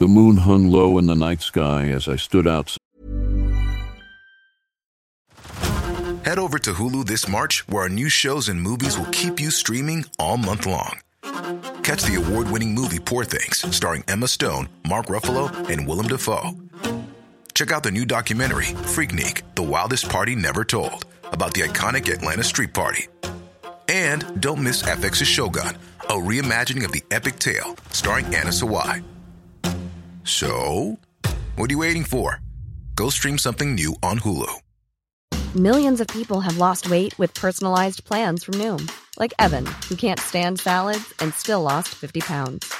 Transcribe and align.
The 0.00 0.08
moon 0.08 0.38
hung 0.38 0.70
low 0.70 0.96
in 0.96 1.04
the 1.04 1.14
night 1.14 1.42
sky 1.42 1.88
as 1.88 2.08
I 2.08 2.16
stood 2.16 2.48
outside. 2.48 2.78
Head 6.24 6.38
over 6.38 6.58
to 6.58 6.72
Hulu 6.72 7.04
this 7.04 7.28
March, 7.28 7.68
where 7.68 7.82
our 7.82 7.90
new 7.90 8.08
shows 8.08 8.48
and 8.48 8.62
movies 8.62 8.96
will 8.96 9.10
keep 9.12 9.38
you 9.38 9.50
streaming 9.50 10.06
all 10.18 10.38
month 10.38 10.64
long. 10.64 11.00
Catch 11.82 12.04
the 12.04 12.14
award 12.16 12.50
winning 12.50 12.72
movie 12.72 12.98
Poor 12.98 13.26
Things, 13.26 13.60
starring 13.76 14.02
Emma 14.08 14.26
Stone, 14.26 14.70
Mark 14.88 15.06
Ruffalo, 15.06 15.52
and 15.68 15.86
Willem 15.86 16.08
Dafoe. 16.08 16.52
Check 17.52 17.70
out 17.70 17.82
the 17.82 17.90
new 17.90 18.06
documentary, 18.06 18.72
Freaknik 18.94 19.42
The 19.54 19.62
Wildest 19.62 20.08
Party 20.08 20.34
Never 20.34 20.64
Told, 20.64 21.04
about 21.24 21.52
the 21.52 21.60
iconic 21.60 22.10
Atlanta 22.10 22.42
Street 22.42 22.72
Party. 22.72 23.08
And 23.86 24.40
don't 24.40 24.62
miss 24.62 24.82
FX's 24.82 25.28
Shogun, 25.28 25.76
a 26.08 26.14
reimagining 26.14 26.86
of 26.86 26.92
the 26.92 27.02
epic 27.10 27.38
tale, 27.38 27.76
starring 27.90 28.24
Anna 28.26 28.48
Sawai. 28.48 29.02
So, 30.24 30.98
what 31.56 31.70
are 31.70 31.72
you 31.72 31.78
waiting 31.78 32.04
for? 32.04 32.40
Go 32.94 33.10
stream 33.10 33.38
something 33.38 33.74
new 33.74 33.96
on 34.02 34.20
Hulu. 34.20 34.50
Millions 35.56 36.00
of 36.00 36.06
people 36.06 36.40
have 36.40 36.58
lost 36.58 36.88
weight 36.88 37.18
with 37.18 37.34
personalized 37.34 38.04
plans 38.04 38.44
from 38.44 38.54
Noom, 38.54 38.88
like 39.18 39.34
Evan, 39.40 39.66
who 39.88 39.96
can't 39.96 40.20
stand 40.20 40.60
salads 40.60 41.12
and 41.18 41.34
still 41.34 41.62
lost 41.62 41.88
50 41.88 42.20
pounds. 42.20 42.72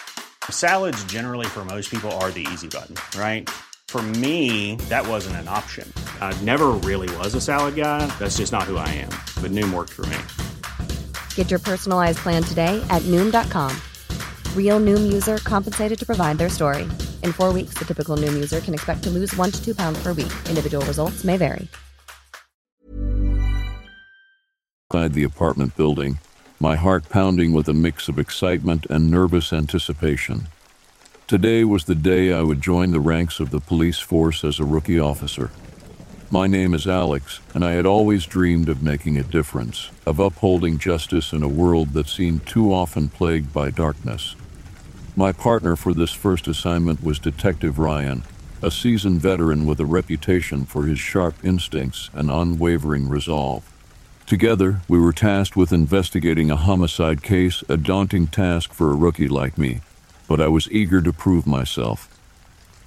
Salads, 0.48 1.02
generally, 1.04 1.46
for 1.46 1.64
most 1.64 1.90
people, 1.90 2.12
are 2.22 2.30
the 2.30 2.46
easy 2.52 2.68
button, 2.68 2.94
right? 3.18 3.50
For 3.88 4.00
me, 4.02 4.76
that 4.88 5.04
wasn't 5.04 5.36
an 5.36 5.48
option. 5.48 5.92
I 6.20 6.32
never 6.42 6.68
really 6.68 7.14
was 7.16 7.34
a 7.34 7.40
salad 7.40 7.74
guy. 7.74 8.06
That's 8.20 8.36
just 8.36 8.52
not 8.52 8.64
who 8.64 8.76
I 8.76 8.88
am. 8.88 9.10
But 9.42 9.50
Noom 9.50 9.74
worked 9.74 9.90
for 9.90 10.06
me. 10.06 10.18
Get 11.34 11.50
your 11.50 11.58
personalized 11.58 12.18
plan 12.18 12.44
today 12.44 12.80
at 12.88 13.02
Noom.com. 13.02 13.74
Real 14.54 14.78
Noom 14.78 15.12
user 15.12 15.38
compensated 15.38 15.98
to 15.98 16.06
provide 16.06 16.38
their 16.38 16.48
story. 16.48 16.82
In 17.24 17.32
four 17.32 17.52
weeks, 17.52 17.74
the 17.74 17.84
typical 17.84 18.16
Noom 18.16 18.34
user 18.34 18.60
can 18.60 18.74
expect 18.74 19.02
to 19.02 19.10
lose 19.10 19.34
one 19.36 19.50
to 19.50 19.64
two 19.64 19.74
pounds 19.74 20.00
per 20.00 20.12
week. 20.12 20.32
Individual 20.48 20.86
results 20.86 21.24
may 21.24 21.36
vary. 21.36 21.66
the 24.92 25.24
apartment 25.24 25.76
building, 25.76 26.18
my 26.58 26.76
heart 26.76 27.08
pounding 27.08 27.52
with 27.52 27.68
a 27.68 27.72
mix 27.72 28.08
of 28.08 28.18
excitement 28.18 28.86
and 28.90 29.10
nervous 29.10 29.52
anticipation. 29.52 30.48
Today 31.26 31.64
was 31.64 31.84
the 31.84 31.94
day 31.94 32.32
I 32.32 32.42
would 32.42 32.60
join 32.60 32.90
the 32.90 33.00
ranks 33.00 33.40
of 33.40 33.50
the 33.50 33.60
police 33.60 33.98
force 33.98 34.44
as 34.44 34.58
a 34.58 34.64
rookie 34.64 34.98
officer. 34.98 35.50
My 36.32 36.46
name 36.46 36.74
is 36.74 36.86
Alex, 36.86 37.40
and 37.54 37.64
I 37.64 37.72
had 37.72 37.86
always 37.86 38.24
dreamed 38.24 38.68
of 38.68 38.84
making 38.84 39.18
a 39.18 39.24
difference, 39.24 39.90
of 40.06 40.20
upholding 40.20 40.78
justice 40.78 41.32
in 41.32 41.42
a 41.42 41.48
world 41.48 41.92
that 41.94 42.06
seemed 42.06 42.46
too 42.46 42.72
often 42.72 43.08
plagued 43.08 43.52
by 43.52 43.70
darkness. 43.70 44.36
My 45.16 45.32
partner 45.32 45.74
for 45.74 45.92
this 45.92 46.12
first 46.12 46.46
assignment 46.46 47.02
was 47.02 47.18
Detective 47.18 47.80
Ryan, 47.80 48.22
a 48.62 48.70
seasoned 48.70 49.20
veteran 49.20 49.66
with 49.66 49.80
a 49.80 49.84
reputation 49.84 50.66
for 50.66 50.84
his 50.84 51.00
sharp 51.00 51.34
instincts 51.44 52.10
and 52.14 52.30
unwavering 52.30 53.08
resolve. 53.08 53.68
Together, 54.24 54.82
we 54.86 55.00
were 55.00 55.12
tasked 55.12 55.56
with 55.56 55.72
investigating 55.72 56.48
a 56.48 56.54
homicide 56.54 57.24
case, 57.24 57.64
a 57.68 57.76
daunting 57.76 58.28
task 58.28 58.72
for 58.72 58.92
a 58.92 58.96
rookie 58.96 59.26
like 59.26 59.58
me, 59.58 59.80
but 60.28 60.40
I 60.40 60.46
was 60.46 60.70
eager 60.70 61.02
to 61.02 61.12
prove 61.12 61.44
myself. 61.44 62.06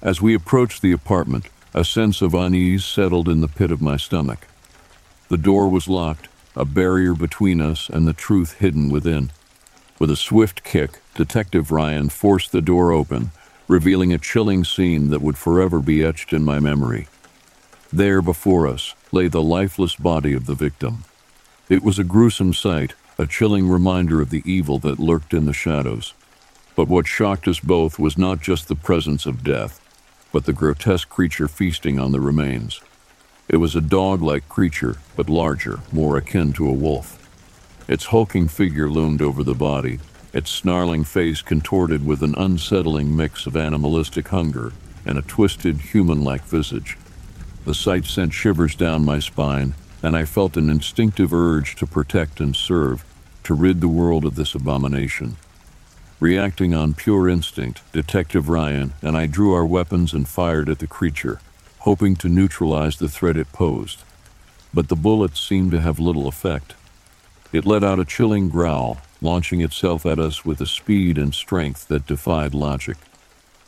As 0.00 0.22
we 0.22 0.34
approached 0.34 0.80
the 0.80 0.92
apartment, 0.92 1.46
a 1.74 1.84
sense 1.84 2.22
of 2.22 2.34
unease 2.34 2.84
settled 2.84 3.28
in 3.28 3.40
the 3.40 3.48
pit 3.48 3.72
of 3.72 3.82
my 3.82 3.96
stomach. 3.96 4.46
The 5.28 5.36
door 5.36 5.68
was 5.68 5.88
locked, 5.88 6.28
a 6.54 6.64
barrier 6.64 7.14
between 7.14 7.60
us 7.60 7.88
and 7.88 8.06
the 8.06 8.12
truth 8.12 8.54
hidden 8.58 8.90
within. 8.90 9.32
With 9.98 10.10
a 10.10 10.16
swift 10.16 10.62
kick, 10.62 11.00
Detective 11.16 11.72
Ryan 11.72 12.10
forced 12.10 12.52
the 12.52 12.62
door 12.62 12.92
open, 12.92 13.32
revealing 13.66 14.12
a 14.12 14.18
chilling 14.18 14.62
scene 14.62 15.10
that 15.10 15.22
would 15.22 15.36
forever 15.36 15.80
be 15.80 16.04
etched 16.04 16.32
in 16.32 16.44
my 16.44 16.60
memory. 16.60 17.08
There 17.92 18.22
before 18.22 18.68
us 18.68 18.94
lay 19.10 19.26
the 19.26 19.42
lifeless 19.42 19.96
body 19.96 20.32
of 20.32 20.46
the 20.46 20.54
victim. 20.54 21.04
It 21.68 21.82
was 21.82 21.98
a 21.98 22.04
gruesome 22.04 22.52
sight, 22.52 22.94
a 23.18 23.26
chilling 23.26 23.68
reminder 23.68 24.20
of 24.20 24.30
the 24.30 24.42
evil 24.44 24.78
that 24.80 25.00
lurked 25.00 25.34
in 25.34 25.46
the 25.46 25.52
shadows. 25.52 26.14
But 26.76 26.88
what 26.88 27.06
shocked 27.06 27.48
us 27.48 27.60
both 27.60 27.98
was 27.98 28.18
not 28.18 28.40
just 28.40 28.68
the 28.68 28.74
presence 28.76 29.26
of 29.26 29.44
death, 29.44 29.80
but 30.34 30.46
the 30.46 30.52
grotesque 30.52 31.08
creature 31.08 31.46
feasting 31.46 31.96
on 31.96 32.10
the 32.10 32.18
remains. 32.18 32.80
It 33.48 33.58
was 33.58 33.76
a 33.76 33.80
dog 33.80 34.20
like 34.20 34.48
creature, 34.48 34.96
but 35.14 35.30
larger, 35.30 35.78
more 35.92 36.16
akin 36.16 36.52
to 36.54 36.68
a 36.68 36.72
wolf. 36.72 37.20
Its 37.86 38.06
hulking 38.06 38.48
figure 38.48 38.90
loomed 38.90 39.22
over 39.22 39.44
the 39.44 39.54
body, 39.54 40.00
its 40.32 40.50
snarling 40.50 41.04
face 41.04 41.40
contorted 41.40 42.04
with 42.04 42.20
an 42.20 42.34
unsettling 42.36 43.14
mix 43.14 43.46
of 43.46 43.56
animalistic 43.56 44.26
hunger 44.26 44.72
and 45.06 45.18
a 45.18 45.22
twisted, 45.22 45.76
human 45.76 46.24
like 46.24 46.42
visage. 46.42 46.98
The 47.64 47.72
sight 47.72 48.04
sent 48.04 48.32
shivers 48.32 48.74
down 48.74 49.04
my 49.04 49.20
spine, 49.20 49.74
and 50.02 50.16
I 50.16 50.24
felt 50.24 50.56
an 50.56 50.68
instinctive 50.68 51.32
urge 51.32 51.76
to 51.76 51.86
protect 51.86 52.40
and 52.40 52.56
serve, 52.56 53.04
to 53.44 53.54
rid 53.54 53.80
the 53.80 53.86
world 53.86 54.24
of 54.24 54.34
this 54.34 54.56
abomination. 54.56 55.36
Reacting 56.24 56.72
on 56.72 56.94
pure 56.94 57.28
instinct, 57.28 57.82
Detective 57.92 58.48
Ryan 58.48 58.94
and 59.02 59.14
I 59.14 59.26
drew 59.26 59.52
our 59.52 59.66
weapons 59.66 60.14
and 60.14 60.26
fired 60.26 60.70
at 60.70 60.78
the 60.78 60.86
creature, 60.86 61.38
hoping 61.80 62.16
to 62.16 62.30
neutralize 62.30 62.96
the 62.96 63.10
threat 63.10 63.36
it 63.36 63.52
posed. 63.52 64.02
But 64.72 64.88
the 64.88 64.96
bullets 64.96 65.38
seemed 65.38 65.70
to 65.72 65.82
have 65.82 65.98
little 65.98 66.26
effect. 66.26 66.76
It 67.52 67.66
let 67.66 67.84
out 67.84 67.98
a 67.98 68.06
chilling 68.06 68.48
growl, 68.48 69.02
launching 69.20 69.60
itself 69.60 70.06
at 70.06 70.18
us 70.18 70.46
with 70.46 70.62
a 70.62 70.66
speed 70.66 71.18
and 71.18 71.34
strength 71.34 71.88
that 71.88 72.06
defied 72.06 72.54
logic. 72.54 72.96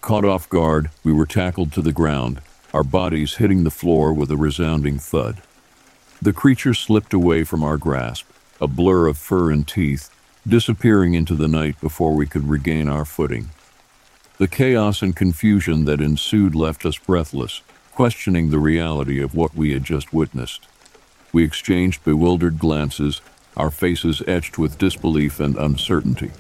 Caught 0.00 0.24
off 0.24 0.48
guard, 0.48 0.88
we 1.04 1.12
were 1.12 1.26
tackled 1.26 1.74
to 1.74 1.82
the 1.82 1.92
ground, 1.92 2.40
our 2.72 2.82
bodies 2.82 3.34
hitting 3.34 3.64
the 3.64 3.70
floor 3.70 4.14
with 4.14 4.30
a 4.30 4.36
resounding 4.38 4.98
thud. 4.98 5.42
The 6.22 6.32
creature 6.32 6.72
slipped 6.72 7.12
away 7.12 7.44
from 7.44 7.62
our 7.62 7.76
grasp, 7.76 8.24
a 8.62 8.66
blur 8.66 9.08
of 9.08 9.18
fur 9.18 9.50
and 9.50 9.68
teeth, 9.68 10.08
disappearing 10.48 11.14
into 11.14 11.34
the 11.34 11.48
night 11.48 11.81
before 11.81 12.14
we 12.14 12.26
could 12.26 12.48
regain 12.48 12.88
our 12.88 13.04
footing. 13.04 13.50
The 14.38 14.46
chaos 14.46 15.02
and 15.02 15.16
confusion 15.16 15.87
that 15.87 16.00
ensued 16.00 16.54
left 16.54 16.84
us 16.84 16.98
breathless, 16.98 17.62
questioning 17.94 18.50
the 18.50 18.58
reality 18.58 19.20
of 19.20 19.34
what 19.34 19.54
we 19.54 19.72
had 19.72 19.82
just 19.82 20.12
witnessed. 20.12 20.69
We 21.32 21.43
exchanged 21.43 22.04
bewildered 22.04 22.58
glances, 22.58 23.22
our 23.56 23.70
faces 23.70 24.22
etched 24.26 24.58
with 24.58 24.78
disbelief 24.78 25.40
and 25.40 25.56
uncertainty. 25.56 26.31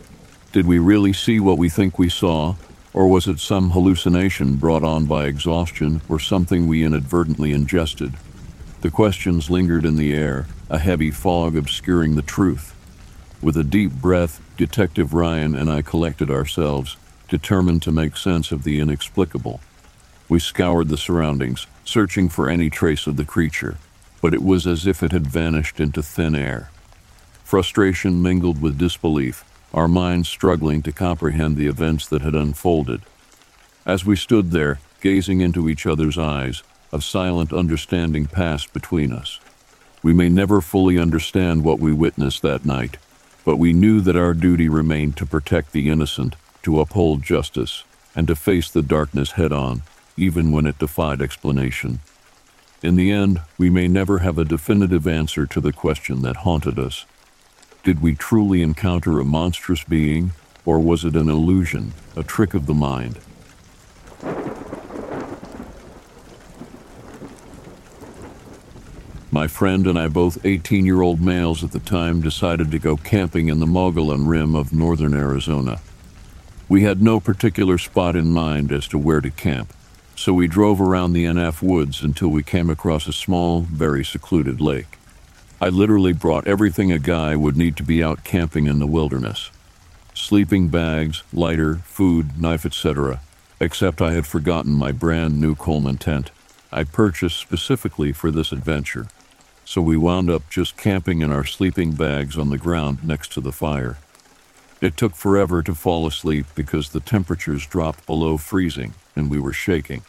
Did 0.52 0.66
we 0.66 0.78
really 0.78 1.12
see 1.12 1.40
what 1.40 1.58
we 1.58 1.68
think 1.68 1.98
we 1.98 2.10
saw, 2.10 2.54
or 2.92 3.08
was 3.08 3.26
it 3.26 3.40
some 3.40 3.70
hallucination 3.70 4.56
brought 4.56 4.84
on 4.84 5.06
by 5.06 5.24
exhaustion 5.24 6.02
or 6.08 6.20
something 6.20 6.66
we 6.66 6.84
inadvertently 6.84 7.52
ingested? 7.52 8.14
The 8.82 8.90
questions 8.90 9.50
lingered 9.50 9.84
in 9.84 9.96
the 9.96 10.14
air, 10.14 10.46
a 10.70 10.78
heavy 10.78 11.10
fog 11.10 11.56
obscuring 11.56 12.14
the 12.14 12.22
truth. 12.22 12.75
With 13.42 13.56
a 13.56 13.64
deep 13.64 13.92
breath, 13.92 14.40
Detective 14.56 15.12
Ryan 15.12 15.54
and 15.54 15.70
I 15.70 15.82
collected 15.82 16.30
ourselves, 16.30 16.96
determined 17.28 17.82
to 17.82 17.92
make 17.92 18.16
sense 18.16 18.50
of 18.50 18.64
the 18.64 18.80
inexplicable. 18.80 19.60
We 20.28 20.38
scoured 20.38 20.88
the 20.88 20.96
surroundings, 20.96 21.66
searching 21.84 22.28
for 22.28 22.48
any 22.48 22.70
trace 22.70 23.06
of 23.06 23.16
the 23.16 23.24
creature, 23.24 23.76
but 24.22 24.32
it 24.32 24.42
was 24.42 24.66
as 24.66 24.86
if 24.86 25.02
it 25.02 25.12
had 25.12 25.26
vanished 25.26 25.80
into 25.80 26.02
thin 26.02 26.34
air. 26.34 26.70
Frustration 27.44 28.22
mingled 28.22 28.60
with 28.60 28.78
disbelief, 28.78 29.44
our 29.74 29.86
minds 29.86 30.28
struggling 30.28 30.82
to 30.82 30.90
comprehend 30.90 31.56
the 31.56 31.66
events 31.66 32.06
that 32.08 32.22
had 32.22 32.34
unfolded. 32.34 33.02
As 33.84 34.04
we 34.04 34.16
stood 34.16 34.50
there, 34.50 34.80
gazing 35.02 35.42
into 35.42 35.68
each 35.68 35.86
other's 35.86 36.16
eyes, 36.16 36.62
a 36.92 37.02
silent 37.02 37.52
understanding 37.52 38.26
passed 38.26 38.72
between 38.72 39.12
us. 39.12 39.38
We 40.02 40.14
may 40.14 40.28
never 40.28 40.60
fully 40.60 40.98
understand 40.98 41.64
what 41.64 41.78
we 41.78 41.92
witnessed 41.92 42.42
that 42.42 42.64
night, 42.64 42.96
but 43.46 43.56
we 43.56 43.72
knew 43.72 44.00
that 44.00 44.16
our 44.16 44.34
duty 44.34 44.68
remained 44.68 45.16
to 45.16 45.24
protect 45.24 45.70
the 45.70 45.88
innocent, 45.88 46.34
to 46.64 46.80
uphold 46.80 47.22
justice, 47.22 47.84
and 48.14 48.26
to 48.26 48.34
face 48.34 48.68
the 48.68 48.82
darkness 48.82 49.32
head 49.32 49.52
on, 49.52 49.82
even 50.16 50.50
when 50.50 50.66
it 50.66 50.80
defied 50.80 51.22
explanation. 51.22 52.00
In 52.82 52.96
the 52.96 53.12
end, 53.12 53.40
we 53.56 53.70
may 53.70 53.86
never 53.86 54.18
have 54.18 54.36
a 54.36 54.44
definitive 54.44 55.06
answer 55.06 55.46
to 55.46 55.60
the 55.60 55.72
question 55.72 56.22
that 56.22 56.38
haunted 56.38 56.76
us. 56.76 57.06
Did 57.84 58.02
we 58.02 58.16
truly 58.16 58.62
encounter 58.62 59.20
a 59.20 59.24
monstrous 59.24 59.84
being, 59.84 60.32
or 60.64 60.80
was 60.80 61.04
it 61.04 61.14
an 61.14 61.28
illusion, 61.28 61.92
a 62.16 62.24
trick 62.24 62.52
of 62.52 62.66
the 62.66 62.74
mind? 62.74 63.20
My 69.46 69.50
friend 69.50 69.86
and 69.86 69.96
I, 69.96 70.08
both 70.08 70.44
18 70.44 70.84
year 70.84 71.02
old 71.02 71.20
males 71.20 71.62
at 71.62 71.70
the 71.70 71.78
time, 71.78 72.20
decided 72.20 72.72
to 72.72 72.80
go 72.80 72.96
camping 72.96 73.48
in 73.48 73.60
the 73.60 73.64
Mogollon 73.64 74.26
Rim 74.26 74.56
of 74.56 74.72
northern 74.72 75.14
Arizona. 75.14 75.80
We 76.68 76.82
had 76.82 77.00
no 77.00 77.20
particular 77.20 77.78
spot 77.78 78.16
in 78.16 78.32
mind 78.32 78.72
as 78.72 78.88
to 78.88 78.98
where 78.98 79.20
to 79.20 79.30
camp, 79.30 79.72
so 80.16 80.34
we 80.34 80.48
drove 80.48 80.80
around 80.80 81.12
the 81.12 81.26
NF 81.26 81.62
woods 81.62 82.02
until 82.02 82.26
we 82.26 82.42
came 82.42 82.68
across 82.68 83.06
a 83.06 83.12
small, 83.12 83.60
very 83.60 84.04
secluded 84.04 84.60
lake. 84.60 84.98
I 85.60 85.68
literally 85.68 86.12
brought 86.12 86.48
everything 86.48 86.90
a 86.90 86.98
guy 86.98 87.36
would 87.36 87.56
need 87.56 87.76
to 87.76 87.84
be 87.84 88.02
out 88.02 88.24
camping 88.24 88.66
in 88.66 88.80
the 88.80 88.84
wilderness 88.84 89.52
sleeping 90.12 90.66
bags, 90.66 91.22
lighter, 91.32 91.76
food, 91.84 92.42
knife, 92.42 92.66
etc. 92.66 93.20
Except 93.60 94.02
I 94.02 94.10
had 94.10 94.26
forgotten 94.26 94.72
my 94.72 94.90
brand 94.90 95.40
new 95.40 95.54
Coleman 95.54 95.98
tent 95.98 96.32
I 96.72 96.82
purchased 96.82 97.38
specifically 97.38 98.10
for 98.10 98.32
this 98.32 98.50
adventure 98.50 99.06
so 99.66 99.82
we 99.82 99.96
wound 99.96 100.30
up 100.30 100.48
just 100.48 100.76
camping 100.76 101.20
in 101.20 101.32
our 101.32 101.44
sleeping 101.44 101.90
bags 101.90 102.38
on 102.38 102.50
the 102.50 102.56
ground 102.56 103.04
next 103.04 103.32
to 103.32 103.40
the 103.40 103.52
fire. 103.52 103.98
It 104.80 104.96
took 104.96 105.16
forever 105.16 105.60
to 105.64 105.74
fall 105.74 106.06
asleep 106.06 106.46
because 106.54 106.90
the 106.90 107.00
temperatures 107.00 107.66
dropped 107.66 108.06
below 108.06 108.36
freezing 108.36 108.94
and 109.16 109.28
we 109.28 109.40
were 109.40 109.52
shaking. 109.52 110.02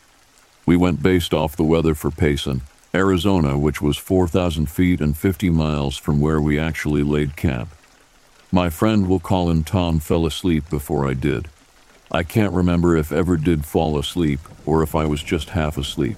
We 0.67 0.77
went 0.77 1.01
based 1.01 1.33
off 1.33 1.55
the 1.55 1.63
weather 1.63 1.95
for 1.95 2.11
Payson, 2.11 2.61
Arizona, 2.93 3.57
which 3.57 3.81
was 3.81 3.97
4,000 3.97 4.69
feet 4.69 5.01
and 5.01 5.17
50 5.17 5.49
miles 5.49 5.97
from 5.97 6.21
where 6.21 6.39
we 6.39 6.59
actually 6.59 7.01
laid 7.01 7.35
camp. 7.35 7.69
My 8.51 8.69
friend, 8.69 9.09
we'll 9.09 9.19
call 9.19 9.49
him 9.49 9.63
Tom, 9.63 9.99
fell 9.99 10.27
asleep 10.27 10.69
before 10.69 11.07
I 11.07 11.15
did. 11.15 11.47
I 12.11 12.21
can't 12.21 12.53
remember 12.53 12.95
if 12.95 13.11
ever 13.11 13.37
did 13.37 13.65
fall 13.65 13.97
asleep 13.97 14.39
or 14.67 14.83
if 14.83 14.93
I 14.93 15.05
was 15.05 15.23
just 15.23 15.49
half 15.49 15.79
asleep. 15.79 16.17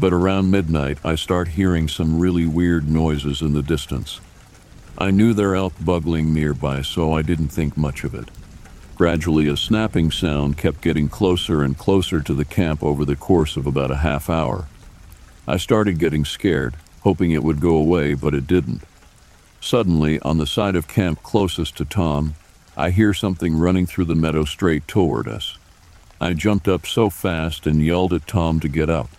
But 0.00 0.14
around 0.14 0.50
midnight, 0.50 0.96
I 1.04 1.14
start 1.14 1.48
hearing 1.48 1.86
some 1.86 2.18
really 2.18 2.46
weird 2.46 2.88
noises 2.88 3.42
in 3.42 3.52
the 3.52 3.62
distance. 3.62 4.18
I 4.96 5.10
knew 5.10 5.34
there 5.34 5.54
elk 5.54 5.74
bugling 5.78 6.32
nearby, 6.32 6.80
so 6.80 7.12
I 7.12 7.20
didn't 7.20 7.48
think 7.48 7.76
much 7.76 8.02
of 8.02 8.14
it. 8.14 8.30
Gradually, 8.96 9.46
a 9.46 9.58
snapping 9.58 10.10
sound 10.10 10.56
kept 10.56 10.80
getting 10.80 11.10
closer 11.10 11.62
and 11.62 11.76
closer 11.76 12.22
to 12.22 12.32
the 12.32 12.46
camp 12.46 12.82
over 12.82 13.04
the 13.04 13.14
course 13.14 13.58
of 13.58 13.66
about 13.66 13.90
a 13.90 13.96
half 13.96 14.30
hour. 14.30 14.68
I 15.46 15.58
started 15.58 15.98
getting 15.98 16.24
scared, 16.24 16.76
hoping 17.02 17.32
it 17.32 17.44
would 17.44 17.60
go 17.60 17.76
away, 17.76 18.14
but 18.14 18.32
it 18.32 18.46
didn't. 18.46 18.80
Suddenly, 19.60 20.18
on 20.20 20.38
the 20.38 20.46
side 20.46 20.76
of 20.76 20.88
camp 20.88 21.22
closest 21.22 21.76
to 21.76 21.84
Tom, 21.84 22.36
I 22.74 22.88
hear 22.88 23.12
something 23.12 23.54
running 23.58 23.84
through 23.84 24.06
the 24.06 24.14
meadow 24.14 24.46
straight 24.46 24.88
toward 24.88 25.28
us. 25.28 25.58
I 26.22 26.32
jumped 26.32 26.68
up 26.68 26.86
so 26.86 27.10
fast 27.10 27.66
and 27.66 27.84
yelled 27.84 28.14
at 28.14 28.26
Tom 28.26 28.60
to 28.60 28.68
get 28.68 28.88
up. 28.88 29.10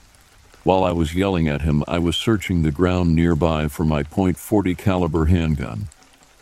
While 0.63 0.83
I 0.83 0.91
was 0.91 1.15
yelling 1.15 1.47
at 1.47 1.63
him, 1.63 1.83
I 1.87 1.97
was 1.97 2.15
searching 2.15 2.61
the 2.61 2.71
ground 2.71 3.15
nearby 3.15 3.67
for 3.67 3.83
my 3.83 4.03
.40 4.03 4.77
caliber 4.77 5.25
handgun. 5.25 5.87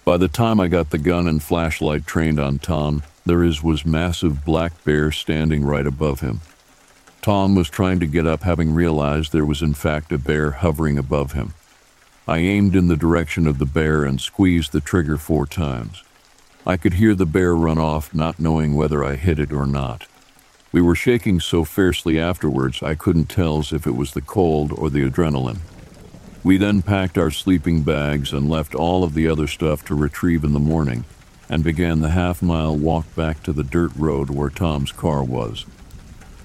By 0.03 0.17
the 0.17 0.27
time 0.27 0.59
I 0.59 0.67
got 0.67 0.89
the 0.89 0.97
gun 0.97 1.25
and 1.25 1.41
flashlight 1.41 2.05
trained 2.05 2.37
on 2.37 2.59
Tom, 2.59 3.03
there 3.25 3.43
is 3.43 3.63
was 3.63 3.85
massive 3.85 4.43
black 4.43 4.83
bear 4.83 5.11
standing 5.11 5.63
right 5.63 5.87
above 5.87 6.19
him. 6.19 6.41
Tom 7.21 7.55
was 7.55 7.69
trying 7.69 7.99
to 8.01 8.07
get 8.07 8.27
up 8.27 8.43
having 8.43 8.73
realized 8.73 9.31
there 9.31 9.45
was 9.45 9.61
in 9.61 9.73
fact 9.73 10.11
a 10.11 10.17
bear 10.17 10.51
hovering 10.51 10.97
above 10.97 11.31
him. 11.31 11.53
I 12.27 12.39
aimed 12.39 12.75
in 12.75 12.89
the 12.89 12.97
direction 12.97 13.47
of 13.47 13.57
the 13.57 13.65
bear 13.65 14.03
and 14.03 14.19
squeezed 14.19 14.73
the 14.73 14.81
trigger 14.81 15.17
four 15.17 15.45
times. 15.45 16.03
I 16.65 16.75
could 16.75 16.95
hear 16.95 17.15
the 17.15 17.25
bear 17.25 17.55
run 17.55 17.77
off, 17.77 18.13
not 18.13 18.39
knowing 18.39 18.75
whether 18.75 19.03
I 19.03 19.15
hit 19.15 19.39
it 19.39 19.53
or 19.53 19.65
not. 19.65 20.07
We 20.71 20.81
were 20.81 20.95
shaking 20.95 21.39
so 21.39 21.63
fiercely 21.63 22.19
afterwards 22.19 22.83
I 22.83 22.93
couldn't 22.93 23.25
tell 23.25 23.59
if 23.61 23.87
it 23.87 23.95
was 23.95 24.13
the 24.13 24.21
cold 24.21 24.71
or 24.71 24.91
the 24.91 25.09
adrenaline. 25.09 25.59
We 26.43 26.57
then 26.57 26.83
packed 26.83 27.17
our 27.17 27.31
sleeping 27.31 27.81
bags 27.81 28.31
and 28.31 28.49
left 28.49 28.75
all 28.75 29.03
of 29.03 29.15
the 29.15 29.27
other 29.27 29.47
stuff 29.47 29.83
to 29.85 29.95
retrieve 29.95 30.43
in 30.43 30.53
the 30.53 30.59
morning 30.59 31.05
and 31.49 31.63
began 31.63 32.01
the 32.01 32.11
half 32.11 32.43
mile 32.43 32.75
walk 32.75 33.13
back 33.15 33.41
to 33.43 33.51
the 33.53 33.63
dirt 33.63 33.91
road 33.95 34.29
where 34.29 34.51
Tom's 34.51 34.91
car 34.91 35.23
was. 35.23 35.65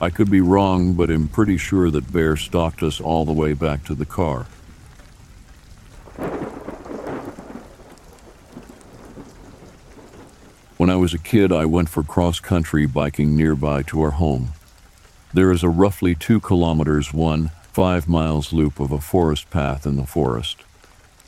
I 0.01 0.09
could 0.09 0.31
be 0.31 0.41
wrong, 0.41 0.95
but 0.95 1.11
am 1.11 1.29
pretty 1.29 1.59
sure 1.59 1.91
that 1.91 2.13
Bear 2.13 2.37
stalked 2.37 2.83
us 2.83 3.01
all 3.01 3.27
the 3.27 3.33
way 3.33 3.53
back 3.53 3.85
to 3.85 3.95
the 3.95 4.07
car. 4.07 4.47
When 10.77 10.91
I 10.91 10.97
was 10.97 11.15
a 11.15 11.19
kid, 11.19 11.53
I 11.53 11.67
went 11.67 11.89
for 11.89 12.03
cross 12.03 12.41
country 12.41 12.85
biking 12.85 13.37
nearby 13.37 13.83
to 13.83 14.03
our 14.03 14.11
home. 14.11 14.55
There 15.33 15.53
is 15.53 15.63
a 15.63 15.69
roughly 15.69 16.17
two 16.17 16.41
kilometers, 16.41 17.13
one, 17.13 17.53
five 17.73 18.09
miles 18.09 18.53
loop 18.53 18.81
of 18.81 18.91
a 18.91 19.01
forest 19.01 19.51
path 19.51 19.87
in 19.87 19.95
the 19.95 20.07
forest. 20.07 20.65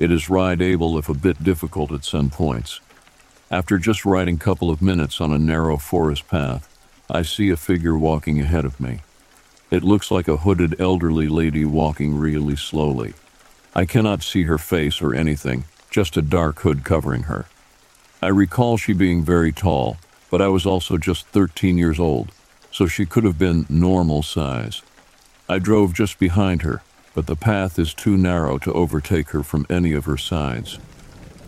It 0.00 0.10
is 0.10 0.28
ride 0.28 0.60
able 0.60 0.98
if 0.98 1.08
a 1.08 1.14
bit 1.14 1.44
difficult 1.44 1.92
at 1.92 2.04
some 2.04 2.28
points. 2.28 2.80
After 3.48 3.78
just 3.78 4.04
riding 4.04 4.34
a 4.34 4.38
couple 4.38 4.68
of 4.68 4.82
minutes 4.82 5.20
on 5.20 5.32
a 5.32 5.38
narrow 5.38 5.76
forest 5.76 6.26
path, 6.26 6.68
I 7.08 7.22
see 7.22 7.50
a 7.50 7.56
figure 7.56 7.96
walking 7.96 8.40
ahead 8.40 8.64
of 8.64 8.80
me. 8.80 9.02
It 9.70 9.84
looks 9.84 10.10
like 10.10 10.26
a 10.26 10.38
hooded 10.38 10.80
elderly 10.80 11.28
lady 11.28 11.64
walking 11.64 12.18
really 12.18 12.56
slowly. 12.56 13.14
I 13.76 13.84
cannot 13.84 14.24
see 14.24 14.42
her 14.44 14.58
face 14.58 15.00
or 15.00 15.14
anything, 15.14 15.64
just 15.88 16.16
a 16.16 16.22
dark 16.22 16.60
hood 16.60 16.82
covering 16.82 17.24
her. 17.24 17.46
I 18.22 18.28
recall 18.28 18.76
she 18.76 18.92
being 18.92 19.22
very 19.22 19.52
tall, 19.52 19.98
but 20.30 20.40
I 20.40 20.48
was 20.48 20.64
also 20.64 20.96
just 20.96 21.26
13 21.28 21.76
years 21.76 22.00
old, 22.00 22.32
so 22.70 22.86
she 22.86 23.06
could 23.06 23.24
have 23.24 23.38
been 23.38 23.66
normal 23.68 24.22
size. 24.22 24.82
I 25.48 25.58
drove 25.58 25.92
just 25.92 26.18
behind 26.18 26.62
her, 26.62 26.82
but 27.14 27.26
the 27.26 27.36
path 27.36 27.78
is 27.78 27.94
too 27.94 28.16
narrow 28.16 28.58
to 28.58 28.72
overtake 28.72 29.30
her 29.30 29.42
from 29.42 29.66
any 29.68 29.92
of 29.92 30.06
her 30.06 30.16
sides. 30.16 30.78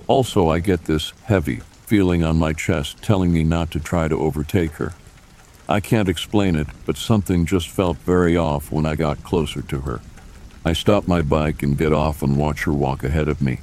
Also, 0.06 0.48
I 0.48 0.60
get 0.60 0.84
this 0.84 1.12
heavy 1.24 1.56
feeling 1.86 2.22
on 2.22 2.38
my 2.38 2.52
chest 2.52 3.02
telling 3.02 3.32
me 3.32 3.44
not 3.44 3.70
to 3.70 3.80
try 3.80 4.08
to 4.08 4.18
overtake 4.20 4.72
her. 4.72 4.92
I 5.68 5.80
can't 5.80 6.08
explain 6.08 6.54
it, 6.54 6.66
but 6.86 6.96
something 6.96 7.46
just 7.46 7.68
felt 7.68 7.96
very 7.98 8.36
off 8.36 8.70
when 8.70 8.86
I 8.86 8.94
got 8.94 9.22
closer 9.22 9.62
to 9.62 9.80
her. 9.80 10.00
I 10.64 10.74
stop 10.74 11.08
my 11.08 11.22
bike 11.22 11.62
and 11.62 11.78
get 11.78 11.92
off 11.92 12.22
and 12.22 12.36
watch 12.36 12.64
her 12.64 12.72
walk 12.72 13.04
ahead 13.04 13.28
of 13.28 13.40
me. 13.40 13.60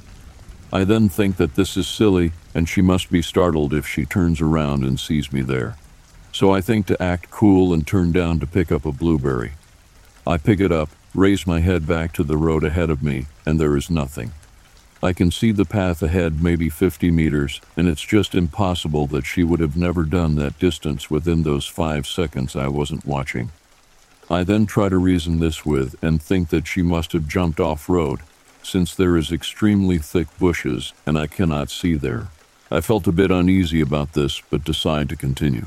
I 0.76 0.84
then 0.84 1.08
think 1.08 1.38
that 1.38 1.54
this 1.54 1.74
is 1.78 1.88
silly 1.88 2.32
and 2.54 2.68
she 2.68 2.82
must 2.82 3.10
be 3.10 3.22
startled 3.22 3.72
if 3.72 3.88
she 3.88 4.04
turns 4.04 4.42
around 4.42 4.84
and 4.84 5.00
sees 5.00 5.32
me 5.32 5.40
there. 5.40 5.78
so 6.32 6.52
I 6.52 6.60
think 6.60 6.84
to 6.86 7.02
act 7.02 7.30
cool 7.30 7.72
and 7.72 7.86
turn 7.86 8.12
down 8.12 8.40
to 8.40 8.46
pick 8.46 8.70
up 8.70 8.84
a 8.84 8.92
blueberry. 8.92 9.52
I 10.26 10.36
pick 10.36 10.60
it 10.60 10.70
up, 10.70 10.90
raise 11.14 11.46
my 11.46 11.60
head 11.60 11.86
back 11.86 12.12
to 12.12 12.22
the 12.22 12.36
road 12.36 12.62
ahead 12.62 12.90
of 12.90 13.02
me, 13.02 13.24
and 13.46 13.58
there 13.58 13.74
is 13.74 13.88
nothing. 13.88 14.32
I 15.02 15.14
can 15.14 15.30
see 15.30 15.50
the 15.50 15.64
path 15.64 16.02
ahead 16.02 16.42
maybe 16.42 16.68
50 16.68 17.10
meters, 17.10 17.62
and 17.74 17.88
it's 17.88 18.02
just 18.02 18.34
impossible 18.34 19.06
that 19.06 19.24
she 19.24 19.42
would 19.44 19.60
have 19.60 19.78
never 19.78 20.02
done 20.02 20.34
that 20.34 20.58
distance 20.58 21.10
within 21.10 21.42
those 21.42 21.66
five 21.66 22.06
seconds 22.06 22.54
I 22.54 22.68
wasn't 22.68 23.06
watching. 23.06 23.50
I 24.28 24.44
then 24.44 24.66
try 24.66 24.90
to 24.90 24.98
reason 24.98 25.40
this 25.40 25.64
with 25.64 25.96
and 26.02 26.20
think 26.20 26.50
that 26.50 26.66
she 26.66 26.82
must 26.82 27.12
have 27.12 27.26
jumped 27.26 27.60
off 27.60 27.88
road, 27.88 28.20
since 28.66 28.94
there 28.94 29.16
is 29.16 29.32
extremely 29.32 29.98
thick 29.98 30.26
bushes 30.38 30.92
and 31.06 31.16
I 31.16 31.26
cannot 31.26 31.70
see 31.70 31.94
there. 31.94 32.28
I 32.70 32.80
felt 32.80 33.06
a 33.06 33.12
bit 33.12 33.30
uneasy 33.30 33.80
about 33.80 34.14
this, 34.14 34.42
but 34.50 34.64
decide 34.64 35.08
to 35.10 35.16
continue. 35.16 35.66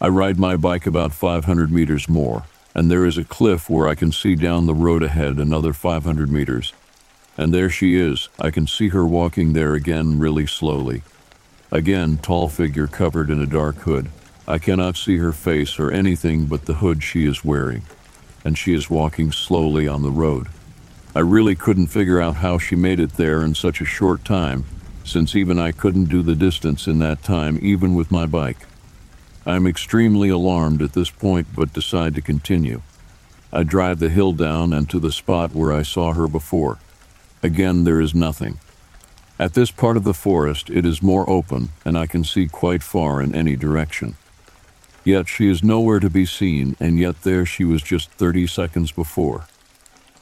I 0.00 0.08
ride 0.08 0.38
my 0.38 0.56
bike 0.56 0.86
about 0.86 1.14
500 1.14 1.70
meters 1.70 2.08
more, 2.08 2.44
and 2.74 2.90
there 2.90 3.06
is 3.06 3.16
a 3.16 3.24
cliff 3.24 3.70
where 3.70 3.86
I 3.86 3.94
can 3.94 4.10
see 4.10 4.34
down 4.34 4.66
the 4.66 4.74
road 4.74 5.04
ahead 5.04 5.38
another 5.38 5.72
500 5.72 6.30
meters. 6.30 6.72
And 7.38 7.54
there 7.54 7.70
she 7.70 7.96
is. 7.96 8.28
I 8.38 8.50
can 8.50 8.66
see 8.66 8.88
her 8.88 9.06
walking 9.06 9.52
there 9.52 9.74
again 9.74 10.18
really 10.18 10.46
slowly. 10.46 11.02
Again, 11.70 12.18
tall 12.18 12.48
figure 12.48 12.88
covered 12.88 13.30
in 13.30 13.40
a 13.40 13.46
dark 13.46 13.76
hood. 13.76 14.10
I 14.46 14.58
cannot 14.58 14.96
see 14.96 15.18
her 15.18 15.32
face 15.32 15.78
or 15.78 15.90
anything 15.90 16.46
but 16.46 16.66
the 16.66 16.74
hood 16.74 17.02
she 17.02 17.26
is 17.26 17.44
wearing, 17.44 17.82
and 18.44 18.58
she 18.58 18.74
is 18.74 18.90
walking 18.90 19.30
slowly 19.30 19.86
on 19.86 20.02
the 20.02 20.10
road. 20.10 20.48
I 21.16 21.20
really 21.20 21.54
couldn't 21.54 21.86
figure 21.86 22.20
out 22.20 22.36
how 22.36 22.58
she 22.58 22.74
made 22.74 22.98
it 22.98 23.12
there 23.12 23.44
in 23.44 23.54
such 23.54 23.80
a 23.80 23.84
short 23.84 24.24
time, 24.24 24.64
since 25.04 25.36
even 25.36 25.60
I 25.60 25.70
couldn't 25.70 26.06
do 26.06 26.22
the 26.22 26.34
distance 26.34 26.88
in 26.88 26.98
that 26.98 27.22
time, 27.22 27.60
even 27.62 27.94
with 27.94 28.10
my 28.10 28.26
bike. 28.26 28.66
I'm 29.46 29.64
extremely 29.64 30.28
alarmed 30.28 30.82
at 30.82 30.94
this 30.94 31.10
point, 31.10 31.46
but 31.54 31.72
decide 31.72 32.16
to 32.16 32.20
continue. 32.20 32.82
I 33.52 33.62
drive 33.62 34.00
the 34.00 34.08
hill 34.08 34.32
down 34.32 34.72
and 34.72 34.90
to 34.90 34.98
the 34.98 35.12
spot 35.12 35.54
where 35.54 35.72
I 35.72 35.82
saw 35.82 36.14
her 36.14 36.26
before. 36.26 36.78
Again, 37.44 37.84
there 37.84 38.00
is 38.00 38.12
nothing. 38.12 38.58
At 39.38 39.54
this 39.54 39.70
part 39.70 39.96
of 39.96 40.02
the 40.02 40.14
forest, 40.14 40.68
it 40.68 40.84
is 40.84 41.00
more 41.00 41.28
open, 41.30 41.68
and 41.84 41.96
I 41.96 42.06
can 42.08 42.24
see 42.24 42.48
quite 42.48 42.82
far 42.82 43.22
in 43.22 43.36
any 43.36 43.54
direction. 43.54 44.16
Yet 45.04 45.28
she 45.28 45.48
is 45.48 45.62
nowhere 45.62 46.00
to 46.00 46.10
be 46.10 46.26
seen, 46.26 46.74
and 46.80 46.98
yet 46.98 47.22
there 47.22 47.46
she 47.46 47.62
was 47.64 47.82
just 47.82 48.10
30 48.10 48.48
seconds 48.48 48.90
before. 48.90 49.46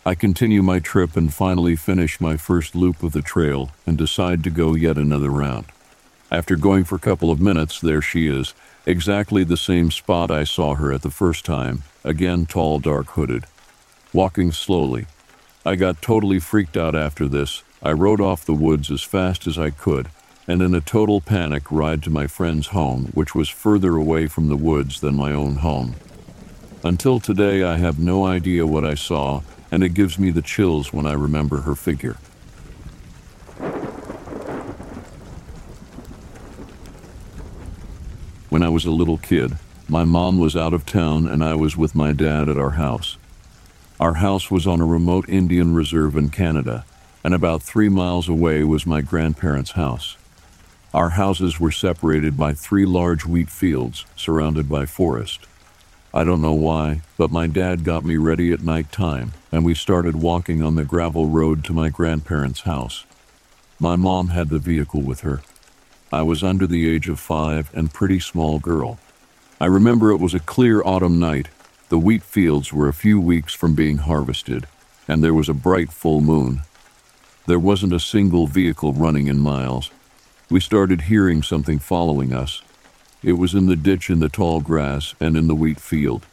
I 0.04 0.16
continue 0.16 0.62
my 0.62 0.80
trip 0.80 1.16
and 1.16 1.32
finally 1.32 1.76
finish 1.76 2.20
my 2.20 2.36
first 2.36 2.74
loop 2.74 3.04
of 3.04 3.12
the 3.12 3.22
trail 3.22 3.70
and 3.86 3.96
decide 3.96 4.42
to 4.42 4.50
go 4.50 4.74
yet 4.74 4.98
another 4.98 5.30
round. 5.30 5.66
After 6.28 6.56
going 6.56 6.82
for 6.82 6.96
a 6.96 6.98
couple 7.00 7.30
of 7.30 7.40
minutes, 7.40 7.80
there 7.80 8.02
she 8.02 8.26
is, 8.26 8.52
exactly 8.84 9.44
the 9.44 9.56
same 9.56 9.92
spot 9.92 10.28
I 10.28 10.42
saw 10.42 10.74
her 10.74 10.92
at 10.92 11.02
the 11.02 11.10
first 11.10 11.44
time, 11.44 11.84
again 12.02 12.46
tall, 12.46 12.80
dark 12.80 13.10
hooded. 13.10 13.44
Walking 14.12 14.50
slowly. 14.50 15.06
I 15.64 15.76
got 15.76 16.02
totally 16.02 16.40
freaked 16.40 16.76
out 16.76 16.96
after 16.96 17.28
this. 17.28 17.62
I 17.80 17.92
rode 17.92 18.20
off 18.20 18.44
the 18.44 18.54
woods 18.54 18.90
as 18.90 19.02
fast 19.02 19.46
as 19.46 19.56
I 19.56 19.70
could, 19.70 20.08
and 20.48 20.60
in 20.62 20.74
a 20.74 20.80
total 20.80 21.20
panic 21.20 21.70
ride 21.70 22.02
to 22.02 22.10
my 22.10 22.26
friend's 22.26 22.68
home, 22.68 23.12
which 23.14 23.36
was 23.36 23.48
further 23.48 23.94
away 23.94 24.26
from 24.26 24.48
the 24.48 24.56
woods 24.56 25.00
than 25.00 25.14
my 25.14 25.30
own 25.30 25.56
home. 25.56 25.94
Until 26.82 27.20
today, 27.20 27.62
I 27.62 27.76
have 27.76 28.00
no 28.00 28.26
idea 28.26 28.66
what 28.66 28.84
I 28.84 28.94
saw, 28.94 29.42
and 29.72 29.82
it 29.82 29.94
gives 29.94 30.18
me 30.18 30.30
the 30.30 30.42
chills 30.42 30.92
when 30.92 31.06
I 31.06 31.14
remember 31.14 31.62
her 31.62 31.74
figure. 31.74 32.18
When 38.50 38.62
I 38.62 38.68
was 38.68 38.84
a 38.84 38.90
little 38.90 39.16
kid, 39.16 39.56
my 39.88 40.04
mom 40.04 40.38
was 40.38 40.54
out 40.54 40.74
of 40.74 40.84
town 40.84 41.26
and 41.26 41.42
I 41.42 41.54
was 41.54 41.74
with 41.74 41.94
my 41.94 42.12
dad 42.12 42.50
at 42.50 42.58
our 42.58 42.72
house. 42.72 43.16
Our 43.98 44.14
house 44.14 44.50
was 44.50 44.66
on 44.66 44.82
a 44.82 44.86
remote 44.86 45.26
Indian 45.26 45.74
reserve 45.74 46.16
in 46.16 46.28
Canada, 46.28 46.84
and 47.24 47.32
about 47.32 47.62
three 47.62 47.88
miles 47.88 48.28
away 48.28 48.64
was 48.64 48.84
my 48.84 49.00
grandparents' 49.00 49.70
house. 49.70 50.18
Our 50.92 51.10
houses 51.10 51.58
were 51.58 51.70
separated 51.70 52.36
by 52.36 52.52
three 52.52 52.84
large 52.84 53.24
wheat 53.24 53.48
fields 53.48 54.04
surrounded 54.16 54.68
by 54.68 54.84
forest. 54.84 55.46
I 56.12 56.24
don't 56.24 56.42
know 56.42 56.52
why, 56.52 57.00
but 57.16 57.30
my 57.30 57.46
dad 57.46 57.84
got 57.84 58.04
me 58.04 58.18
ready 58.18 58.52
at 58.52 58.60
night 58.60 58.92
time, 58.92 59.32
and 59.52 59.64
we 59.64 59.74
started 59.74 60.16
walking 60.16 60.62
on 60.62 60.74
the 60.74 60.84
gravel 60.84 61.26
road 61.26 61.62
to 61.62 61.74
my 61.74 61.90
grandparents' 61.90 62.62
house. 62.62 63.04
My 63.78 63.94
mom 63.96 64.28
had 64.28 64.48
the 64.48 64.58
vehicle 64.58 65.02
with 65.02 65.20
her. 65.20 65.42
I 66.10 66.22
was 66.22 66.42
under 66.42 66.66
the 66.66 66.88
age 66.88 67.08
of 67.08 67.20
five 67.20 67.70
and 67.74 67.92
pretty 67.92 68.18
small 68.18 68.58
girl. 68.58 68.98
I 69.60 69.66
remember 69.66 70.10
it 70.10 70.20
was 70.20 70.34
a 70.34 70.40
clear 70.40 70.82
autumn 70.82 71.20
night. 71.20 71.48
The 71.90 71.98
wheat 71.98 72.22
fields 72.22 72.72
were 72.72 72.88
a 72.88 72.94
few 72.94 73.20
weeks 73.20 73.52
from 73.52 73.74
being 73.74 73.98
harvested, 73.98 74.66
and 75.06 75.22
there 75.22 75.34
was 75.34 75.48
a 75.48 75.54
bright 75.54 75.92
full 75.92 76.22
moon. 76.22 76.62
There 77.46 77.58
wasn't 77.58 77.92
a 77.92 78.00
single 78.00 78.46
vehicle 78.46 78.92
running 78.92 79.26
in 79.26 79.38
miles. 79.38 79.90
We 80.48 80.60
started 80.60 81.02
hearing 81.02 81.42
something 81.42 81.78
following 81.78 82.32
us. 82.32 82.62
It 83.22 83.34
was 83.34 83.54
in 83.54 83.66
the 83.66 83.76
ditch 83.76 84.10
in 84.10 84.20
the 84.20 84.28
tall 84.28 84.60
grass 84.60 85.14
and 85.20 85.36
in 85.36 85.46
the 85.48 85.54
wheat 85.54 85.80
field. 85.80 86.26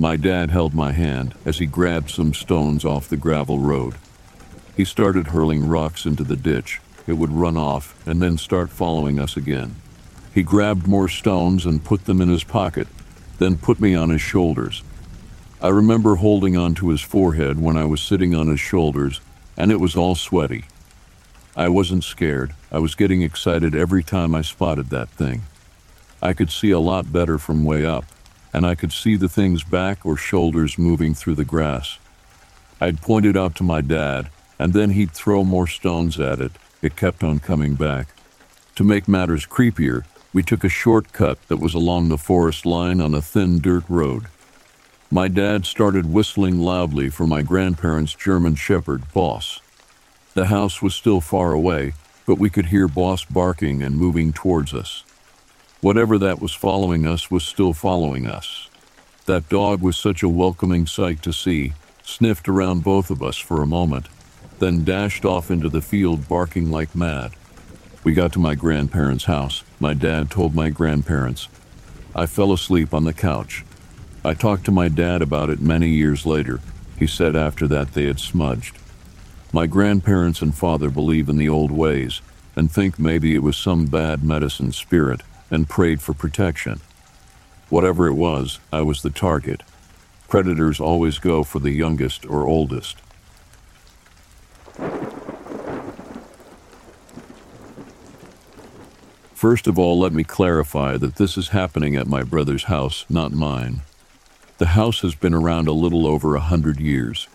My 0.00 0.14
dad 0.14 0.50
held 0.52 0.74
my 0.74 0.92
hand 0.92 1.34
as 1.44 1.58
he 1.58 1.66
grabbed 1.66 2.10
some 2.10 2.32
stones 2.32 2.84
off 2.84 3.08
the 3.08 3.16
gravel 3.16 3.58
road. 3.58 3.96
He 4.76 4.84
started 4.84 5.26
hurling 5.26 5.66
rocks 5.66 6.06
into 6.06 6.22
the 6.22 6.36
ditch. 6.36 6.80
It 7.08 7.14
would 7.14 7.32
run 7.32 7.56
off 7.56 8.00
and 8.06 8.22
then 8.22 8.38
start 8.38 8.70
following 8.70 9.18
us 9.18 9.36
again. 9.36 9.74
He 10.32 10.44
grabbed 10.44 10.86
more 10.86 11.08
stones 11.08 11.66
and 11.66 11.82
put 11.82 12.04
them 12.04 12.20
in 12.20 12.28
his 12.28 12.44
pocket, 12.44 12.86
then 13.38 13.58
put 13.58 13.80
me 13.80 13.96
on 13.96 14.10
his 14.10 14.20
shoulders. 14.20 14.84
I 15.60 15.70
remember 15.70 16.14
holding 16.14 16.56
onto 16.56 16.90
his 16.90 17.00
forehead 17.00 17.60
when 17.60 17.76
I 17.76 17.84
was 17.84 18.00
sitting 18.00 18.36
on 18.36 18.46
his 18.46 18.60
shoulders, 18.60 19.20
and 19.56 19.72
it 19.72 19.80
was 19.80 19.96
all 19.96 20.14
sweaty. 20.14 20.66
I 21.56 21.68
wasn't 21.70 22.04
scared. 22.04 22.54
I 22.70 22.78
was 22.78 22.94
getting 22.94 23.22
excited 23.22 23.74
every 23.74 24.04
time 24.04 24.32
I 24.32 24.42
spotted 24.42 24.90
that 24.90 25.08
thing. 25.08 25.42
I 26.22 26.34
could 26.34 26.52
see 26.52 26.70
a 26.70 26.78
lot 26.78 27.12
better 27.12 27.36
from 27.36 27.64
way 27.64 27.84
up, 27.84 28.04
and 28.52 28.66
I 28.66 28.74
could 28.74 28.92
see 28.92 29.16
the 29.16 29.28
thing's 29.28 29.64
back 29.64 30.04
or 30.06 30.16
shoulders 30.16 30.78
moving 30.78 31.14
through 31.14 31.36
the 31.36 31.44
grass. 31.44 31.98
I'd 32.80 33.02
point 33.02 33.26
it 33.26 33.36
out 33.36 33.54
to 33.56 33.62
my 33.62 33.80
dad, 33.80 34.30
and 34.58 34.72
then 34.72 34.90
he'd 34.90 35.12
throw 35.12 35.44
more 35.44 35.66
stones 35.66 36.18
at 36.18 36.40
it. 36.40 36.52
It 36.80 36.96
kept 36.96 37.24
on 37.24 37.40
coming 37.40 37.74
back. 37.74 38.08
To 38.76 38.84
make 38.84 39.08
matters 39.08 39.46
creepier, 39.46 40.04
we 40.32 40.42
took 40.42 40.62
a 40.62 40.68
shortcut 40.68 41.38
that 41.48 41.56
was 41.56 41.74
along 41.74 42.08
the 42.08 42.18
forest 42.18 42.64
line 42.64 43.00
on 43.00 43.14
a 43.14 43.22
thin 43.22 43.60
dirt 43.60 43.84
road. 43.88 44.26
My 45.10 45.26
dad 45.26 45.64
started 45.64 46.12
whistling 46.12 46.60
loudly 46.60 47.08
for 47.08 47.26
my 47.26 47.42
grandparents' 47.42 48.14
German 48.14 48.54
Shepherd, 48.54 49.12
Boss. 49.12 49.60
The 50.34 50.46
house 50.46 50.82
was 50.82 50.94
still 50.94 51.20
far 51.20 51.52
away, 51.52 51.94
but 52.26 52.38
we 52.38 52.50
could 52.50 52.66
hear 52.66 52.86
Boss 52.86 53.24
barking 53.24 53.82
and 53.82 53.96
moving 53.96 54.32
towards 54.32 54.74
us. 54.74 55.02
Whatever 55.80 56.18
that 56.18 56.42
was 56.42 56.52
following 56.52 57.06
us 57.06 57.30
was 57.30 57.44
still 57.44 57.72
following 57.72 58.26
us. 58.26 58.68
That 59.26 59.48
dog 59.48 59.80
was 59.80 59.96
such 59.96 60.24
a 60.24 60.28
welcoming 60.28 60.86
sight 60.86 61.22
to 61.22 61.32
see, 61.32 61.74
sniffed 62.02 62.48
around 62.48 62.82
both 62.82 63.10
of 63.10 63.22
us 63.22 63.36
for 63.36 63.62
a 63.62 63.66
moment, 63.66 64.08
then 64.58 64.82
dashed 64.82 65.24
off 65.24 65.52
into 65.52 65.68
the 65.68 65.80
field 65.80 66.26
barking 66.26 66.68
like 66.72 66.96
mad. 66.96 67.30
We 68.02 68.12
got 68.12 68.32
to 68.32 68.40
my 68.40 68.56
grandparents' 68.56 69.26
house. 69.26 69.62
My 69.78 69.94
dad 69.94 70.32
told 70.32 70.52
my 70.52 70.68
grandparents. 70.70 71.46
I 72.12 72.26
fell 72.26 72.52
asleep 72.52 72.92
on 72.92 73.04
the 73.04 73.12
couch. 73.12 73.64
I 74.24 74.34
talked 74.34 74.64
to 74.64 74.72
my 74.72 74.88
dad 74.88 75.22
about 75.22 75.48
it 75.48 75.60
many 75.60 75.90
years 75.90 76.26
later. 76.26 76.58
He 76.98 77.06
said 77.06 77.36
after 77.36 77.68
that 77.68 77.94
they 77.94 78.06
had 78.06 78.18
smudged. 78.18 78.76
My 79.52 79.68
grandparents 79.68 80.42
and 80.42 80.52
father 80.52 80.90
believe 80.90 81.28
in 81.28 81.36
the 81.36 81.48
old 81.48 81.70
ways 81.70 82.20
and 82.56 82.68
think 82.68 82.98
maybe 82.98 83.36
it 83.36 83.44
was 83.44 83.56
some 83.56 83.86
bad 83.86 84.24
medicine 84.24 84.72
spirit 84.72 85.22
and 85.50 85.68
prayed 85.68 86.00
for 86.00 86.14
protection. 86.14 86.80
Whatever 87.68 88.06
it 88.06 88.14
was, 88.14 88.60
I 88.72 88.82
was 88.82 89.02
the 89.02 89.10
target. 89.10 89.62
Predators 90.28 90.80
always 90.80 91.18
go 91.18 91.42
for 91.42 91.58
the 91.58 91.70
youngest 91.70 92.26
or 92.26 92.46
oldest. 92.46 92.98
First 99.34 99.66
of 99.66 99.78
all, 99.78 99.98
let 99.98 100.12
me 100.12 100.24
clarify 100.24 100.96
that 100.96 101.14
this 101.14 101.38
is 101.38 101.50
happening 101.50 101.94
at 101.94 102.08
my 102.08 102.22
brother's 102.22 102.64
house, 102.64 103.04
not 103.08 103.30
mine. 103.30 103.82
The 104.58 104.66
house 104.66 105.02
has 105.02 105.14
been 105.14 105.32
around 105.32 105.68
a 105.68 105.72
little 105.72 106.06
over 106.06 106.34
a 106.34 106.40
hundred 106.40 106.80
years. 106.80 107.28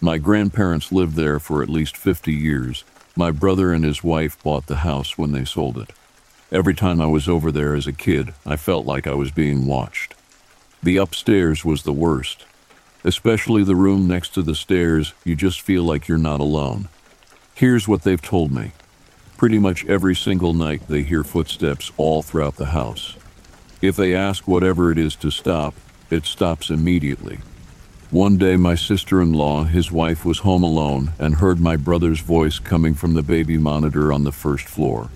My 0.00 0.16
grandparents 0.16 0.90
lived 0.90 1.16
there 1.16 1.38
for 1.38 1.62
at 1.62 1.68
least 1.68 1.96
50 1.96 2.32
years. 2.32 2.84
My 3.14 3.30
brother 3.30 3.72
and 3.72 3.84
his 3.84 4.02
wife 4.02 4.42
bought 4.42 4.66
the 4.66 4.76
house 4.76 5.18
when 5.18 5.32
they 5.32 5.44
sold 5.44 5.76
it. 5.76 5.90
Every 6.54 6.72
time 6.72 7.00
I 7.00 7.06
was 7.06 7.28
over 7.28 7.50
there 7.50 7.74
as 7.74 7.88
a 7.88 7.92
kid, 7.92 8.32
I 8.46 8.54
felt 8.54 8.86
like 8.86 9.08
I 9.08 9.14
was 9.14 9.32
being 9.32 9.66
watched. 9.66 10.14
The 10.84 10.98
upstairs 10.98 11.64
was 11.64 11.82
the 11.82 11.92
worst. 11.92 12.46
Especially 13.02 13.64
the 13.64 13.74
room 13.74 14.06
next 14.06 14.34
to 14.34 14.42
the 14.42 14.54
stairs, 14.54 15.14
you 15.24 15.34
just 15.34 15.60
feel 15.60 15.82
like 15.82 16.06
you're 16.06 16.16
not 16.16 16.38
alone. 16.38 16.88
Here's 17.56 17.88
what 17.88 18.02
they've 18.02 18.22
told 18.22 18.52
me. 18.52 18.70
Pretty 19.36 19.58
much 19.58 19.84
every 19.86 20.14
single 20.14 20.54
night 20.54 20.86
they 20.86 21.02
hear 21.02 21.24
footsteps 21.24 21.90
all 21.96 22.22
throughout 22.22 22.54
the 22.54 22.66
house. 22.66 23.16
If 23.82 23.96
they 23.96 24.14
ask 24.14 24.46
whatever 24.46 24.92
it 24.92 24.98
is 24.98 25.16
to 25.16 25.32
stop, 25.32 25.74
it 26.08 26.24
stops 26.24 26.70
immediately. 26.70 27.40
One 28.12 28.36
day, 28.36 28.56
my 28.56 28.76
sister 28.76 29.20
in 29.20 29.32
law, 29.32 29.64
his 29.64 29.90
wife, 29.90 30.24
was 30.24 30.38
home 30.38 30.62
alone 30.62 31.14
and 31.18 31.34
heard 31.34 31.58
my 31.58 31.74
brother's 31.74 32.20
voice 32.20 32.60
coming 32.60 32.94
from 32.94 33.14
the 33.14 33.24
baby 33.24 33.58
monitor 33.58 34.12
on 34.12 34.22
the 34.22 34.30
first 34.30 34.68
floor. 34.68 35.10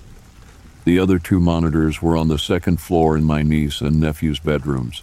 The 0.88 0.98
other 0.98 1.18
two 1.18 1.38
monitors 1.38 2.00
were 2.00 2.16
on 2.16 2.28
the 2.28 2.38
second 2.38 2.80
floor 2.80 3.14
in 3.14 3.22
my 3.22 3.42
niece 3.42 3.82
and 3.82 4.00
nephew's 4.00 4.38
bedrooms. 4.38 5.02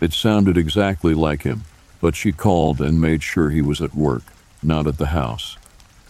It 0.00 0.12
sounded 0.12 0.56
exactly 0.56 1.12
like 1.12 1.42
him, 1.42 1.64
but 2.00 2.14
she 2.14 2.30
called 2.30 2.80
and 2.80 3.00
made 3.00 3.24
sure 3.24 3.50
he 3.50 3.60
was 3.60 3.82
at 3.82 3.96
work, 3.96 4.22
not 4.62 4.86
at 4.86 4.96
the 4.96 5.06
house. 5.06 5.58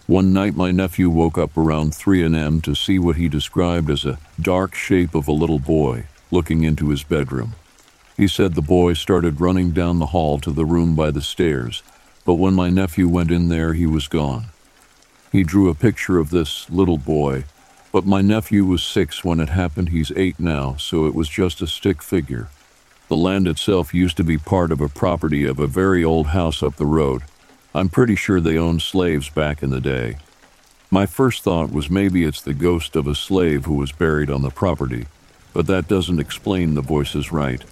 One 0.05 0.31
night, 0.31 0.55
my 0.55 0.69
nephew 0.69 1.09
woke 1.09 1.39
up 1.39 1.57
around 1.57 1.95
3 1.95 2.21
a.m. 2.21 2.61
to 2.61 2.75
see 2.75 2.99
what 2.99 3.15
he 3.15 3.27
described 3.27 3.89
as 3.89 4.05
a 4.05 4.19
dark 4.39 4.75
shape 4.75 5.15
of 5.15 5.27
a 5.27 5.31
little 5.31 5.57
boy 5.57 6.05
looking 6.29 6.61
into 6.61 6.89
his 6.89 7.01
bedroom. 7.01 7.55
He 8.15 8.27
said 8.27 8.53
the 8.53 8.61
boy 8.61 8.93
started 8.93 9.41
running 9.41 9.71
down 9.71 9.97
the 9.97 10.13
hall 10.13 10.37
to 10.41 10.51
the 10.51 10.65
room 10.65 10.93
by 10.93 11.09
the 11.09 11.23
stairs, 11.23 11.81
but 12.25 12.35
when 12.35 12.53
my 12.53 12.69
nephew 12.69 13.07
went 13.07 13.31
in 13.31 13.49
there, 13.49 13.73
he 13.73 13.87
was 13.87 14.07
gone. 14.07 14.51
He 15.31 15.43
drew 15.43 15.67
a 15.67 15.73
picture 15.73 16.19
of 16.19 16.29
this 16.29 16.69
little 16.69 16.99
boy, 16.99 17.45
but 17.91 18.05
my 18.05 18.21
nephew 18.21 18.65
was 18.65 18.83
six 18.83 19.23
when 19.23 19.39
it 19.39 19.49
happened. 19.49 19.89
He's 19.89 20.11
eight 20.15 20.39
now, 20.39 20.75
so 20.75 21.05
it 21.05 21.15
was 21.15 21.27
just 21.27 21.61
a 21.61 21.67
stick 21.67 22.01
figure. 22.01 22.49
The 23.07 23.17
land 23.17 23.47
itself 23.47 23.93
used 23.93 24.17
to 24.17 24.23
be 24.23 24.37
part 24.37 24.71
of 24.71 24.81
a 24.81 24.89
property 24.89 25.45
of 25.45 25.57
a 25.57 25.67
very 25.67 26.03
old 26.03 26.27
house 26.27 26.61
up 26.61 26.75
the 26.75 26.85
road. 26.85 27.23
I'm 27.73 27.89
pretty 27.89 28.15
sure 28.15 28.39
they 28.39 28.57
owned 28.57 28.81
slaves 28.81 29.29
back 29.29 29.63
in 29.63 29.71
the 29.71 29.81
day. 29.81 30.17
My 30.91 31.05
first 31.05 31.43
thought 31.43 31.71
was 31.71 31.89
maybe 31.89 32.23
it's 32.23 32.41
the 32.41 32.53
ghost 32.53 32.95
of 32.95 33.07
a 33.07 33.15
slave 33.15 33.65
who 33.65 33.75
was 33.75 33.91
buried 33.91 34.29
on 34.29 34.41
the 34.41 34.49
property, 34.49 35.05
but 35.53 35.67
that 35.67 35.87
doesn't 35.87 36.19
explain 36.19 36.73
the 36.73 36.81
voices 36.81 37.31
right. 37.31 37.63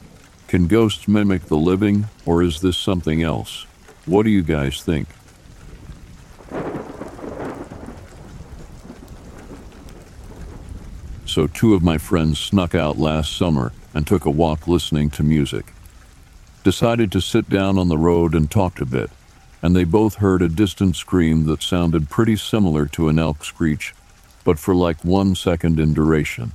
Can 0.47 0.67
ghosts 0.67 1.07
mimic 1.07 1.43
the 1.43 1.57
living, 1.57 2.07
or 2.25 2.41
is 2.41 2.61
this 2.61 2.77
something 2.77 3.21
else? 3.21 3.65
What 4.05 4.23
do 4.23 4.29
you 4.29 4.43
guys 4.43 4.81
think? 4.81 5.07
So, 11.37 11.45
two 11.45 11.75
of 11.75 11.83
my 11.83 11.99
friends 11.99 12.39
snuck 12.39 12.73
out 12.73 12.97
last 12.97 13.37
summer 13.37 13.71
and 13.93 14.07
took 14.07 14.25
a 14.25 14.31
walk 14.31 14.67
listening 14.67 15.11
to 15.11 15.21
music. 15.21 15.71
Decided 16.63 17.11
to 17.11 17.21
sit 17.21 17.47
down 17.47 17.77
on 17.77 17.89
the 17.89 17.97
road 17.99 18.33
and 18.33 18.49
talked 18.49 18.81
a 18.81 18.87
bit, 18.87 19.11
and 19.61 19.75
they 19.75 19.83
both 19.83 20.15
heard 20.15 20.41
a 20.41 20.49
distant 20.49 20.95
scream 20.95 21.45
that 21.45 21.61
sounded 21.61 22.09
pretty 22.09 22.37
similar 22.37 22.87
to 22.87 23.07
an 23.07 23.19
elk 23.19 23.45
screech, 23.45 23.93
but 24.43 24.57
for 24.57 24.73
like 24.73 25.05
one 25.05 25.35
second 25.35 25.79
in 25.79 25.93
duration. 25.93 26.53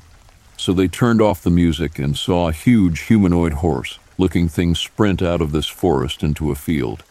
So 0.56 0.72
they 0.72 0.88
turned 0.88 1.22
off 1.22 1.44
the 1.44 1.50
music 1.50 2.00
and 2.00 2.16
saw 2.16 2.48
a 2.48 2.52
huge 2.52 3.02
humanoid 3.02 3.52
horse 3.52 4.00
looking 4.18 4.48
thing 4.48 4.74
sprint 4.74 5.22
out 5.22 5.40
of 5.40 5.52
this 5.52 5.68
forest 5.68 6.24
into 6.24 6.50
a 6.50 6.56
field. 6.56 7.04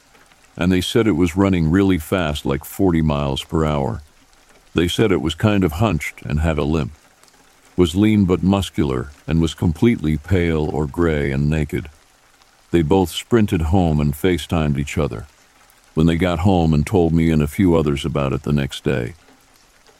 And 0.57 0.73
they 0.73 0.81
said 0.81 1.07
it 1.07 1.11
was 1.13 1.37
running 1.37 1.71
really 1.71 1.99
fast, 1.99 2.45
like 2.45 2.65
40 2.65 3.01
miles 3.01 3.45
per 3.45 3.63
hour. 3.63 4.01
They 4.73 4.89
said 4.89 5.13
it 5.13 5.21
was 5.21 5.35
kind 5.35 5.63
of 5.63 5.71
hunched 5.73 6.21
and 6.23 6.41
had 6.41 6.57
a 6.57 6.65
limp 6.65 6.91
was 7.77 7.95
lean 7.95 8.25
but 8.25 8.43
muscular, 8.43 9.09
and 9.25 9.41
was 9.41 9.53
completely 9.53 10.17
pale 10.17 10.69
or 10.69 10.85
gray 10.85 11.31
and 11.31 11.49
naked. 11.49 11.89
They 12.71 12.81
both 12.81 13.09
sprinted 13.09 13.63
home 13.63 13.99
and 13.99 14.13
FaceTimed 14.13 14.77
each 14.77 14.97
other. 14.97 15.25
When 15.93 16.07
they 16.07 16.15
got 16.15 16.39
home 16.39 16.73
and 16.73 16.85
told 16.85 17.13
me 17.13 17.31
and 17.31 17.41
a 17.41 17.47
few 17.47 17.75
others 17.75 18.05
about 18.05 18.33
it 18.33 18.43
the 18.43 18.53
next 18.53 18.83
day, 18.83 19.13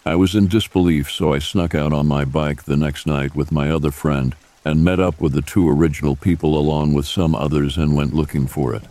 I 0.06 0.16
was 0.16 0.36
in 0.36 0.48
disbelief, 0.48 1.12
so 1.12 1.34
I 1.34 1.40
snuck 1.40 1.76
out 1.76 1.94
on 1.94 2.08
my 2.08 2.26
bike 2.26 2.64
the 2.64 2.78
next 2.78 3.06
night 3.06 3.36
with 3.36 3.52
my 3.52 3.70
other 3.70 3.92
friend 3.92 4.36
and 4.66 4.84
met 4.84 5.00
up 5.00 5.20
with 5.20 5.34
the 5.34 5.42
two 5.42 5.70
original 5.70 6.16
people 6.16 6.58
along 6.58 6.94
with 6.94 7.06
some 7.06 7.36
others 7.36 7.78
and 7.78 7.96
went 7.96 8.14
looking 8.14 8.48
for 8.48 8.74
it. 8.74 8.84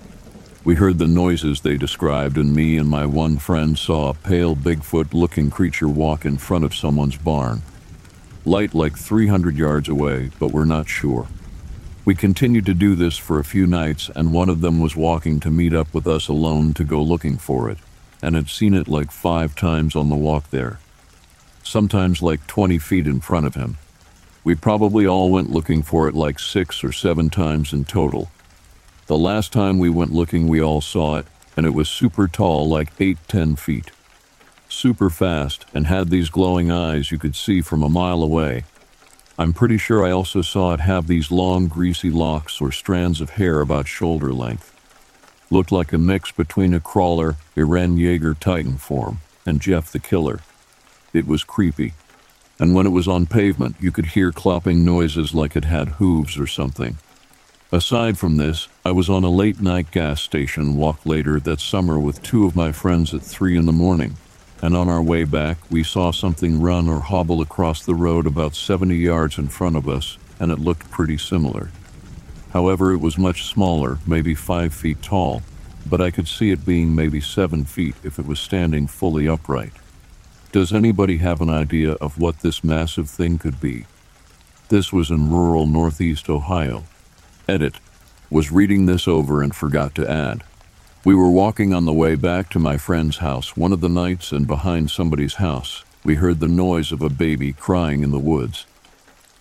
We 0.63 0.75
heard 0.75 0.99
the 0.99 1.09
noises 1.09 1.61
they 1.61 1.77
described, 1.77 2.37
and 2.37 2.55
me 2.55 2.77
and 2.77 2.89
my 2.89 3.07
one 3.07 3.39
friend 3.39 3.79
saw 3.79 4.11
a 4.11 4.15
pale 4.15 4.55
Bigfoot 4.55 5.15
looking 5.15 5.51
creature 5.51 5.89
walk 5.89 6.25
in 6.25 6.37
front 6.37 6.65
of 6.65 6.75
someone's 6.75 7.17
barn 7.17 7.63
light 8.45 8.75
like 8.75 8.97
300 8.97 9.57
yards 9.57 9.89
away, 9.89 10.31
but 10.39 10.53
we're 10.53 10.65
not 10.65 10.89
sure. 10.89 11.29
We 12.05 12.15
continued 12.15 12.67
to 12.67 12.75
do 12.75 12.95
this 12.95 13.19
for 13.19 13.39
a 13.39 13.45
few 13.45 13.67
nights, 13.67 14.11
and 14.15 14.33
one 14.33 14.49
of 14.49 14.63
them 14.63 14.81
was 14.81 14.97
walking 14.97 15.41
to 15.41 15.51
meet 15.51 15.75
up 15.75 15.93
with 15.93 16.07
us 16.07 16.29
alone 16.29 16.73
to 16.75 16.85
go 16.85 17.03
looking 17.03 17.37
for 17.37 17.69
it, 17.69 17.79
and 18.23 18.35
had 18.35 18.49
seen 18.49 18.75
it 18.75 18.89
like 18.89 19.11
five 19.11 19.55
times 19.55 19.95
on 19.95 20.09
the 20.09 20.17
walk 20.17 20.51
there, 20.51 20.81
sometimes 21.63 22.23
like 22.23 22.47
20 22.47 22.79
feet 22.79 23.07
in 23.07 23.21
front 23.21 23.47
of 23.47 23.55
him. 23.55 23.77
We 24.43 24.55
probably 24.55 25.07
all 25.07 25.31
went 25.31 25.51
looking 25.51 25.83
for 25.83 26.09
it 26.09 26.15
like 26.15 26.39
six 26.39 26.83
or 26.83 26.93
seven 26.93 27.29
times 27.29 27.75
in 27.75 27.85
total. 27.85 28.31
The 29.07 29.19
last 29.19 29.53
time 29.53 29.79
we 29.79 29.91
went 29.91 30.13
looking, 30.13 30.49
we 30.49 30.63
all 30.63 30.81
saw 30.81 31.17
it, 31.17 31.27
and 31.57 31.67
it 31.67 31.75
was 31.75 31.91
super 31.91 32.27
tall, 32.27 32.67
like 32.67 32.93
eight, 32.99 33.19
ten 33.29 33.57
feet 33.57 33.91
super 34.73 35.11
fast, 35.11 35.67
and 35.75 35.87
had 35.87 36.09
these 36.09 36.31
glowing 36.31 36.71
eyes 36.71 37.11
you 37.11 37.19
could 37.19 37.37
see 37.37 37.61
from 37.61 37.83
a 37.83 37.89
mile 37.89 38.23
away. 38.23 38.65
I'm 39.39 39.53
pretty 39.53 39.79
sure 39.79 40.05
I 40.05 40.11
also 40.11 40.43
saw 40.43 40.75
it 40.75 40.81
have 40.81 41.07
these 41.07 41.31
long, 41.31 41.67
greasy 41.67 42.11
locks 42.11 42.61
or 42.61 42.71
strands 42.71 43.21
of 43.21 43.31
hair 43.31 43.61
about 43.61 43.89
shoulder 43.89 44.33
length. 44.33 44.75
Looked 45.51 45.73
like 45.73 45.93
a 45.93 45.99
mix 45.99 46.31
between 46.31 46.75
a 46.75 46.81
crawler, 46.81 47.37
Eren 47.57 47.97
Yeager 47.97 48.39
Titan 48.39 48.77
form, 48.77 49.21
and 49.45 49.61
Jeff 49.61 49.91
the 49.91 49.99
Killer. 49.99 50.41
It 51.13 51.27
was 51.27 51.43
creepy, 51.43 51.95
and 52.59 52.75
when 52.75 52.87
it 52.87 52.91
was 52.91 53.09
on 53.09 53.27
pavement, 53.27 53.77
you 53.81 53.91
could 53.91 54.07
hear 54.07 54.31
clopping 54.31 54.85
noises 54.85 55.35
like 55.35 55.57
it 55.57 55.65
had 55.65 55.89
hooves 55.89 56.39
or 56.39 56.47
something. 56.47 56.99
Aside 57.73 58.19
from 58.19 58.37
this, 58.37 58.69
I 58.85 58.91
was 58.91 59.09
on 59.09 59.25
a 59.25 59.31
late 59.31 59.61
night 59.61 59.91
gas 59.91 60.21
station 60.21 60.77
walk 60.77 61.07
later 61.07 61.41
that 61.41 61.61
summer 61.61 61.99
with 61.99 62.23
two 62.23 62.45
of 62.45 62.55
my 62.55 62.73
friends 62.73 63.15
at 63.15 63.23
three 63.23 63.57
in 63.57 63.67
the 63.67 63.73
morning 63.73 64.17
and 64.63 64.77
on 64.77 64.89
our 64.89 65.03
way 65.03 65.25
back, 65.25 65.59
we 65.71 65.83
saw 65.83 66.11
something 66.11 66.61
run 66.61 66.89
or 66.89 67.01
hobble 67.01 67.41
across 67.41 67.85
the 67.85 67.95
road 67.95 68.27
about 68.27 68.55
70 68.55 68.95
yards 68.95 69.39
in 69.39 69.49
front 69.49 69.77
of 69.77 69.89
us, 69.89 70.19
and 70.39 70.51
it 70.53 70.59
looked 70.59 70.91
pretty 70.91 71.17
similar. 71.17 71.71
However, 72.53 72.93
it 72.93 72.99
was 72.99 73.17
much 73.17 73.45
smaller, 73.45 73.99
maybe 74.07 74.35
five 74.35 74.75
feet 74.75 75.03
tall, 75.03 75.43
but 75.87 76.01
I 76.01 76.11
could 76.11 76.29
see 76.29 76.51
it 76.51 76.67
being 76.67 76.95
maybe 76.95 77.21
seven 77.21 77.65
feet 77.65 77.95
if 78.03 78.19
it 78.19 78.27
was 78.27 78.39
standing 78.39 78.87
fully 78.87 79.27
upright. 79.27 79.73
Does 80.53 80.73
anybody 80.73 81.19
have 81.19 81.41
an 81.41 81.49
idea 81.49 81.93
of 81.93 82.19
what 82.19 82.41
this 82.41 82.65
massive 82.65 83.09
thing 83.09 83.39
could 83.39 83.61
be? 83.61 83.87
This 84.69 84.93
was 84.93 85.11
in 85.11 85.31
rural 85.31 85.67
northeast 85.67 86.29
Ohio. 86.29 86.85
Edit 87.49 87.77
was 88.31 88.53
reading 88.53 88.87
this 88.87 89.09
over 89.09 89.43
and 89.43 89.55
forgot 89.55 89.95
to 89.95 90.11
add. 90.11 90.43
We 91.03 91.15
were 91.15 91.31
walking 91.31 91.73
on 91.73 91.87
the 91.87 91.95
way 91.95 92.15
back 92.15 92.51
to 92.51 92.59
my 92.59 92.77
friend's 92.77 93.19
house 93.19 93.57
one 93.57 93.73
of 93.73 93.81
the 93.81 93.89
nights, 93.89 94.33
and 94.33 94.47
behind 94.47 94.91
somebody's 94.91 95.35
house, 95.35 95.83
we 96.05 96.17
heard 96.17 96.41
the 96.41 96.49
noise 96.49 96.93
of 96.93 97.01
a 97.01 97.09
baby 97.09 97.55
crying 97.55 98.03
in 98.03 98.11
the 98.11 98.19
woods. 98.19 98.67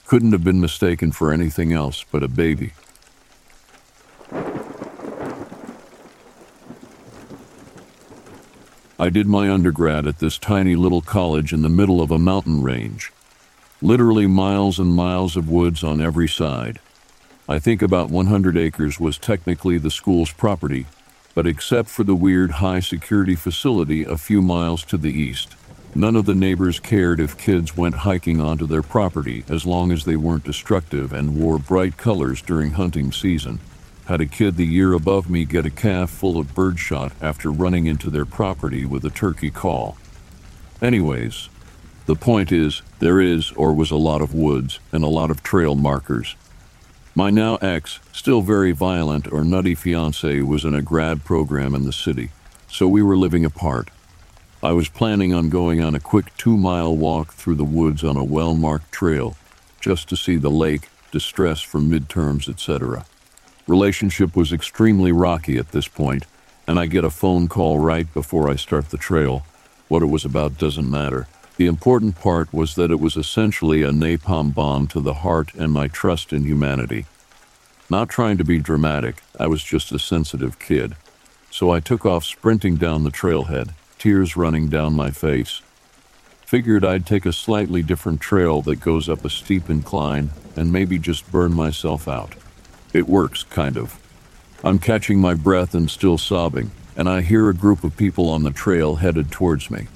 Couldn't 0.06 0.32
have 0.32 0.44
been 0.44 0.62
mistaken 0.62 1.12
for 1.12 1.34
anything 1.34 1.74
else 1.74 2.06
but 2.10 2.24
a 2.24 2.30
baby. 2.30 2.72
I 8.98 9.10
did 9.10 9.28
my 9.28 9.50
undergrad 9.50 10.08
at 10.08 10.20
this 10.20 10.38
tiny 10.38 10.78
little 10.78 11.02
college 11.02 11.52
in 11.52 11.62
the 11.62 11.68
middle 11.68 12.02
of 12.02 12.10
a 12.10 12.18
mountain 12.18 12.64
range. 12.64 13.12
Literally 13.82 14.28
miles 14.28 14.80
and 14.80 14.96
miles 14.96 15.36
of 15.36 15.50
woods 15.50 15.84
on 15.84 16.00
every 16.00 16.30
side. 16.30 16.80
I 17.50 17.60
think 17.60 17.82
about 17.82 18.10
100 18.10 18.56
acres 18.56 18.98
was 18.98 19.18
technically 19.18 19.78
the 19.78 19.92
school's 19.92 20.32
property, 20.32 20.86
but 21.40 21.48
except 21.48 21.88
for 21.88 22.04
the 22.04 22.18
weird 22.18 22.52
high 22.52 22.82
security 22.82 23.34
facility 23.34 24.04
a 24.04 24.18
few 24.18 24.42
miles 24.42 24.84
to 24.84 24.98
the 24.98 25.10
east, 25.10 25.56
none 25.96 26.18
of 26.18 26.26
the 26.26 26.36
neighbors 26.36 26.82
cared 26.82 27.18
if 27.18 27.38
kids 27.38 27.78
went 27.78 27.96
hiking 27.96 28.42
onto 28.42 28.68
their 28.68 28.82
property 28.82 29.46
as 29.48 29.66
long 29.66 29.90
as 29.90 30.04
they 30.04 30.18
weren't 30.18 30.44
destructive 30.44 31.14
and 31.14 31.38
wore 31.38 31.58
bright 31.58 31.96
colors 31.96 32.42
during 32.42 32.72
hunting 32.72 33.10
season. 33.14 33.58
Had 34.08 34.20
a 34.20 34.26
kid 34.26 34.58
the 34.58 34.66
year 34.66 34.92
above 34.92 35.30
me 35.30 35.46
get 35.46 35.66
a 35.66 35.70
calf 35.70 36.10
full 36.10 36.38
of 36.38 36.54
birdshot 36.54 37.14
after 37.22 37.50
running 37.50 37.86
into 37.86 38.10
their 38.10 38.26
property 38.26 38.86
with 38.86 39.06
a 39.06 39.10
turkey 39.10 39.50
call. 39.50 39.96
Anyways, 40.82 41.48
the 42.06 42.18
point 42.18 42.52
is, 42.52 42.82
there 43.00 43.22
is 43.22 43.54
or 43.54 43.74
was 43.74 43.92
a 43.92 43.96
lot 43.96 44.22
of 44.22 44.34
woods 44.34 44.82
and 44.92 45.06
a 45.06 45.08
lot 45.08 45.32
of 45.32 45.42
trail 45.42 45.76
markers, 45.76 46.36
my 47.20 47.30
now 47.30 47.58
ex, 47.58 48.00
still 48.14 48.40
very 48.40 48.72
violent 48.72 49.30
or 49.34 49.44
nutty 49.44 49.76
fiance, 49.76 50.40
was 50.40 50.64
in 50.64 50.74
a 50.74 50.82
grad 50.82 51.26
program 51.26 51.76
in 51.76 51.84
the 51.84 51.92
city, 51.92 52.30
so 52.70 52.88
we 52.88 53.04
were 53.04 53.18
living 53.18 53.44
apart. 53.44 53.90
I 54.64 54.72
was 54.72 54.88
planning 54.88 55.34
on 55.34 55.50
going 55.50 55.82
on 55.82 55.96
a 55.96 56.00
quick 56.00 56.34
two 56.38 56.56
mile 56.56 56.96
walk 56.96 57.34
through 57.34 57.56
the 57.56 57.66
woods 57.66 58.06
on 58.06 58.16
a 58.16 58.24
well 58.24 58.56
marked 58.56 58.94
trail, 58.94 59.36
just 59.82 60.08
to 60.08 60.16
see 60.16 60.38
the 60.38 60.50
lake, 60.50 60.88
distress 61.12 61.60
from 61.60 61.92
midterms, 61.92 62.48
etc. 62.48 63.06
Relationship 63.68 64.34
was 64.34 64.54
extremely 64.54 65.12
rocky 65.12 65.58
at 65.58 65.74
this 65.74 65.90
point, 65.90 66.26
and 66.68 66.80
I 66.80 66.86
get 66.86 67.04
a 67.04 67.10
phone 67.10 67.50
call 67.50 67.80
right 67.80 68.08
before 68.14 68.50
I 68.50 68.56
start 68.56 68.92
the 68.92 68.98
trail. 68.98 69.46
What 69.90 70.04
it 70.04 70.06
was 70.06 70.24
about 70.24 70.58
doesn't 70.58 70.90
matter, 70.90 71.28
The 71.60 71.68
important 71.68 72.16
part 72.16 72.54
was 72.54 72.76
that 72.76 72.90
it 72.90 73.02
was 73.02 73.18
essentially 73.18 73.84
a 73.84 73.92
napalm 73.92 74.56
bomb 74.56 74.88
to 74.88 75.02
the 75.02 75.16
heart 75.16 75.54
and 75.56 75.74
my 75.74 75.90
trust 75.90 76.32
in 76.32 76.46
humanity. 76.46 77.06
Not 77.90 78.08
trying 78.08 78.38
to 78.38 78.46
be 78.46 78.60
dramatic, 78.60 79.22
I 79.38 79.48
was 79.48 79.62
just 79.62 79.92
a 79.92 80.00
sensitive 80.00 80.58
kid. 80.58 80.96
So 81.52 81.70
I 81.70 81.82
took 81.82 82.06
off 82.06 82.24
sprinting 82.24 82.78
down 82.78 83.04
the 83.04 83.12
trailhead, 83.12 83.72
tears 83.98 84.38
running 84.38 84.70
down 84.70 84.94
my 84.94 85.12
face. 85.12 85.62
Figured 86.46 86.86
I'd 86.86 87.06
take 87.06 87.26
a 87.26 87.34
slightly 87.34 87.84
different 87.84 88.22
trail 88.22 88.62
that 88.62 88.80
goes 88.80 89.10
up 89.10 89.26
a 89.26 89.30
steep 89.30 89.70
incline 89.70 90.30
and 90.56 90.72
maybe 90.72 90.98
just 90.98 91.30
burn 91.30 91.54
myself 91.54 92.08
out. 92.08 92.36
It 92.94 93.10
works, 93.10 93.44
kind 93.44 93.76
of. 93.76 94.00
I'm 94.64 94.80
catching 94.80 95.20
my 95.20 95.34
breath 95.34 95.76
and 95.76 95.92
still 95.92 96.18
sobbing, 96.18 96.72
and 96.96 97.10
I 97.10 97.20
hear 97.20 97.50
a 97.50 97.54
group 97.54 97.84
of 97.84 97.98
people 97.98 98.30
on 98.30 98.44
the 98.44 98.52
trail 98.52 98.96
headed 98.96 99.30
towards 99.30 99.70
me. 99.70 99.90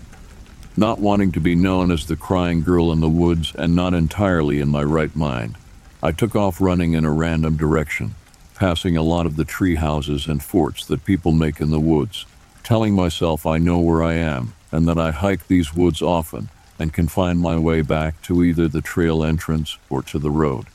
Not 0.76 1.00
wanting 1.00 1.32
to 1.34 1.40
be 1.40 1.54
known 1.54 1.92
as 1.92 2.08
the 2.08 2.16
crying 2.16 2.64
girl 2.64 2.92
in 2.92 3.00
the 3.00 3.08
woods 3.08 3.54
and 3.54 3.76
not 3.76 3.94
entirely 3.94 4.60
in 4.60 4.70
my 4.70 4.82
right 4.82 5.16
mind, 5.16 5.56
I 6.02 6.12
took 6.12 6.36
off 6.36 6.60
running 6.60 6.94
in 6.94 7.06
a 7.06 7.12
random 7.12 7.58
direction, 7.58 8.16
passing 8.56 8.98
a 8.98 9.04
lot 9.04 9.28
of 9.28 9.36
the 9.36 9.46
tree 9.46 9.76
houses 9.76 10.26
and 10.26 10.42
forts 10.42 10.84
that 10.88 11.06
people 11.06 11.32
make 11.32 11.62
in 11.62 11.70
the 11.70 11.80
woods, 11.80 12.26
telling 12.64 12.96
myself 12.96 13.46
I 13.46 13.60
know 13.60 13.78
where 13.78 14.02
I 14.02 14.14
am 14.14 14.54
and 14.72 14.88
that 14.88 14.98
I 14.98 15.12
hike 15.12 15.46
these 15.46 15.76
woods 15.76 16.02
often 16.02 16.50
and 16.80 16.92
can 16.92 17.08
find 17.08 17.40
my 17.40 17.56
way 17.60 17.84
back 17.84 18.20
to 18.24 18.44
either 18.44 18.68
the 18.68 18.82
trail 18.82 19.24
entrance 19.24 19.78
or 19.92 20.02
to 20.02 20.18
the 20.18 20.32
road. 20.32 20.66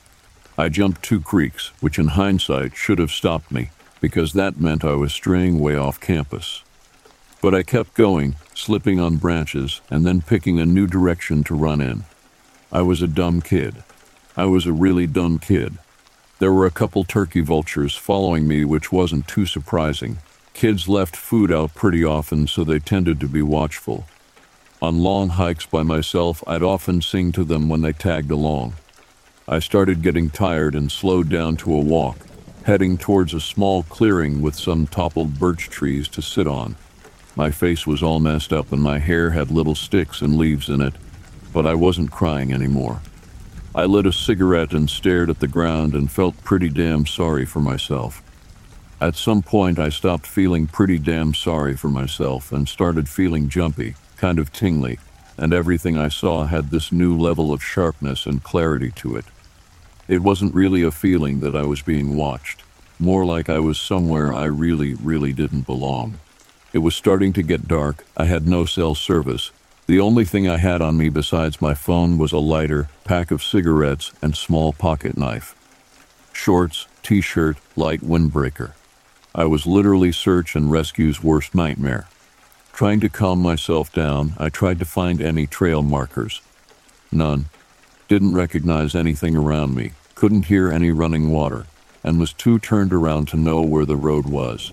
I 0.57 0.69
jumped 0.69 1.03
two 1.03 1.21
creeks, 1.21 1.73
which 1.81 1.99
in 1.99 2.09
hindsight 2.09 2.77
should 2.77 3.01
have 3.01 3.11
stopped 3.11 3.51
me 3.51 3.71
because 4.01 4.33
that 4.35 4.61
meant 4.61 4.85
I 4.85 4.95
was 4.95 5.13
straying 5.13 5.59
way 5.59 5.75
off 5.75 5.99
campus. 5.99 6.63
But 7.41 7.55
I 7.55 7.63
kept 7.63 7.95
going, 7.95 8.35
slipping 8.55 8.99
on 8.99 9.17
branches, 9.17 9.81
and 9.91 10.05
then 10.05 10.23
picking 10.23 10.59
a 10.59 10.67
new 10.67 10.87
direction 10.87 11.45
to 11.45 11.55
run 11.55 11.81
in. 11.81 12.05
I 12.73 12.83
was 12.83 13.01
a 13.01 13.07
dumb 13.07 13.41
kid. 13.43 13.85
I 14.37 14.45
was 14.47 14.67
a 14.67 14.73
really 14.73 15.07
dumb 15.07 15.39
kid. 15.39 15.79
There 16.41 16.53
were 16.53 16.67
a 16.67 16.71
couple 16.71 17.05
turkey 17.05 17.41
vultures 17.41 17.97
following 17.97 18.47
me, 18.47 18.65
which 18.65 18.93
wasn't 18.93 19.29
too 19.29 19.47
surprising. 19.47 20.19
Kids 20.53 20.89
left 20.89 21.17
food 21.17 21.53
out 21.53 21.75
pretty 21.75 22.05
often, 22.05 22.49
so 22.49 22.65
they 22.65 22.81
tended 22.81 23.21
to 23.21 23.29
be 23.29 23.43
watchful. 23.43 24.07
On 24.83 24.99
long 24.99 25.31
hikes 25.31 25.67
by 25.67 25.83
myself, 25.83 26.43
I'd 26.47 26.63
often 26.63 27.03
sing 27.03 27.33
to 27.33 27.45
them 27.45 27.69
when 27.69 27.83
they 27.83 27.93
tagged 27.93 28.31
along. 28.31 28.75
I 29.49 29.61
started 29.61 30.03
getting 30.03 30.31
tired 30.31 30.75
and 30.75 30.91
slowed 30.91 31.29
down 31.29 31.57
to 31.59 31.73
a 31.73 31.81
walk, 31.81 32.19
heading 32.65 32.99
towards 32.99 33.33
a 33.33 33.41
small 33.41 33.83
clearing 33.85 34.43
with 34.43 34.55
some 34.55 34.87
toppled 34.87 35.39
birch 35.39 35.69
trees 35.69 36.07
to 36.09 36.23
sit 36.23 36.47
on. 36.47 36.77
My 37.39 37.53
face 37.53 37.87
was 37.87 38.03
all 38.03 38.19
messed 38.19 38.53
up 38.53 38.73
and 38.73 38.83
my 38.83 38.99
hair 38.99 39.31
had 39.31 39.53
little 39.53 39.77
sticks 39.77 40.23
and 40.23 40.37
leaves 40.37 40.69
in 40.69 40.81
it, 40.81 40.95
but 41.53 41.69
I 41.69 41.75
wasn't 41.77 42.11
crying 42.11 42.53
anymore. 42.53 43.01
I 43.77 43.85
lit 43.85 44.07
a 44.07 44.13
cigarette 44.13 44.73
and 44.73 44.91
stared 44.91 45.31
at 45.31 45.39
the 45.39 45.47
ground 45.47 45.95
and 45.95 46.11
felt 46.11 46.43
pretty 46.43 46.69
damn 46.69 47.07
sorry 47.07 47.47
for 47.47 47.61
myself. 47.61 48.25
At 49.01 49.15
some 49.15 49.43
point, 49.43 49.79
I 49.79 49.89
stopped 49.89 50.27
feeling 50.27 50.67
pretty 50.67 50.99
damn 50.99 51.33
sorry 51.33 51.77
for 51.77 51.89
myself 51.89 52.51
and 52.51 52.69
started 52.69 53.09
feeling 53.09 53.49
jumpy, 53.49 53.95
kind 54.17 54.41
of 54.41 54.53
tingly, 54.53 54.99
and 55.37 55.55
everything 55.55 55.97
I 55.97 56.09
saw 56.09 56.47
had 56.47 56.73
this 56.73 56.91
new 56.91 57.17
level 57.17 57.53
of 57.53 57.63
sharpness 57.63 58.27
and 58.27 58.43
clarity 58.43 58.91
to 58.97 59.17
it. 59.17 59.27
It 60.09 60.23
wasn't 60.23 60.57
really 60.57 60.83
a 60.83 60.91
feeling 60.91 61.39
that 61.39 61.55
I 61.55 61.63
was 61.63 61.83
being 61.83 62.17
watched, 62.17 62.65
more 62.99 63.25
like 63.25 63.49
I 63.49 63.61
was 63.61 63.79
somewhere 63.79 64.35
I 64.35 64.47
really, 64.47 64.95
really 64.95 65.33
didn't 65.33 65.67
belong. 65.67 66.19
It 66.73 66.79
was 66.79 66.95
starting 66.95 67.33
to 67.33 67.43
get 67.43 67.67
dark. 67.67 68.05
I 68.17 68.27
had 68.27 68.47
no 68.47 68.67
cell 68.67 68.95
service. 68.95 69.53
The 69.87 70.01
only 70.01 70.27
thing 70.27 70.47
I 70.47 70.59
had 70.59 70.83
on 70.83 70.99
me 70.99 71.09
besides 71.09 71.63
my 71.63 71.73
phone 71.73 72.19
was 72.19 72.33
a 72.33 72.39
lighter, 72.39 72.89
pack 73.05 73.31
of 73.31 73.43
cigarettes, 73.43 74.13
and 74.21 74.37
small 74.37 74.75
pocket 74.75 75.17
knife. 75.17 75.55
Shorts, 76.33 76.87
t 77.03 77.23
shirt, 77.23 77.57
light 77.75 78.03
windbreaker. 78.03 78.73
I 79.35 79.47
was 79.47 79.67
literally 79.67 80.13
search 80.13 80.55
and 80.55 80.71
rescue's 80.71 81.23
worst 81.23 81.55
nightmare. 81.55 82.07
Trying 82.75 83.01
to 83.01 83.09
calm 83.09 83.41
myself 83.41 83.91
down, 83.91 84.35
I 84.37 84.51
tried 84.51 84.79
to 84.81 84.85
find 84.85 85.23
any 85.23 85.47
trail 85.47 85.83
markers. 85.83 86.43
None. 87.11 87.47
Didn't 88.09 88.35
recognize 88.35 88.95
anything 88.95 89.37
around 89.37 89.75
me, 89.75 89.93
couldn't 90.15 90.47
hear 90.47 90.71
any 90.71 90.91
running 90.91 91.31
water, 91.31 91.67
and 92.05 92.21
was 92.21 92.35
too 92.35 92.59
turned 92.59 92.93
around 92.93 93.29
to 93.29 93.37
know 93.37 93.63
where 93.63 93.87
the 93.87 93.97
road 93.97 94.27
was. 94.27 94.71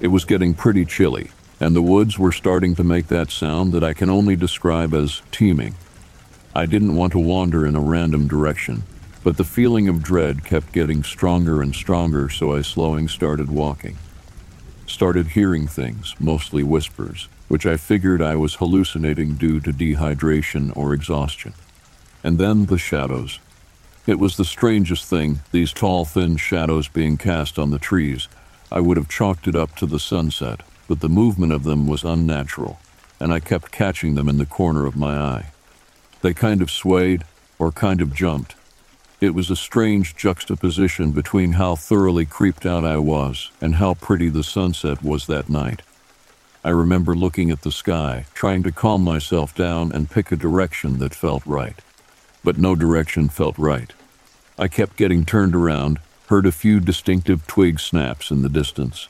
It 0.00 0.08
was 0.08 0.24
getting 0.24 0.54
pretty 0.54 0.86
chilly, 0.86 1.30
and 1.60 1.76
the 1.76 1.82
woods 1.82 2.18
were 2.18 2.32
starting 2.32 2.74
to 2.76 2.84
make 2.84 3.08
that 3.08 3.30
sound 3.30 3.72
that 3.72 3.84
I 3.84 3.92
can 3.92 4.08
only 4.08 4.34
describe 4.34 4.94
as 4.94 5.20
teeming. 5.30 5.74
I 6.54 6.64
didn't 6.64 6.96
want 6.96 7.12
to 7.12 7.18
wander 7.18 7.66
in 7.66 7.76
a 7.76 7.80
random 7.80 8.26
direction, 8.26 8.84
but 9.22 9.36
the 9.36 9.44
feeling 9.44 9.88
of 9.88 10.02
dread 10.02 10.42
kept 10.42 10.72
getting 10.72 11.02
stronger 11.02 11.60
and 11.60 11.74
stronger, 11.74 12.30
so 12.30 12.56
I 12.56 12.62
slowing 12.62 13.08
started 13.08 13.50
walking. 13.50 13.98
Started 14.86 15.28
hearing 15.28 15.66
things, 15.66 16.14
mostly 16.18 16.62
whispers, 16.62 17.28
which 17.48 17.66
I 17.66 17.76
figured 17.76 18.22
I 18.22 18.36
was 18.36 18.54
hallucinating 18.54 19.34
due 19.34 19.60
to 19.60 19.70
dehydration 19.70 20.74
or 20.74 20.94
exhaustion. 20.94 21.52
And 22.24 22.38
then 22.38 22.66
the 22.66 22.78
shadows. 22.78 23.38
It 24.06 24.18
was 24.18 24.38
the 24.38 24.46
strangest 24.46 25.04
thing, 25.04 25.40
these 25.52 25.74
tall, 25.74 26.06
thin 26.06 26.38
shadows 26.38 26.88
being 26.88 27.18
cast 27.18 27.58
on 27.58 27.70
the 27.70 27.78
trees, 27.78 28.28
I 28.72 28.80
would 28.80 28.96
have 28.96 29.08
chalked 29.08 29.48
it 29.48 29.56
up 29.56 29.74
to 29.76 29.86
the 29.86 29.98
sunset, 29.98 30.62
but 30.88 31.00
the 31.00 31.08
movement 31.08 31.52
of 31.52 31.64
them 31.64 31.86
was 31.86 32.04
unnatural, 32.04 32.78
and 33.18 33.32
I 33.32 33.40
kept 33.40 33.72
catching 33.72 34.14
them 34.14 34.28
in 34.28 34.38
the 34.38 34.46
corner 34.46 34.86
of 34.86 34.96
my 34.96 35.16
eye. 35.16 35.52
They 36.22 36.34
kind 36.34 36.62
of 36.62 36.70
swayed 36.70 37.24
or 37.58 37.72
kind 37.72 38.00
of 38.00 38.14
jumped. 38.14 38.54
It 39.20 39.34
was 39.34 39.50
a 39.50 39.56
strange 39.56 40.16
juxtaposition 40.16 41.10
between 41.12 41.52
how 41.52 41.76
thoroughly 41.76 42.24
creeped 42.24 42.64
out 42.64 42.84
I 42.84 42.96
was 42.96 43.50
and 43.60 43.74
how 43.74 43.94
pretty 43.94 44.30
the 44.30 44.44
sunset 44.44 45.02
was 45.02 45.26
that 45.26 45.50
night. 45.50 45.82
I 46.64 46.70
remember 46.70 47.14
looking 47.14 47.50
at 47.50 47.62
the 47.62 47.72
sky, 47.72 48.26
trying 48.34 48.62
to 48.62 48.72
calm 48.72 49.02
myself 49.02 49.54
down 49.54 49.92
and 49.92 50.10
pick 50.10 50.30
a 50.30 50.36
direction 50.36 50.98
that 50.98 51.14
felt 51.14 51.44
right. 51.44 51.78
But 52.44 52.58
no 52.58 52.74
direction 52.74 53.28
felt 53.28 53.58
right. 53.58 53.92
I 54.58 54.68
kept 54.68 54.96
getting 54.96 55.24
turned 55.24 55.54
around, 55.54 55.98
heard 56.30 56.46
a 56.46 56.52
few 56.52 56.78
distinctive 56.78 57.44
twig 57.48 57.80
snaps 57.80 58.30
in 58.30 58.42
the 58.42 58.48
distance. 58.48 59.08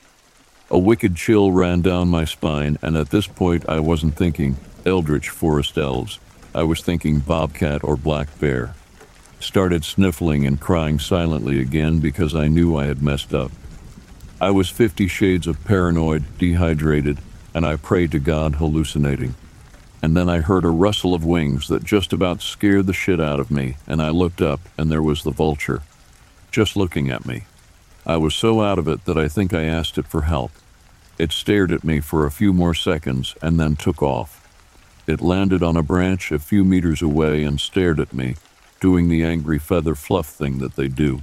A 0.70 0.78
wicked 0.78 1.16
chill 1.16 1.52
ran 1.52 1.83
down 1.83 2.09
my 2.09 2.24
spine, 2.24 2.78
and 2.80 2.96
at 2.96 3.11
this 3.11 3.26
point 3.26 3.68
I 3.68 3.78
wasn't 3.78 4.16
thinking 4.16 4.56
eldritch 4.87 5.28
forest 5.28 5.76
elves. 5.76 6.18
I 6.54 6.62
was 6.62 6.80
thinking 6.80 7.18
bobcat 7.18 7.85
or 7.85 7.98
black 7.98 8.40
bear. 8.40 8.74
Started 9.38 9.85
sniffling 9.85 10.46
and 10.46 10.59
crying 10.59 10.98
silently 10.98 11.61
again 11.61 12.00
because 12.00 12.35
I 12.35 12.48
knew 12.48 12.78
I 12.78 12.87
had 12.87 13.02
messed 13.02 13.35
up. 13.35 13.52
I 14.40 14.50
was 14.50 14.70
fifty 14.70 15.06
shades 15.06 15.46
of 15.46 15.62
paranoid, 15.66 16.24
dehydrated, 16.38 17.18
and 17.52 17.66
I 17.66 17.76
prayed 17.76 18.12
to 18.12 18.18
God 18.18 18.54
hallucinating. 18.54 19.35
And 20.00 20.16
then 20.16 20.30
I 20.30 20.38
heard 20.38 20.64
a 20.64 20.70
rustle 20.70 21.12
of 21.12 21.22
wings 21.22 21.68
that 21.68 21.85
just 21.85 22.14
about 22.14 22.40
scared 22.40 22.87
the 22.87 22.94
shit 22.94 23.20
out 23.20 23.40
of 23.40 23.50
me, 23.50 23.76
and 23.87 24.00
I 24.00 24.09
looked 24.09 24.40
up, 24.40 24.61
and 24.78 24.90
there 24.90 25.02
was 25.02 25.22
the 25.22 25.30
vulture 25.30 25.83
just 26.50 26.76
looking 26.76 27.10
at 27.10 27.26
me. 27.26 27.44
I 28.06 28.16
was 28.16 28.34
so 28.34 28.62
out 28.62 28.78
of 28.78 28.88
it 28.88 29.04
that 29.04 29.16
I 29.16 29.28
think 29.28 29.52
I 29.52 29.64
asked 29.64 29.98
it 29.98 30.06
for 30.06 30.22
help. 30.22 30.52
It 31.18 31.32
stared 31.32 31.70
at 31.70 31.84
me 31.84 32.00
for 32.00 32.24
a 32.24 32.30
few 32.30 32.52
more 32.52 32.74
seconds 32.74 33.34
and 33.42 33.60
then 33.60 33.76
took 33.76 34.02
off. 34.02 34.36
It 35.06 35.20
landed 35.20 35.62
on 35.62 35.76
a 35.76 35.82
branch 35.82 36.32
a 36.32 36.38
few 36.38 36.64
meters 36.64 37.02
away 37.02 37.44
and 37.44 37.60
stared 37.60 38.00
at 38.00 38.12
me, 38.12 38.36
doing 38.80 39.08
the 39.08 39.22
angry 39.22 39.58
feather 39.58 39.94
fluff 39.94 40.26
thing 40.26 40.58
that 40.58 40.76
they 40.76 40.88
do. 40.88 41.22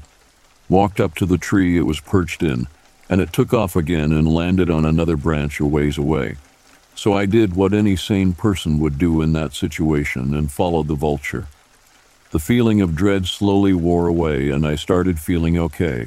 Walked 0.69 0.99
up 0.99 1.15
to 1.15 1.25
the 1.25 1.37
tree 1.37 1.77
it 1.77 1.85
was 1.85 1.99
perched 1.99 2.43
in, 2.43 2.67
and 3.09 3.21
it 3.21 3.33
took 3.33 3.53
off 3.53 3.75
again 3.75 4.11
and 4.11 4.27
landed 4.27 4.69
on 4.69 4.85
another 4.85 5.17
branch 5.17 5.59
a 5.59 5.65
ways 5.65 5.97
away. 5.97 6.35
So 6.93 7.13
I 7.13 7.25
did 7.25 7.55
what 7.55 7.73
any 7.73 7.95
sane 7.95 8.33
person 8.33 8.79
would 8.79 8.97
do 8.97 9.21
in 9.21 9.33
that 9.33 9.53
situation 9.53 10.33
and 10.35 10.51
followed 10.51 10.87
the 10.87 10.95
vulture. 10.95 11.47
The 12.37 12.43
feeling 12.43 12.81
of 12.81 12.95
dread 12.95 13.25
slowly 13.25 13.73
wore 13.73 14.05
away, 14.05 14.51
and 14.51 14.63
I 14.63 14.75
started 14.75 15.17
feeling 15.17 15.57
okay. 15.57 16.05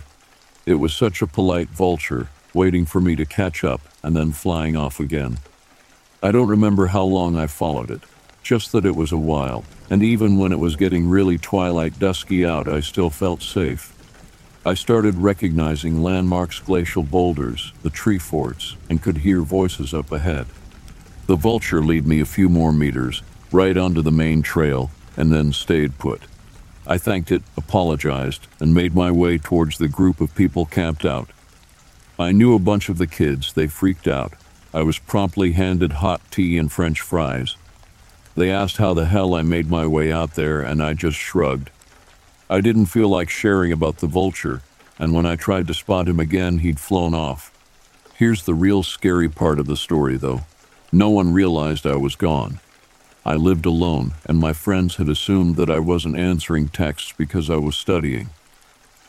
It 0.65 0.75
was 0.75 0.95
such 0.95 1.23
a 1.23 1.27
polite 1.27 1.71
vulture, 1.71 2.29
waiting 2.55 2.87
for 2.87 3.01
me 3.01 3.17
to 3.17 3.27
catch 3.27 3.65
up 3.65 3.81
and 4.01 4.15
then 4.15 4.31
flying 4.31 4.77
off 4.77 5.01
again. 5.01 5.39
I 6.23 6.31
don't 6.31 6.47
remember 6.47 6.87
how 6.87 7.03
long 7.03 7.37
I 7.37 7.49
followed 7.49 7.91
it, 7.91 8.03
just 8.45 8.71
that 8.71 8.87
it 8.87 8.95
was 8.95 9.11
a 9.11 9.17
while, 9.17 9.65
and 9.91 10.05
even 10.05 10.39
when 10.39 10.53
it 10.53 10.61
was 10.61 10.77
getting 10.77 11.09
really 11.09 11.37
twilight 11.37 11.99
dusky 11.99 12.47
out, 12.47 12.69
I 12.69 12.79
still 12.79 13.11
felt 13.11 13.43
safe. 13.43 13.93
I 14.65 14.75
started 14.75 15.17
recognizing 15.17 16.01
landmarks, 16.01 16.61
glacial 16.61 17.03
boulders, 17.03 17.73
the 17.83 17.91
tree 17.91 18.21
forts, 18.21 18.77
and 18.89 19.03
could 19.03 19.19
hear 19.19 19.41
voices 19.41 19.93
up 19.93 20.13
ahead. 20.13 20.47
The 21.27 21.35
vulture 21.35 21.83
led 21.83 22.07
me 22.07 22.21
a 22.21 22.25
few 22.25 22.49
more 22.49 22.73
meters, 22.73 23.21
right 23.51 23.77
onto 23.77 24.01
the 24.01 24.13
main 24.13 24.43
trail, 24.43 24.93
and 25.17 25.33
then 25.33 25.53
stayed 25.53 25.99
put. 25.99 26.23
I 26.87 26.99
thanked 26.99 27.31
it, 27.31 27.43
apologized, 27.57 28.47
and 28.59 28.75
made 28.75 28.95
my 28.95 29.11
way 29.11 29.39
towards 29.39 29.79
the 29.79 29.89
group 29.89 30.21
of 30.21 30.35
people 30.35 30.67
camped 30.67 31.05
out. 31.05 31.31
I 32.19 32.33
knew 32.33 32.55
a 32.55 32.59
bunch 32.59 32.89
of 32.89 32.99
the 32.99 33.07
kids, 33.07 33.53
they 33.53 33.67
freaked 33.67 34.09
out. 34.09 34.33
I 34.73 34.83
was 34.83 34.99
promptly 34.99 35.53
handed 35.53 35.95
hot 35.95 36.21
tea 36.31 36.59
and 36.59 36.71
french 36.71 37.01
fries. 37.01 37.57
They 38.37 38.51
asked 38.51 38.77
how 38.77 38.95
the 38.95 39.07
hell 39.07 39.35
I 39.35 39.43
made 39.43 39.69
my 39.69 39.87
way 39.87 40.13
out 40.13 40.35
there, 40.35 40.61
and 40.61 40.83
I 40.83 40.95
just 40.95 41.17
shrugged. 41.17 41.71
I 42.49 42.61
didn't 42.61 42.87
feel 42.87 43.09
like 43.09 43.31
sharing 43.31 43.73
about 43.73 43.99
the 43.99 44.07
vulture, 44.07 44.63
and 44.99 45.13
when 45.13 45.27
I 45.27 45.37
tried 45.37 45.67
to 45.69 45.75
spot 45.75 46.09
him 46.09 46.21
again, 46.21 46.59
he'd 46.59 46.81
flown 46.81 47.15
off. 47.15 47.53
Here's 48.17 48.45
the 48.45 48.55
real 48.55 48.83
scary 48.83 49.29
part 49.29 49.59
of 49.59 49.67
the 49.67 49.77
story, 49.77 50.17
though. 50.17 50.43
No 50.93 51.09
one 51.11 51.33
realized 51.33 51.87
I 51.87 51.97
was 51.97 52.17
gone. 52.17 52.61
I 53.25 53.35
lived 53.35 53.67
alone, 53.67 54.13
and 54.25 54.39
my 54.39 54.53
friends 54.53 54.97
had 54.97 55.09
assumed 55.09 55.57
that 55.57 55.71
I 55.71 55.79
wasn't 55.79 56.19
answering 56.19 56.69
texts 56.69 57.13
because 57.17 57.51
I 57.51 57.57
was 57.57 57.77
studying. 57.77 58.31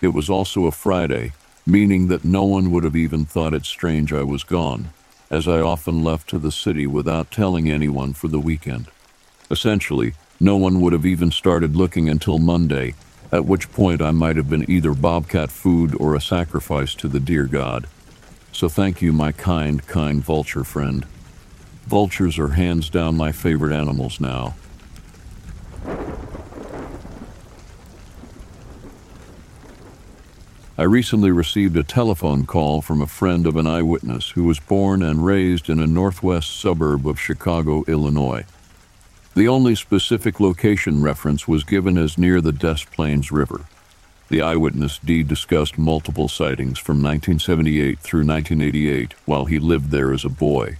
It 0.01 0.09
was 0.09 0.29
also 0.29 0.65
a 0.65 0.71
Friday, 0.71 1.33
meaning 1.65 2.07
that 2.07 2.25
no 2.25 2.43
one 2.43 2.71
would 2.71 2.83
have 2.83 2.95
even 2.95 3.25
thought 3.25 3.53
it 3.53 3.65
strange 3.65 4.11
I 4.11 4.23
was 4.23 4.43
gone, 4.43 4.89
as 5.29 5.47
I 5.47 5.61
often 5.61 6.03
left 6.03 6.29
to 6.29 6.39
the 6.39 6.51
city 6.51 6.85
without 6.85 7.31
telling 7.31 7.69
anyone 7.69 8.13
for 8.13 8.27
the 8.27 8.39
weekend. 8.39 8.87
Essentially, 9.49 10.13
no 10.39 10.57
one 10.57 10.81
would 10.81 10.93
have 10.93 11.05
even 11.05 11.31
started 11.31 11.75
looking 11.75 12.09
until 12.09 12.39
Monday, 12.39 12.95
at 13.31 13.45
which 13.45 13.71
point 13.71 14.01
I 14.01 14.11
might 14.11 14.35
have 14.35 14.49
been 14.49 14.69
either 14.69 14.93
bobcat 14.93 15.51
food 15.51 15.95
or 15.95 16.15
a 16.15 16.21
sacrifice 16.21 16.95
to 16.95 17.07
the 17.07 17.19
dear 17.19 17.45
God. 17.45 17.87
So 18.51 18.67
thank 18.67 19.01
you, 19.01 19.13
my 19.13 19.31
kind, 19.31 19.85
kind 19.87 20.21
vulture 20.21 20.65
friend. 20.65 21.05
Vultures 21.87 22.39
are 22.39 22.49
hands 22.49 22.89
down 22.89 23.17
my 23.17 23.31
favorite 23.31 23.73
animals 23.73 24.19
now. 24.19 24.55
I 30.77 30.83
recently 30.83 31.29
received 31.29 31.77
a 31.77 31.83
telephone 31.83 32.47
call 32.47 32.81
from 32.81 33.01
a 33.01 33.07
friend 33.07 33.45
of 33.45 33.55
an 33.55 33.67
eyewitness 33.67 34.31
who 34.31 34.45
was 34.45 34.59
born 34.59 35.03
and 35.03 35.23
raised 35.23 35.69
in 35.69 35.79
a 35.79 35.85
northwest 35.85 36.59
suburb 36.59 37.07
of 37.07 37.19
Chicago, 37.19 37.83
Illinois. 37.87 38.45
The 39.35 39.47
only 39.47 39.75
specific 39.75 40.39
location 40.39 41.03
reference 41.03 41.47
was 41.47 41.63
given 41.63 41.97
as 41.97 42.17
near 42.17 42.41
the 42.41 42.51
Des 42.51 42.85
Plaines 42.91 43.31
River. 43.31 43.65
The 44.29 44.41
eyewitness 44.41 44.97
D 44.97 45.21
discussed 45.23 45.77
multiple 45.77 46.27
sightings 46.27 46.79
from 46.79 47.03
1978 47.03 47.99
through 47.99 48.25
1988 48.25 49.13
while 49.25 49.45
he 49.45 49.59
lived 49.59 49.91
there 49.91 50.11
as 50.11 50.25
a 50.25 50.29
boy. 50.29 50.77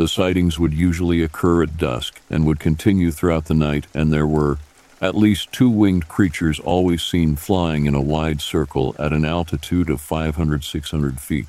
The 0.00 0.08
sightings 0.08 0.58
would 0.58 0.72
usually 0.72 1.20
occur 1.22 1.62
at 1.62 1.76
dusk 1.76 2.22
and 2.30 2.46
would 2.46 2.58
continue 2.58 3.10
throughout 3.10 3.44
the 3.44 3.52
night, 3.52 3.86
and 3.92 4.10
there 4.10 4.26
were 4.26 4.56
at 4.98 5.14
least 5.14 5.52
two 5.52 5.68
winged 5.68 6.08
creatures 6.08 6.58
always 6.58 7.02
seen 7.02 7.36
flying 7.36 7.84
in 7.84 7.94
a 7.94 8.00
wide 8.00 8.40
circle 8.40 8.96
at 8.98 9.12
an 9.12 9.26
altitude 9.26 9.90
of 9.90 10.00
500 10.00 10.64
600 10.64 11.20
feet. 11.20 11.48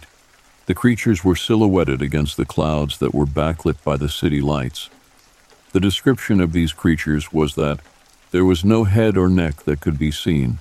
The 0.65 0.73
creatures 0.73 1.23
were 1.23 1.37
silhouetted 1.37 2.01
against 2.01 2.35
the 2.35 2.43
clouds 2.43 2.97
that 2.97 3.15
were 3.15 3.25
backlit 3.25 3.81
by 3.85 3.95
the 3.95 4.09
city 4.09 4.41
lights. 4.41 4.89
The 5.71 5.79
description 5.79 6.41
of 6.41 6.51
these 6.51 6.73
creatures 6.73 7.31
was 7.31 7.55
that 7.55 7.79
there 8.31 8.43
was 8.43 8.65
no 8.65 8.83
head 8.83 9.15
or 9.15 9.29
neck 9.29 9.63
that 9.63 9.79
could 9.79 9.97
be 9.97 10.11
seen. 10.11 10.59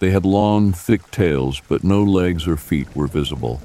They 0.00 0.10
had 0.10 0.26
long, 0.26 0.74
thick 0.74 1.10
tails, 1.10 1.62
but 1.66 1.82
no 1.82 2.04
legs 2.04 2.46
or 2.46 2.58
feet 2.58 2.94
were 2.94 3.06
visible. 3.06 3.62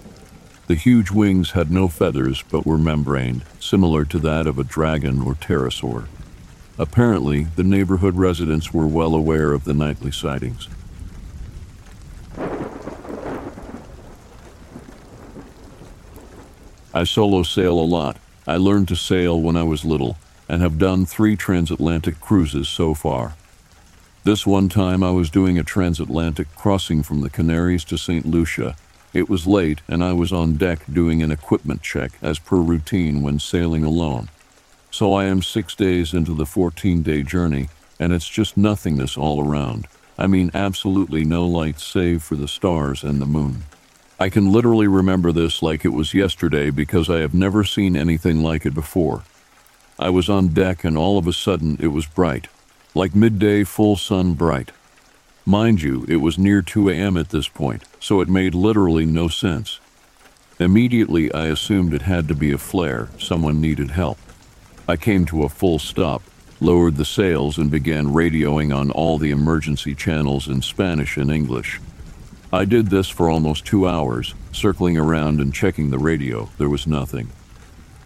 The 0.68 0.76
huge 0.76 1.12
wings 1.12 1.52
had 1.52 1.72
no 1.72 1.88
feathers 1.88 2.44
but 2.52 2.66
were 2.66 2.78
membraned, 2.78 3.46
similar 3.58 4.04
to 4.04 4.20
that 4.20 4.46
of 4.46 4.60
a 4.60 4.66
dragon 4.66 5.22
or 5.22 5.34
pterosaur. 5.34 6.08
Apparently, 6.78 7.46
the 7.56 7.64
neighborhood 7.64 8.16
residents 8.16 8.74
were 8.74 8.86
well 8.86 9.16
aware 9.16 9.54
of 9.54 9.64
the 9.64 9.74
nightly 9.74 10.12
sightings. 10.12 10.68
I 16.94 17.06
solo 17.06 17.44
sail 17.44 17.80
a 17.80 17.88
lot. 17.88 18.18
I 18.46 18.58
learned 18.58 18.90
to 18.90 18.96
sail 18.98 19.42
when 19.42 19.56
I 19.56 19.64
was 19.64 19.86
little 19.86 20.18
and 20.50 20.62
have 20.62 20.78
done 20.78 21.06
three 21.06 21.38
transatlantic 21.38 22.20
cruises 22.20 22.68
so 22.68 22.94
far. 22.94 23.36
This 24.26 24.46
one 24.46 24.68
time 24.68 25.02
I 25.02 25.12
was 25.12 25.30
doing 25.30 25.58
a 25.58 25.64
transatlantic 25.64 26.54
crossing 26.56 27.04
from 27.04 27.22
the 27.22 27.30
Canaries 27.30 27.86
to 27.86 27.98
St. 27.98 28.26
Lucia 28.26 28.76
it 29.14 29.30
was 29.30 29.48
late, 29.48 29.82
and 29.88 30.04
I 30.04 30.14
was 30.14 30.32
on 30.32 30.58
deck 30.58 30.80
doing 30.92 31.24
an 31.24 31.32
equipment 31.32 31.82
check 31.82 32.12
as 32.22 32.40
per 32.40 32.58
routine 32.58 33.22
when 33.22 33.40
sailing 33.40 33.84
alone. 33.84 34.30
So 34.92 35.14
I 35.14 35.26
am 35.26 35.42
six 35.42 35.76
days 35.76 36.14
into 36.14 36.34
the 36.34 36.46
14 36.46 37.04
day 37.04 37.24
journey, 37.24 37.70
and 38.00 38.14
it's 38.14 38.28
just 38.28 38.58
nothingness 38.58 39.18
all 39.18 39.48
around. 39.48 39.88
I 40.18 40.28
mean, 40.28 40.52
absolutely 40.54 41.24
no 41.24 41.46
light 41.46 41.80
save 41.80 42.24
for 42.24 42.36
the 42.36 42.48
stars 42.48 43.04
and 43.04 43.22
the 43.22 43.26
moon. 43.26 43.64
I 44.20 44.30
can 44.30 44.52
literally 44.52 44.88
remember 44.88 45.32
this 45.32 45.62
like 45.62 45.86
it 45.86 45.90
was 45.90 46.14
yesterday 46.14 46.72
because 46.72 47.10
I 47.10 47.20
have 47.20 47.36
never 47.36 47.64
seen 47.64 47.96
anything 47.96 48.42
like 48.42 48.66
it 48.66 48.74
before. 48.74 49.22
I 50.00 50.10
was 50.10 50.30
on 50.30 50.50
deck, 50.50 50.84
and 50.84 50.98
all 50.98 51.18
of 51.18 51.28
a 51.28 51.34
sudden 51.34 51.78
it 51.80 51.88
was 51.88 52.08
bright, 52.08 52.48
like 52.96 53.16
midday 53.16 53.64
full 53.64 53.96
sun 53.96 54.34
bright. 54.34 54.72
Mind 55.48 55.82
you, 55.82 56.06
it 56.10 56.18
was 56.18 56.38
near 56.38 56.62
2 56.62 56.90
a.m. 56.90 57.16
at 57.16 57.30
this 57.30 57.48
point, 57.48 57.86
so 58.02 58.20
it 58.20 58.28
made 58.28 58.54
literally 58.54 59.06
no 59.06 59.30
sense. 59.30 59.80
Immediately, 60.60 61.32
I 61.32 61.46
assumed 61.46 61.94
it 61.94 62.02
had 62.02 62.28
to 62.28 62.36
be 62.36 62.52
a 62.52 62.58
flare, 62.58 63.08
someone 63.18 63.62
needed 63.62 63.92
help. 63.92 64.18
I 64.90 64.98
came 64.98 65.26
to 65.28 65.44
a 65.44 65.50
full 65.50 65.80
stop, 65.80 66.22
lowered 66.60 66.98
the 66.98 67.06
sails, 67.06 67.58
and 67.58 67.72
began 67.72 68.08
radioing 68.08 68.76
on 68.76 68.92
all 68.92 69.18
the 69.18 69.32
emergency 69.32 69.96
channels 69.96 70.50
in 70.50 70.62
Spanish 70.62 71.16
and 71.16 71.32
English. 71.32 71.80
I 72.52 72.66
did 72.66 72.88
this 72.88 73.08
for 73.08 73.30
almost 73.30 73.66
two 73.66 73.88
hours, 73.88 74.34
circling 74.52 74.98
around 74.98 75.40
and 75.40 75.54
checking 75.54 75.92
the 75.92 75.98
radio. 75.98 76.50
There 76.58 76.68
was 76.68 76.86
nothing. 76.86 77.30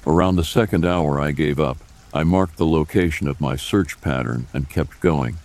Around 0.06 0.36
the 0.36 0.44
second 0.44 0.86
hour, 0.86 1.20
I 1.20 1.32
gave 1.32 1.60
up. 1.60 1.80
I 2.14 2.24
marked 2.24 2.58
the 2.58 2.68
location 2.68 3.28
of 3.28 3.42
my 3.42 3.56
search 3.56 4.00
pattern 4.00 4.46
and 4.54 4.70
kept 4.70 5.00
going. 5.00 5.38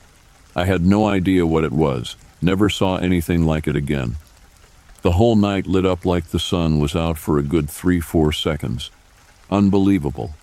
I 0.57 0.64
had 0.64 0.87
no 0.87 1.07
idea 1.07 1.45
what 1.47 1.64
it 1.64 1.73
was, 1.73 2.16
never 2.40 2.71
saw 2.71 2.97
anything 2.97 3.45
like 3.45 3.69
it 3.69 3.77
again. 3.77 4.16
The 5.03 5.12
whole 5.12 5.37
night 5.37 5.66
lit 5.66 5.85
up 5.85 6.07
like 6.07 6.29
the 6.29 6.38
sun 6.38 6.81
was 6.81 6.97
out 6.97 7.19
for 7.19 7.38
a 7.38 7.42
good 7.42 7.69
three, 7.69 8.01
four 8.01 8.33
seconds. 8.33 8.90
Unbelievable. 9.51 10.35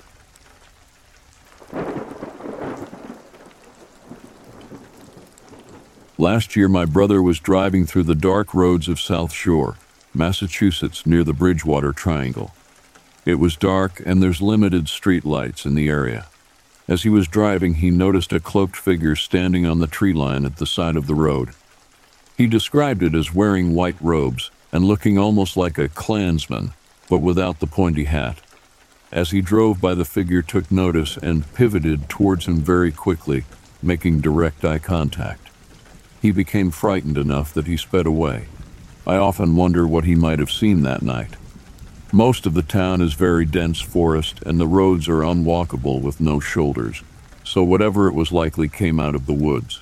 Last 6.20 6.56
year, 6.56 6.70
my 6.70 6.86
brother 6.86 7.20
was 7.20 7.40
driving 7.40 7.88
through 7.88 8.04
the 8.04 8.14
dark 8.14 8.54
roads 8.54 8.88
of 8.88 9.00
South 9.00 9.34
Shore, 9.34 9.78
Massachusetts, 10.14 11.08
near 11.08 11.24
the 11.24 11.34
Bridgewater 11.34 11.92
Triangle. 11.92 12.54
It 13.26 13.40
was 13.40 13.56
dark, 13.56 14.00
and 14.06 14.22
there's 14.22 14.44
limited 14.44 14.88
street 14.90 15.26
lights 15.26 15.66
in 15.66 15.74
the 15.74 15.90
area. 15.90 16.28
As 16.88 17.04
he 17.04 17.10
was 17.10 17.28
driving, 17.28 17.76
he 17.76 17.92
noticed 17.92 18.34
a 18.34 18.40
cloaked 18.40 18.76
figure 18.76 19.16
standing 19.16 19.66
on 19.66 19.80
the 19.80 19.88
tree 19.88 20.14
line 20.14 20.46
at 20.46 20.58
the 20.58 20.66
side 20.66 20.96
of 20.96 21.08
the 21.08 21.16
road. 21.16 21.50
He 22.38 22.48
described 22.48 23.04
it 23.04 23.16
as 23.16 23.34
wearing 23.34 23.74
white 23.74 23.96
robes 24.02 24.52
and 24.72 24.84
looking 24.84 25.18
almost 25.18 25.56
like 25.56 25.78
a 25.78 25.88
clansman, 25.88 26.74
but 27.10 27.20
without 27.20 27.60
the 27.60 27.68
pointy 27.68 28.06
hat. 28.06 28.40
As 29.12 29.32
he 29.32 29.42
drove 29.42 29.80
by, 29.80 29.94
the 29.94 30.06
figure 30.06 30.42
took 30.42 30.72
notice 30.72 31.16
and 31.18 31.52
pivoted 31.54 32.10
towards 32.10 32.48
him 32.48 32.58
very 32.58 32.92
quickly, 32.92 33.46
making 33.82 34.22
direct 34.22 34.66
eye 34.66 34.80
contact. 34.80 35.50
He 36.22 36.32
became 36.32 36.72
frightened 36.72 37.18
enough 37.18 37.54
that 37.54 37.68
he 37.68 37.78
sped 37.78 38.08
away. 38.08 38.48
I 39.06 39.18
often 39.18 39.56
wonder 39.56 39.86
what 39.86 40.06
he 40.06 40.16
might 40.16 40.40
have 40.40 40.52
seen 40.52 40.82
that 40.82 41.02
night. 41.02 41.36
Most 42.16 42.46
of 42.46 42.54
the 42.54 42.62
town 42.62 43.02
is 43.02 43.16
very 43.16 43.44
dense 43.44 43.82
forest, 43.82 44.40
and 44.46 44.60
the 44.60 44.68
roads 44.68 45.10
are 45.10 45.24
unwalkable 45.24 46.00
with 46.00 46.22
no 46.22 46.40
shoulders, 46.40 47.02
so 47.44 47.64
whatever 47.64 48.08
it 48.08 48.14
was 48.14 48.32
likely 48.32 48.70
came 48.70 49.00
out 49.00 49.16
of 49.16 49.26
the 49.26 49.34
woods. 49.34 49.82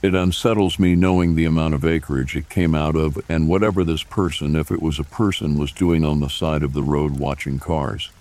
It 0.00 0.14
unsettles 0.14 0.78
me 0.78 0.94
knowing 0.94 1.34
the 1.34 1.46
amount 1.46 1.74
of 1.74 1.84
acreage 1.84 2.36
it 2.36 2.48
came 2.48 2.76
out 2.76 2.94
of 2.94 3.18
and 3.28 3.48
whatever 3.48 3.82
this 3.82 4.04
person, 4.04 4.54
if 4.54 4.70
it 4.70 4.80
was 4.80 5.00
a 5.00 5.02
person, 5.02 5.58
was 5.58 5.72
doing 5.72 6.04
on 6.04 6.20
the 6.20 6.30
side 6.30 6.62
of 6.62 6.74
the 6.74 6.82
road 6.84 7.18
watching 7.18 7.58
cars. 7.58 8.12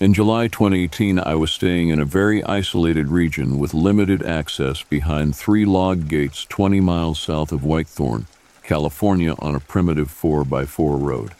In 0.00 0.14
July 0.14 0.46
2018, 0.46 1.18
I 1.18 1.34
was 1.34 1.50
staying 1.50 1.88
in 1.88 1.98
a 1.98 2.04
very 2.04 2.44
isolated 2.44 3.08
region 3.08 3.58
with 3.58 3.74
limited 3.74 4.22
access 4.22 4.84
behind 4.84 5.34
three 5.34 5.64
log 5.64 6.06
gates 6.06 6.44
20 6.44 6.78
miles 6.78 7.18
south 7.18 7.50
of 7.50 7.62
Whitethorn, 7.62 8.26
California, 8.62 9.34
on 9.40 9.56
a 9.56 9.60
primitive 9.60 10.06
4x4 10.06 11.02
road. 11.02 11.32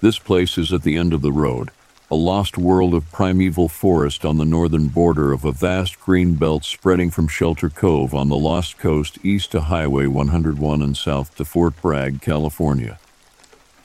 This 0.00 0.18
place 0.18 0.58
is 0.58 0.72
at 0.72 0.82
the 0.82 0.96
end 0.96 1.12
of 1.12 1.22
the 1.22 1.30
road, 1.30 1.70
a 2.10 2.16
lost 2.16 2.58
world 2.58 2.92
of 2.92 3.08
primeval 3.12 3.68
forest 3.68 4.24
on 4.24 4.36
the 4.36 4.44
northern 4.44 4.88
border 4.88 5.32
of 5.32 5.44
a 5.44 5.52
vast 5.52 6.00
green 6.00 6.34
belt 6.34 6.64
spreading 6.64 7.08
from 7.08 7.28
Shelter 7.28 7.70
Cove 7.70 8.14
on 8.14 8.28
the 8.28 8.36
Lost 8.36 8.78
Coast 8.78 9.24
east 9.24 9.52
to 9.52 9.60
Highway 9.60 10.08
101 10.08 10.82
and 10.82 10.96
south 10.96 11.36
to 11.36 11.44
Fort 11.44 11.80
Bragg, 11.80 12.20
California. 12.20 12.98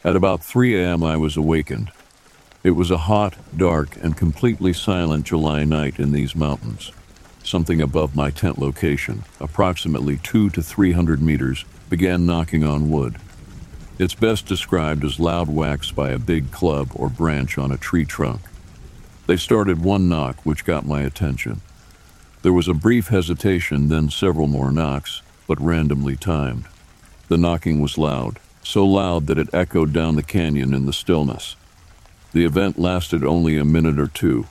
At 0.03 0.15
about 0.15 0.43
3 0.43 0.75
a.m., 0.75 1.03
I 1.03 1.17
was 1.17 1.37
awakened. 1.37 1.91
It 2.67 2.75
was 2.75 2.91
a 2.91 2.97
hot, 2.97 3.37
dark, 3.55 3.95
and 4.03 4.17
completely 4.17 4.73
silent 4.73 5.25
July 5.25 5.63
night 5.63 5.99
in 5.99 6.11
these 6.11 6.35
mountains. 6.35 6.91
Something 7.41 7.79
above 7.81 8.13
my 8.13 8.29
tent 8.29 8.59
location, 8.59 9.23
approximately 9.39 10.17
two 10.17 10.49
to 10.49 10.61
three 10.61 10.91
hundred 10.91 11.21
meters, 11.21 11.63
began 11.89 12.25
knocking 12.25 12.65
on 12.65 12.91
wood. 12.91 13.19
It's 13.97 14.15
best 14.15 14.47
described 14.47 15.05
as 15.05 15.17
loud 15.17 15.47
whacks 15.47 15.93
by 15.93 16.09
a 16.09 16.19
big 16.19 16.51
club 16.51 16.89
or 16.93 17.07
branch 17.07 17.57
on 17.57 17.71
a 17.71 17.77
tree 17.77 18.03
trunk. 18.03 18.41
They 19.27 19.37
started 19.37 19.81
one 19.81 20.09
knock, 20.09 20.45
which 20.45 20.65
got 20.65 20.85
my 20.85 21.03
attention. 21.03 21.61
There 22.41 22.51
was 22.51 22.67
a 22.67 22.73
brief 22.73 23.07
hesitation, 23.07 23.87
then 23.87 24.09
several 24.09 24.47
more 24.47 24.73
knocks, 24.73 25.21
but 25.47 25.61
randomly 25.61 26.17
timed. 26.17 26.65
The 27.29 27.37
knocking 27.37 27.79
was 27.79 27.97
loud, 27.97 28.41
so 28.61 28.85
loud 28.85 29.27
that 29.27 29.37
it 29.37 29.53
echoed 29.53 29.93
down 29.93 30.17
the 30.17 30.21
canyon 30.21 30.73
in 30.73 30.85
the 30.85 30.91
stillness. 30.91 31.55
The 32.33 32.45
event 32.45 32.77
lasted 32.77 33.23
only 33.23 33.57
a 33.57 33.65
minute 33.65 33.99
or 33.99 34.07
two. 34.07 34.45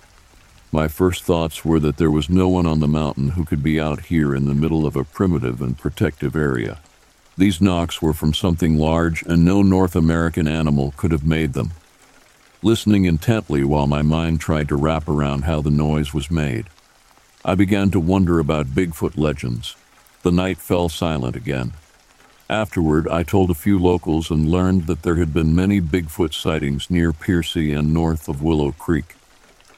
My 0.73 0.89
first 0.89 1.25
thoughts 1.25 1.65
were 1.65 1.81
that 1.81 1.97
there 1.97 2.11
was 2.11 2.29
no 2.29 2.49
one 2.49 2.67
on 2.67 2.81
the 2.81 2.89
mountain 2.89 3.31
who 3.31 3.45
could 3.45 3.63
be 3.63 3.81
out 3.81 4.07
here 4.07 4.35
in 4.35 4.47
the 4.47 4.55
middle 4.55 4.87
of 4.87 4.97
a 4.97 5.05
primitive 5.05 5.61
and 5.61 5.79
protective 5.79 6.35
area. 6.35 6.81
These 7.39 7.61
knocks 7.61 8.01
were 8.01 8.15
from 8.15 8.35
something 8.35 8.77
large, 8.77 9.23
and 9.23 9.45
no 9.45 9.63
North 9.63 9.95
American 9.95 10.49
animal 10.49 10.95
could 10.97 11.13
have 11.13 11.25
made 11.25 11.53
them. 11.53 11.73
Listening 12.63 13.05
intently 13.05 13.63
while 13.63 13.87
my 13.87 14.03
mind 14.03 14.41
tried 14.41 14.69
to 14.69 14.77
wrap 14.77 15.07
around 15.07 15.43
how 15.45 15.61
the 15.61 15.71
noise 15.71 16.15
was 16.15 16.31
made, 16.31 16.67
I 17.45 17.55
began 17.55 17.91
to 17.93 18.01
wonder 18.01 18.39
about 18.39 18.75
Bigfoot 18.75 19.17
legends. 19.17 19.77
The 20.23 20.33
night 20.33 20.59
fell 20.59 20.89
silent 20.89 21.37
again. 21.37 21.75
Afterward, 22.49 23.09
I 23.09 23.25
told 23.25 23.51
a 23.51 23.55
few 23.55 23.77
locals 23.77 24.31
and 24.31 24.49
learned 24.49 24.87
that 24.87 25.03
there 25.03 25.17
had 25.17 25.35
been 25.35 25.53
many 25.53 25.81
Bigfoot 25.81 26.33
sightings 26.33 26.89
near 26.89 27.13
Piercy 27.13 27.73
and 27.73 27.93
north 27.93 28.29
of 28.29 28.41
Willow 28.41 28.71
Creek. 28.71 29.17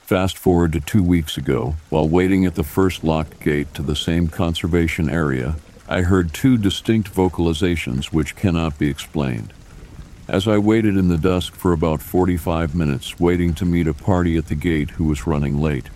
Fast 0.03 0.37
forward 0.37 0.73
to 0.73 0.81
two 0.81 1.03
weeks 1.03 1.39
ago, 1.39 1.77
while 1.89 2.07
waiting 2.07 2.45
at 2.45 2.57
the 2.57 2.65
first 2.65 3.03
locked 3.03 3.41
gate 3.41 3.73
to 3.73 3.81
the 3.81 3.97
same 3.97 4.29
conservation 4.29 5.09
area, 5.09 5.57
I 5.89 6.03
heard 6.03 6.35
two 6.35 6.59
distinct 6.59 7.11
vocalizations 7.11 8.13
which 8.13 8.37
cannot 8.37 8.79
be 8.79 8.91
explained. 8.91 9.55
As 10.29 10.47
I 10.47 10.59
waited 10.59 10.95
in 10.95 11.09
the 11.09 11.17
dusk 11.17 11.55
for 11.55 11.73
about 11.73 12.03
45 12.03 12.75
minutes, 12.75 13.19
waiting 13.19 13.55
to 13.55 13.65
meet 13.65 13.89
a 13.89 13.95
party 13.95 14.37
at 14.37 14.49
the 14.49 14.55
gate 14.55 14.91
who 14.91 15.05
was 15.05 15.27
running 15.27 15.59
late, 15.59 15.89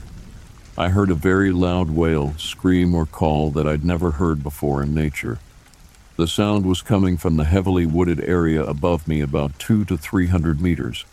I 0.78 0.88
heard 0.88 1.10
a 1.10 1.14
very 1.14 1.52
loud 1.52 1.90
wail, 1.90 2.32
scream, 2.38 2.94
or 2.94 3.04
call 3.04 3.50
that 3.50 3.68
I'd 3.68 3.84
never 3.84 4.12
heard 4.12 4.42
before 4.42 4.82
in 4.82 4.94
nature. 4.94 5.38
The 6.16 6.26
sound 6.26 6.66
was 6.66 6.82
coming 6.82 7.16
from 7.16 7.36
the 7.36 7.44
heavily 7.44 7.86
wooded 7.86 8.20
area 8.20 8.62
above 8.62 9.08
me 9.08 9.22
about 9.22 9.58
two 9.58 9.84
to 9.86 9.96
three 9.96 10.26
hundred 10.26 10.60
meters. 10.60 11.06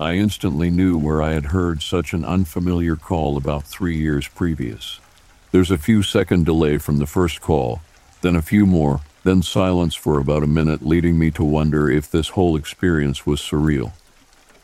I 0.00 0.14
instantly 0.14 0.70
knew 0.70 0.96
where 0.96 1.20
I 1.20 1.32
had 1.32 1.46
heard 1.46 1.82
such 1.82 2.14
an 2.14 2.24
unfamiliar 2.24 2.96
call 2.96 3.36
about 3.36 3.64
three 3.64 3.96
years 3.96 4.26
previous. 4.28 5.00
There's 5.50 5.70
a 5.70 5.76
few 5.76 6.02
second 6.02 6.46
delay 6.46 6.78
from 6.78 6.96
the 6.96 7.06
first 7.06 7.42
call, 7.42 7.82
then 8.22 8.34
a 8.34 8.42
few 8.42 8.64
more, 8.64 9.02
then 9.22 9.42
silence 9.42 9.94
for 9.94 10.18
about 10.18 10.42
a 10.42 10.46
minute, 10.46 10.82
leading 10.82 11.18
me 11.18 11.30
to 11.32 11.44
wonder 11.44 11.90
if 11.90 12.10
this 12.10 12.30
whole 12.30 12.56
experience 12.56 13.26
was 13.26 13.40
surreal. 13.40 13.92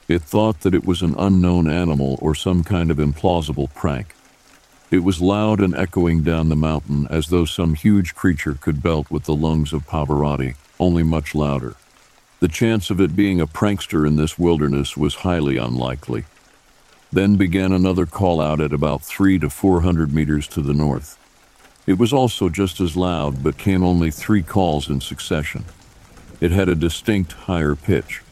It 0.08 0.22
thought 0.22 0.60
that 0.62 0.74
it 0.74 0.86
was 0.86 1.02
an 1.02 1.14
unknown 1.18 1.68
animal 1.68 2.18
or 2.22 2.34
some 2.34 2.64
kind 2.64 2.90
of 2.90 2.96
implausible 2.96 3.72
prank. 3.74 4.14
It 4.90 5.04
was 5.04 5.20
loud 5.20 5.60
and 5.60 5.74
echoing 5.74 6.22
down 6.22 6.48
the 6.48 6.56
mountain 6.56 7.06
as 7.10 7.28
though 7.28 7.44
some 7.44 7.74
huge 7.74 8.14
creature 8.14 8.54
could 8.54 8.82
belt 8.82 9.10
with 9.10 9.24
the 9.24 9.34
lungs 9.34 9.74
of 9.74 9.86
Pavarotti, 9.86 10.56
only 10.80 11.02
much 11.02 11.34
louder. 11.34 11.74
The 12.40 12.48
chance 12.48 12.88
of 12.88 13.00
it 13.00 13.14
being 13.14 13.40
a 13.40 13.46
prankster 13.46 14.06
in 14.06 14.16
this 14.16 14.38
wilderness 14.38 14.96
was 14.96 15.16
highly 15.16 15.58
unlikely. 15.58 16.24
Then 17.12 17.36
began 17.36 17.72
another 17.72 18.06
call 18.06 18.40
out 18.40 18.60
at 18.60 18.72
about 18.72 19.02
three 19.02 19.38
to 19.40 19.50
four 19.50 19.82
hundred 19.82 20.14
meters 20.14 20.48
to 20.48 20.62
the 20.62 20.74
north. 20.74 21.18
It 21.86 21.98
was 21.98 22.12
also 22.12 22.48
just 22.48 22.80
as 22.80 22.96
loud, 22.96 23.42
but 23.42 23.58
came 23.58 23.82
only 23.82 24.10
three 24.10 24.42
calls 24.42 24.88
in 24.88 25.00
succession. 25.00 25.64
It 26.40 26.50
had 26.50 26.68
a 26.68 26.74
distinct 26.74 27.32
higher 27.32 27.74
pitch. 27.74 28.22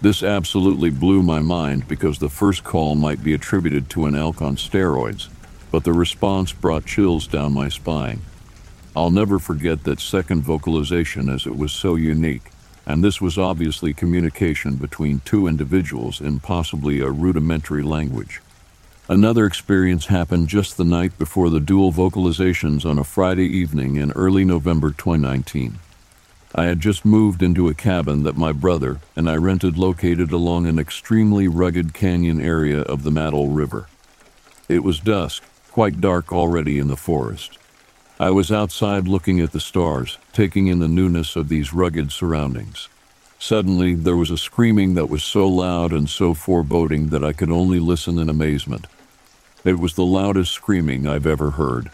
This 0.00 0.22
absolutely 0.22 0.90
blew 0.90 1.22
my 1.22 1.40
mind 1.40 1.88
because 1.88 2.18
the 2.18 2.28
first 2.28 2.62
call 2.62 2.94
might 2.94 3.24
be 3.24 3.32
attributed 3.32 3.88
to 3.90 4.06
an 4.06 4.14
elk 4.14 4.42
on 4.42 4.56
steroids, 4.56 5.28
but 5.70 5.84
the 5.84 5.92
response 5.92 6.52
brought 6.52 6.86
chills 6.86 7.26
down 7.26 7.52
my 7.52 7.68
spine. 7.68 8.20
I'll 8.94 9.10
never 9.10 9.38
forget 9.38 9.84
that 9.84 10.00
second 10.00 10.42
vocalization 10.42 11.28
as 11.28 11.46
it 11.46 11.56
was 11.56 11.72
so 11.72 11.96
unique, 11.96 12.50
and 12.86 13.04
this 13.04 13.20
was 13.20 13.36
obviously 13.36 13.92
communication 13.92 14.76
between 14.76 15.20
two 15.20 15.46
individuals 15.46 16.20
in 16.20 16.40
possibly 16.40 17.00
a 17.00 17.10
rudimentary 17.10 17.82
language. 17.82 18.40
Another 19.08 19.46
experience 19.46 20.06
happened 20.06 20.48
just 20.48 20.76
the 20.76 20.84
night 20.84 21.16
before 21.18 21.50
the 21.50 21.60
dual 21.60 21.92
vocalizations 21.92 22.84
on 22.84 22.98
a 22.98 23.04
Friday 23.04 23.46
evening 23.46 23.96
in 23.96 24.10
early 24.12 24.44
November 24.44 24.90
2019. 24.90 25.78
I 26.54 26.64
had 26.64 26.80
just 26.80 27.04
moved 27.04 27.42
into 27.42 27.68
a 27.68 27.74
cabin 27.74 28.22
that 28.22 28.36
my 28.36 28.50
brother 28.50 28.98
and 29.14 29.28
I 29.28 29.36
rented 29.36 29.76
located 29.76 30.32
along 30.32 30.66
an 30.66 30.78
extremely 30.78 31.46
rugged 31.46 31.92
canyon 31.92 32.40
area 32.40 32.80
of 32.80 33.02
the 33.02 33.10
Mattole 33.10 33.54
River. 33.54 33.88
It 34.68 34.82
was 34.82 34.98
dusk, 34.98 35.44
quite 35.76 36.00
dark 36.00 36.32
already 36.32 36.78
in 36.78 36.88
the 36.88 36.96
forest. 36.96 37.58
I 38.18 38.30
was 38.30 38.50
outside 38.50 39.06
looking 39.06 39.40
at 39.40 39.52
the 39.52 39.60
stars, 39.60 40.16
taking 40.32 40.68
in 40.68 40.78
the 40.78 40.88
newness 40.88 41.36
of 41.36 41.50
these 41.50 41.74
rugged 41.74 42.10
surroundings. 42.12 42.88
Suddenly, 43.38 43.92
there 43.92 44.16
was 44.16 44.30
a 44.30 44.38
screaming 44.38 44.94
that 44.94 45.10
was 45.10 45.22
so 45.22 45.46
loud 45.46 45.92
and 45.92 46.08
so 46.08 46.32
foreboding 46.32 47.08
that 47.08 47.22
I 47.22 47.34
could 47.34 47.50
only 47.50 47.78
listen 47.78 48.18
in 48.18 48.30
amazement. 48.30 48.86
It 49.64 49.78
was 49.78 49.92
the 49.92 50.06
loudest 50.06 50.54
screaming 50.54 51.06
I've 51.06 51.26
ever 51.26 51.50
heard. 51.50 51.90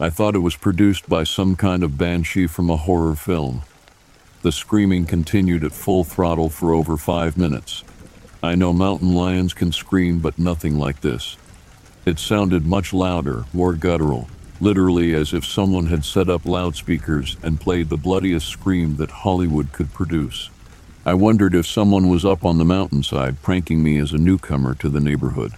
I 0.00 0.08
thought 0.08 0.34
it 0.34 0.38
was 0.38 0.56
produced 0.56 1.06
by 1.06 1.24
some 1.24 1.54
kind 1.54 1.82
of 1.82 1.98
banshee 1.98 2.46
from 2.46 2.70
a 2.70 2.78
horror 2.78 3.14
film. 3.14 3.60
The 4.40 4.52
screaming 4.52 5.04
continued 5.04 5.64
at 5.64 5.72
full 5.72 6.04
throttle 6.04 6.48
for 6.48 6.72
over 6.72 6.96
five 6.96 7.36
minutes. 7.36 7.84
I 8.42 8.54
know 8.54 8.72
mountain 8.72 9.12
lions 9.12 9.52
can 9.52 9.70
scream, 9.70 10.20
but 10.20 10.38
nothing 10.38 10.78
like 10.78 11.02
this. 11.02 11.36
It 12.04 12.18
sounded 12.18 12.66
much 12.66 12.92
louder, 12.92 13.44
more 13.52 13.74
guttural, 13.74 14.28
literally 14.60 15.14
as 15.14 15.32
if 15.32 15.44
someone 15.44 15.86
had 15.86 16.04
set 16.04 16.28
up 16.28 16.44
loudspeakers 16.44 17.36
and 17.42 17.60
played 17.60 17.88
the 17.88 17.96
bloodiest 17.96 18.48
scream 18.48 18.96
that 18.96 19.10
Hollywood 19.10 19.72
could 19.72 19.92
produce. 19.92 20.50
I 21.04 21.14
wondered 21.14 21.54
if 21.54 21.66
someone 21.66 22.08
was 22.08 22.24
up 22.24 22.44
on 22.44 22.58
the 22.58 22.64
mountainside 22.64 23.42
pranking 23.42 23.82
me 23.82 23.98
as 23.98 24.12
a 24.12 24.18
newcomer 24.18 24.74
to 24.76 24.88
the 24.88 25.00
neighborhood. 25.00 25.52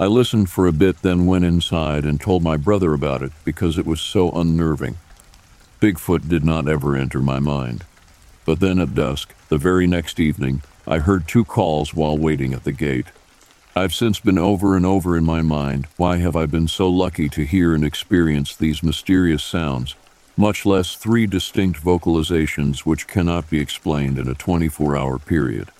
I 0.00 0.06
listened 0.06 0.50
for 0.50 0.66
a 0.66 0.72
bit, 0.72 1.02
then 1.02 1.26
went 1.26 1.44
inside 1.44 2.04
and 2.04 2.20
told 2.20 2.42
my 2.42 2.56
brother 2.56 2.92
about 2.92 3.22
it 3.22 3.32
because 3.44 3.78
it 3.78 3.86
was 3.86 4.00
so 4.00 4.30
unnerving. 4.32 4.98
Bigfoot 5.80 6.28
did 6.28 6.44
not 6.44 6.68
ever 6.68 6.96
enter 6.96 7.20
my 7.20 7.38
mind. 7.38 7.84
But 8.44 8.58
then 8.58 8.80
at 8.80 8.96
dusk, 8.96 9.32
the 9.48 9.58
very 9.58 9.86
next 9.86 10.18
evening, 10.18 10.62
I 10.86 10.98
heard 10.98 11.28
two 11.28 11.44
calls 11.44 11.94
while 11.94 12.18
waiting 12.18 12.52
at 12.52 12.64
the 12.64 12.72
gate. 12.72 13.06
I've 13.74 13.94
since 13.94 14.20
been 14.20 14.36
over 14.36 14.76
and 14.76 14.84
over 14.84 15.16
in 15.16 15.24
my 15.24 15.40
mind 15.40 15.86
why 15.96 16.18
have 16.18 16.36
I 16.36 16.44
been 16.44 16.68
so 16.68 16.90
lucky 16.90 17.30
to 17.30 17.46
hear 17.46 17.74
and 17.74 17.82
experience 17.82 18.54
these 18.54 18.82
mysterious 18.82 19.42
sounds, 19.42 19.96
much 20.36 20.66
less 20.66 20.94
three 20.94 21.26
distinct 21.26 21.82
vocalizations 21.82 22.80
which 22.80 23.06
cannot 23.06 23.48
be 23.48 23.60
explained 23.60 24.18
in 24.18 24.28
a 24.28 24.34
24 24.34 24.94
hour 24.94 25.18
period. 25.18 25.70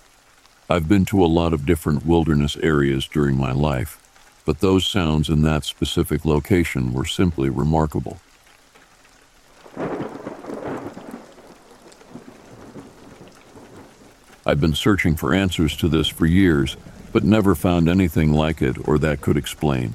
I've 0.70 0.88
been 0.88 1.05
to 1.07 1.22
a 1.22 1.26
lot 1.26 1.52
of 1.52 1.66
different 1.66 2.07
wilderness 2.07 2.57
areas 2.62 3.07
during 3.07 3.37
my 3.37 3.52
life, 3.52 4.00
but 4.46 4.61
those 4.61 4.87
sounds 4.87 5.28
in 5.28 5.42
that 5.42 5.64
specific 5.64 6.24
location 6.24 6.94
were 6.94 7.05
simply 7.05 7.50
remarkable. 7.50 8.16
I've 14.46 14.61
been 14.62 14.74
searching 14.74 15.14
for 15.14 15.35
answers 15.35 15.76
to 15.76 15.88
this 15.88 16.09
for 16.09 16.24
years, 16.24 16.78
but 17.12 17.25
never 17.25 17.55
found 17.55 17.88
anything 17.88 18.33
like 18.33 18.62
it 18.62 18.77
or 18.88 18.98
that 18.98 19.20
could 19.20 19.37
explain. 19.37 19.94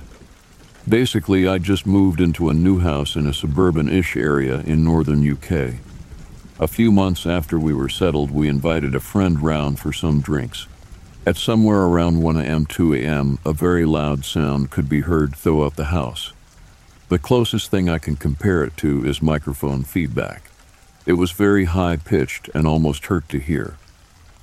Basically, 0.87 1.47
I 1.47 1.57
just 1.57 1.85
moved 1.85 2.21
into 2.21 2.49
a 2.49 2.53
new 2.53 2.79
house 2.79 3.15
in 3.15 3.27
a 3.27 3.33
suburban 3.33 3.89
ish 3.89 4.15
area 4.15 4.61
in 4.61 4.83
northern 4.85 5.29
UK. 5.29 5.75
A 6.59 6.67
few 6.67 6.91
months 6.91 7.25
after 7.25 7.59
we 7.59 7.73
were 7.73 7.89
settled, 7.89 8.31
we 8.31 8.47
invited 8.47 8.95
a 8.95 8.99
friend 8.99 9.41
round 9.43 9.79
for 9.79 9.91
some 9.91 10.21
drinks. 10.21 10.67
At 11.25 11.35
somewhere 11.35 11.81
around 11.81 12.21
1 12.21 12.37
a.m., 12.37 12.65
2 12.65 12.93
a.m., 12.93 13.37
a 13.45 13.51
very 13.51 13.85
loud 13.85 14.23
sound 14.23 14.71
could 14.71 14.87
be 14.87 15.01
heard 15.01 15.35
throughout 15.35 15.75
the 15.75 15.85
house. 15.85 16.31
The 17.09 17.19
closest 17.19 17.69
thing 17.69 17.89
I 17.89 17.97
can 17.97 18.15
compare 18.15 18.63
it 18.63 18.77
to 18.77 19.05
is 19.05 19.21
microphone 19.21 19.83
feedback. 19.83 20.43
It 21.05 21.13
was 21.13 21.31
very 21.31 21.65
high 21.65 21.97
pitched 21.97 22.49
and 22.53 22.65
almost 22.65 23.07
hurt 23.07 23.27
to 23.29 23.39
hear 23.39 23.77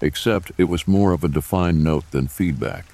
except 0.05 0.53
it 0.59 0.65
was 0.65 0.87
more 0.87 1.13
of 1.13 1.25
a 1.25 1.29
defined 1.29 1.83
note 1.83 2.09
than 2.11 2.29
feedback. 2.29 2.85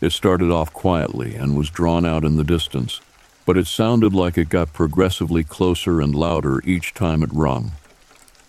It 0.00 0.12
started 0.12 0.50
off 0.50 0.72
quietly 0.72 1.34
and 1.34 1.56
was 1.56 1.70
drawn 1.70 2.04
out 2.04 2.24
in 2.24 2.36
the 2.36 2.44
distance, 2.44 3.00
but 3.44 3.56
it 3.56 3.66
sounded 3.66 4.14
like 4.14 4.38
it 4.38 4.48
got 4.48 4.72
progressively 4.72 5.44
closer 5.44 6.00
and 6.00 6.14
louder 6.14 6.60
each 6.64 6.94
time 6.94 7.22
it 7.22 7.30
rung. 7.32 7.72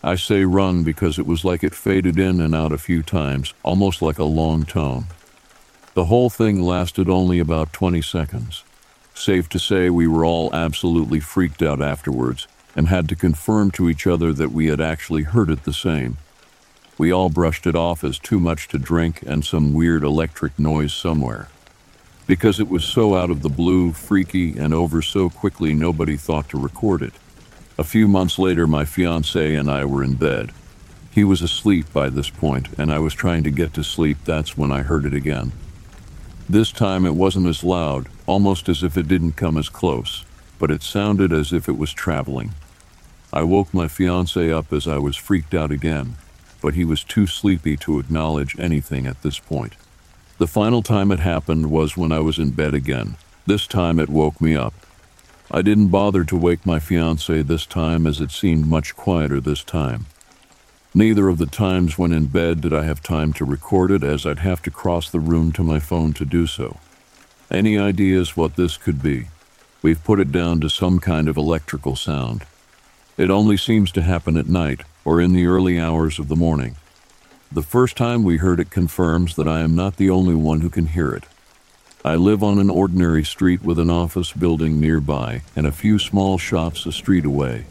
I 0.01 0.15
say 0.15 0.45
rung 0.45 0.83
because 0.83 1.19
it 1.19 1.27
was 1.27 1.43
like 1.43 1.63
it 1.63 1.75
faded 1.75 2.17
in 2.17 2.39
and 2.39 2.55
out 2.55 2.71
a 2.71 2.77
few 2.77 3.03
times, 3.03 3.53
almost 3.61 4.01
like 4.01 4.19
a 4.19 4.23
long 4.23 4.63
tone. 4.63 5.07
The 5.93 6.05
whole 6.05 6.29
thing 6.29 6.61
lasted 6.61 7.09
only 7.09 7.39
about 7.39 7.73
20 7.73 8.01
seconds. 8.01 8.63
Safe 9.13 9.49
to 9.49 9.59
say, 9.59 9.89
we 9.89 10.07
were 10.07 10.23
all 10.23 10.53
absolutely 10.53 11.19
freaked 11.19 11.61
out 11.61 11.81
afterwards 11.81 12.47
and 12.75 12.87
had 12.87 13.09
to 13.09 13.15
confirm 13.15 13.71
to 13.71 13.89
each 13.89 14.05
other 14.05 14.31
that 14.31 14.51
we 14.51 14.67
had 14.67 14.79
actually 14.79 15.23
heard 15.23 15.49
it 15.49 15.63
the 15.63 15.73
same. 15.73 16.17
We 16.97 17.11
all 17.11 17.29
brushed 17.29 17.67
it 17.67 17.75
off 17.75 18.03
as 18.03 18.17
too 18.17 18.39
much 18.39 18.67
to 18.69 18.79
drink 18.79 19.21
and 19.21 19.45
some 19.45 19.73
weird 19.73 20.03
electric 20.03 20.57
noise 20.57 20.93
somewhere. 20.93 21.47
Because 22.25 22.59
it 22.59 22.69
was 22.69 22.83
so 22.83 23.15
out 23.15 23.29
of 23.29 23.43
the 23.43 23.49
blue, 23.49 23.93
freaky, 23.93 24.57
and 24.57 24.73
over 24.73 25.01
so 25.01 25.29
quickly, 25.29 25.73
nobody 25.73 26.17
thought 26.17 26.49
to 26.49 26.59
record 26.59 27.01
it. 27.01 27.13
A 27.77 27.83
few 27.83 28.07
months 28.07 28.39
later, 28.39 28.65
my 28.65 28.83
fiance 28.83 29.55
and 29.55 29.69
I 29.69 29.85
were 29.85 30.03
in 30.03 30.15
bed. 30.15 30.51
He 31.11 31.23
was 31.23 31.41
asleep 31.43 31.93
by 31.93 32.09
this 32.09 32.29
point, 32.29 32.67
and 32.77 32.91
I 32.91 32.99
was 32.99 33.13
trying 33.13 33.43
to 33.43 33.51
get 33.51 33.73
to 33.75 33.83
sleep. 33.83 34.17
That's 34.25 34.57
when 34.57 34.71
I 34.71 34.81
heard 34.81 35.05
it 35.05 35.13
again. 35.13 35.51
This 36.49 36.71
time 36.71 37.05
it 37.05 37.15
wasn't 37.15 37.47
as 37.47 37.63
loud, 37.63 38.07
almost 38.25 38.67
as 38.69 38.81
if 38.81 38.97
it 38.97 39.07
didn't 39.07 39.33
come 39.33 39.57
as 39.57 39.69
close, 39.69 40.25
but 40.57 40.71
it 40.71 40.81
sounded 40.81 41.31
as 41.31 41.53
if 41.53 41.69
it 41.69 41.77
was 41.77 41.93
traveling. 41.93 42.53
I 43.31 43.43
woke 43.43 43.73
my 43.73 43.87
fiance 43.87 44.51
up 44.51 44.73
as 44.73 44.87
I 44.87 44.97
was 44.97 45.15
freaked 45.15 45.53
out 45.53 45.71
again, 45.71 46.15
but 46.67 46.75
he 46.75 46.83
was 46.83 47.01
too 47.01 47.25
sleepy 47.25 47.77
to 47.77 47.97
acknowledge 47.97 48.59
anything 48.59 49.07
at 49.07 49.21
this 49.21 49.39
point. 49.39 49.71
The 50.37 50.47
final 50.47 50.81
time 50.81 51.13
it 51.13 51.19
happened 51.21 51.71
was 51.71 51.95
when 51.95 52.11
I 52.11 52.19
was 52.19 52.37
in 52.39 52.49
bed 52.49 52.73
again. 52.73 53.15
This 53.45 53.67
time 53.67 53.99
it 53.99 54.09
woke 54.09 54.41
me 54.41 54.53
up. 54.53 54.73
I 55.49 55.61
didn't 55.61 55.87
bother 55.87 56.25
to 56.25 56.35
wake 56.35 56.65
my 56.65 56.79
fiance 56.79 57.41
this 57.43 57.65
time 57.65 58.05
as 58.05 58.19
it 58.19 58.31
seemed 58.31 58.67
much 58.67 58.97
quieter 58.97 59.39
this 59.39 59.63
time. 59.63 60.07
Neither 60.93 61.29
of 61.29 61.37
the 61.37 61.45
times 61.45 61.97
when 61.97 62.11
in 62.11 62.25
bed 62.25 62.59
did 62.59 62.73
I 62.73 62.83
have 62.83 63.01
time 63.01 63.31
to 63.35 63.45
record 63.45 63.89
it 63.89 64.03
as 64.03 64.25
I'd 64.25 64.39
have 64.39 64.61
to 64.63 64.69
cross 64.69 65.09
the 65.09 65.21
room 65.21 65.53
to 65.53 65.63
my 65.63 65.79
phone 65.79 66.11
to 66.15 66.25
do 66.25 66.47
so. 66.47 66.75
Any 67.49 67.77
ideas 67.77 68.35
what 68.35 68.57
this 68.57 68.75
could 68.75 69.01
be? 69.01 69.29
We've 69.81 70.03
put 70.03 70.19
it 70.19 70.33
down 70.33 70.59
to 70.59 70.69
some 70.69 70.99
kind 70.99 71.29
of 71.29 71.37
electrical 71.37 71.95
sound. 71.95 72.45
It 73.15 73.29
only 73.29 73.55
seems 73.55 73.89
to 73.93 74.01
happen 74.01 74.35
at 74.35 74.49
night 74.49 74.81
or 75.07 75.21
in 75.21 75.31
the 75.31 75.47
early 75.47 75.79
hours 75.79 76.19
of 76.19 76.27
the 76.27 76.35
morning. 76.35 76.75
The 77.49 77.61
first 77.61 77.95
time 77.95 78.25
we 78.25 78.35
heard 78.35 78.59
it 78.59 78.69
confirms 78.69 79.37
that 79.37 79.47
I 79.47 79.61
am 79.61 79.73
not 79.73 79.95
the 79.95 80.09
only 80.09 80.35
one 80.35 80.59
who 80.59 80.69
can 80.69 80.87
hear 80.87 81.13
it. 81.13 81.23
I 82.03 82.15
live 82.15 82.43
on 82.43 82.59
an 82.59 82.69
ordinary 82.69 83.23
street 83.23 83.63
with 83.63 83.79
an 83.79 83.89
office 83.89 84.33
building 84.33 84.81
nearby 84.81 85.43
and 85.55 85.65
a 85.65 85.71
few 85.71 85.97
small 85.97 86.37
shops 86.37 86.85
a 86.85 86.91
street 86.91 87.23
away. 87.23 87.67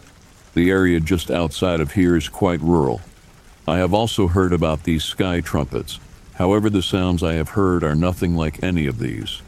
The 0.55 0.71
area 0.71 0.99
just 0.99 1.31
outside 1.31 1.81
of 1.81 1.93
here 1.93 2.17
is 2.17 2.31
quite 2.31 2.63
rural. 2.63 3.03
I 3.69 3.77
have 3.77 3.93
also 3.93 4.29
heard 4.29 4.55
about 4.55 4.85
these 4.85 5.05
sky 5.05 5.43
trumpets. 5.43 6.01
However, 6.37 6.71
the 6.71 6.81
sounds 6.81 7.23
I 7.23 7.35
have 7.35 7.51
heard 7.51 7.85
are 7.85 7.95
nothing 7.95 8.35
like 8.35 8.63
any 8.63 8.87
of 8.87 8.99
these. 8.99 9.43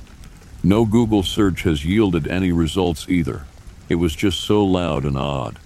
No 0.62 0.84
Google 0.84 1.22
search 1.22 1.62
has 1.62 1.86
yielded 1.86 2.28
any 2.28 2.52
results 2.52 3.08
either. 3.08 3.46
It 3.88 3.94
was 3.94 4.14
just 4.14 4.42
so 4.42 4.62
loud 4.62 5.06
and 5.06 5.16
odd. 5.16 5.58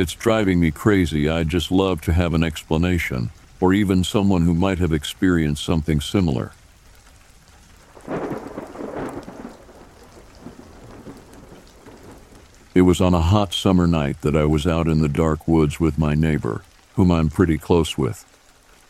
It's 0.00 0.14
driving 0.14 0.60
me 0.60 0.70
crazy. 0.70 1.28
I'd 1.28 1.50
just 1.50 1.70
love 1.70 2.00
to 2.02 2.14
have 2.14 2.32
an 2.32 2.42
explanation, 2.42 3.28
or 3.60 3.74
even 3.74 4.02
someone 4.02 4.46
who 4.46 4.54
might 4.54 4.78
have 4.78 4.94
experienced 4.94 5.62
something 5.62 6.00
similar. 6.00 6.52
It 12.74 12.80
was 12.80 13.02
on 13.02 13.12
a 13.12 13.20
hot 13.20 13.52
summer 13.52 13.86
night 13.86 14.22
that 14.22 14.34
I 14.34 14.46
was 14.46 14.66
out 14.66 14.88
in 14.88 15.02
the 15.02 15.08
dark 15.10 15.46
woods 15.46 15.78
with 15.80 15.98
my 15.98 16.14
neighbor, 16.14 16.62
whom 16.94 17.10
I'm 17.10 17.28
pretty 17.28 17.58
close 17.58 17.98
with. 17.98 18.24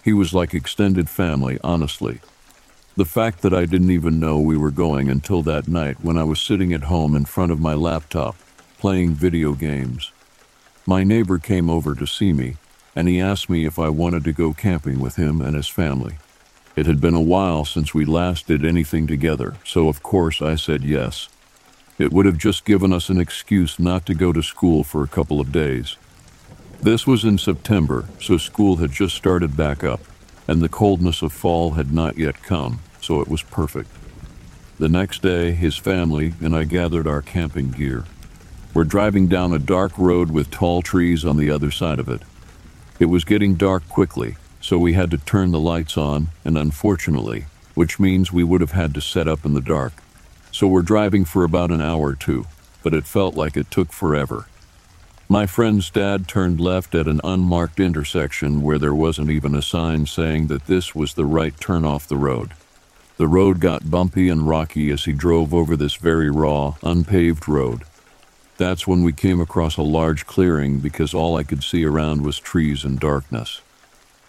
He 0.04 0.12
was 0.12 0.32
like 0.32 0.54
extended 0.54 1.10
family, 1.10 1.58
honestly. 1.64 2.20
The 2.94 3.04
fact 3.04 3.42
that 3.42 3.52
I 3.52 3.66
didn't 3.66 3.90
even 3.90 4.20
know 4.20 4.38
we 4.38 4.56
were 4.56 4.70
going 4.70 5.08
until 5.08 5.42
that 5.42 5.66
night 5.66 6.04
when 6.04 6.16
I 6.16 6.22
was 6.22 6.40
sitting 6.40 6.72
at 6.72 6.84
home 6.84 7.16
in 7.16 7.24
front 7.24 7.50
of 7.50 7.58
my 7.58 7.74
laptop, 7.74 8.36
playing 8.78 9.14
video 9.14 9.54
games. 9.54 10.12
My 10.86 11.04
neighbor 11.04 11.38
came 11.38 11.68
over 11.68 11.94
to 11.94 12.06
see 12.06 12.32
me, 12.32 12.56
and 12.96 13.06
he 13.06 13.20
asked 13.20 13.50
me 13.50 13.64
if 13.64 13.78
I 13.78 13.88
wanted 13.88 14.24
to 14.24 14.32
go 14.32 14.52
camping 14.52 14.98
with 14.98 15.16
him 15.16 15.40
and 15.40 15.54
his 15.54 15.68
family. 15.68 16.16
It 16.76 16.86
had 16.86 17.00
been 17.00 17.14
a 17.14 17.20
while 17.20 17.64
since 17.64 17.92
we 17.92 18.04
last 18.04 18.46
did 18.46 18.64
anything 18.64 19.06
together, 19.06 19.56
so 19.64 19.88
of 19.88 20.02
course 20.02 20.40
I 20.40 20.54
said 20.54 20.82
yes. 20.82 21.28
It 21.98 22.12
would 22.12 22.24
have 22.24 22.38
just 22.38 22.64
given 22.64 22.92
us 22.92 23.10
an 23.10 23.20
excuse 23.20 23.78
not 23.78 24.06
to 24.06 24.14
go 24.14 24.32
to 24.32 24.42
school 24.42 24.82
for 24.82 25.02
a 25.02 25.08
couple 25.08 25.40
of 25.40 25.52
days. 25.52 25.96
This 26.80 27.06
was 27.06 27.24
in 27.24 27.36
September, 27.36 28.08
so 28.18 28.38
school 28.38 28.76
had 28.76 28.90
just 28.90 29.14
started 29.14 29.56
back 29.56 29.84
up, 29.84 30.00
and 30.48 30.62
the 30.62 30.68
coldness 30.68 31.20
of 31.20 31.32
fall 31.32 31.72
had 31.72 31.92
not 31.92 32.16
yet 32.16 32.42
come, 32.42 32.80
so 33.02 33.20
it 33.20 33.28
was 33.28 33.42
perfect. 33.42 33.90
The 34.78 34.88
next 34.88 35.20
day, 35.20 35.52
his 35.52 35.76
family 35.76 36.32
and 36.40 36.56
I 36.56 36.64
gathered 36.64 37.06
our 37.06 37.20
camping 37.20 37.70
gear. 37.70 38.06
We're 38.72 38.84
driving 38.84 39.26
down 39.26 39.52
a 39.52 39.58
dark 39.58 39.98
road 39.98 40.30
with 40.30 40.52
tall 40.52 40.80
trees 40.80 41.24
on 41.24 41.36
the 41.36 41.50
other 41.50 41.72
side 41.72 41.98
of 41.98 42.08
it. 42.08 42.22
It 43.00 43.06
was 43.06 43.24
getting 43.24 43.56
dark 43.56 43.88
quickly, 43.88 44.36
so 44.60 44.78
we 44.78 44.92
had 44.92 45.10
to 45.10 45.18
turn 45.18 45.50
the 45.50 45.58
lights 45.58 45.98
on, 45.98 46.28
and 46.44 46.56
unfortunately, 46.56 47.46
which 47.74 47.98
means 47.98 48.32
we 48.32 48.44
would 48.44 48.60
have 48.60 48.70
had 48.70 48.94
to 48.94 49.00
set 49.00 49.26
up 49.26 49.44
in 49.44 49.54
the 49.54 49.60
dark. 49.60 49.94
So 50.52 50.68
we're 50.68 50.82
driving 50.82 51.24
for 51.24 51.42
about 51.42 51.72
an 51.72 51.80
hour 51.80 52.10
or 52.10 52.14
two, 52.14 52.46
but 52.84 52.94
it 52.94 53.06
felt 53.06 53.34
like 53.34 53.56
it 53.56 53.72
took 53.72 53.92
forever. 53.92 54.46
My 55.28 55.46
friend's 55.46 55.90
dad 55.90 56.28
turned 56.28 56.60
left 56.60 56.94
at 56.94 57.08
an 57.08 57.20
unmarked 57.24 57.80
intersection 57.80 58.62
where 58.62 58.78
there 58.78 58.94
wasn't 58.94 59.30
even 59.30 59.56
a 59.56 59.62
sign 59.62 60.06
saying 60.06 60.46
that 60.46 60.66
this 60.66 60.94
was 60.94 61.14
the 61.14 61.24
right 61.24 61.58
turn 61.58 61.84
off 61.84 62.06
the 62.06 62.16
road. 62.16 62.52
The 63.16 63.28
road 63.28 63.58
got 63.58 63.90
bumpy 63.90 64.28
and 64.28 64.48
rocky 64.48 64.90
as 64.90 65.06
he 65.06 65.12
drove 65.12 65.52
over 65.52 65.76
this 65.76 65.96
very 65.96 66.30
raw, 66.30 66.76
unpaved 66.84 67.48
road. 67.48 67.82
That's 68.60 68.86
when 68.86 69.02
we 69.02 69.14
came 69.14 69.40
across 69.40 69.78
a 69.78 69.82
large 69.82 70.26
clearing 70.26 70.80
because 70.80 71.14
all 71.14 71.38
I 71.38 71.44
could 71.44 71.64
see 71.64 71.82
around 71.82 72.20
was 72.20 72.38
trees 72.38 72.84
and 72.84 73.00
darkness. 73.00 73.62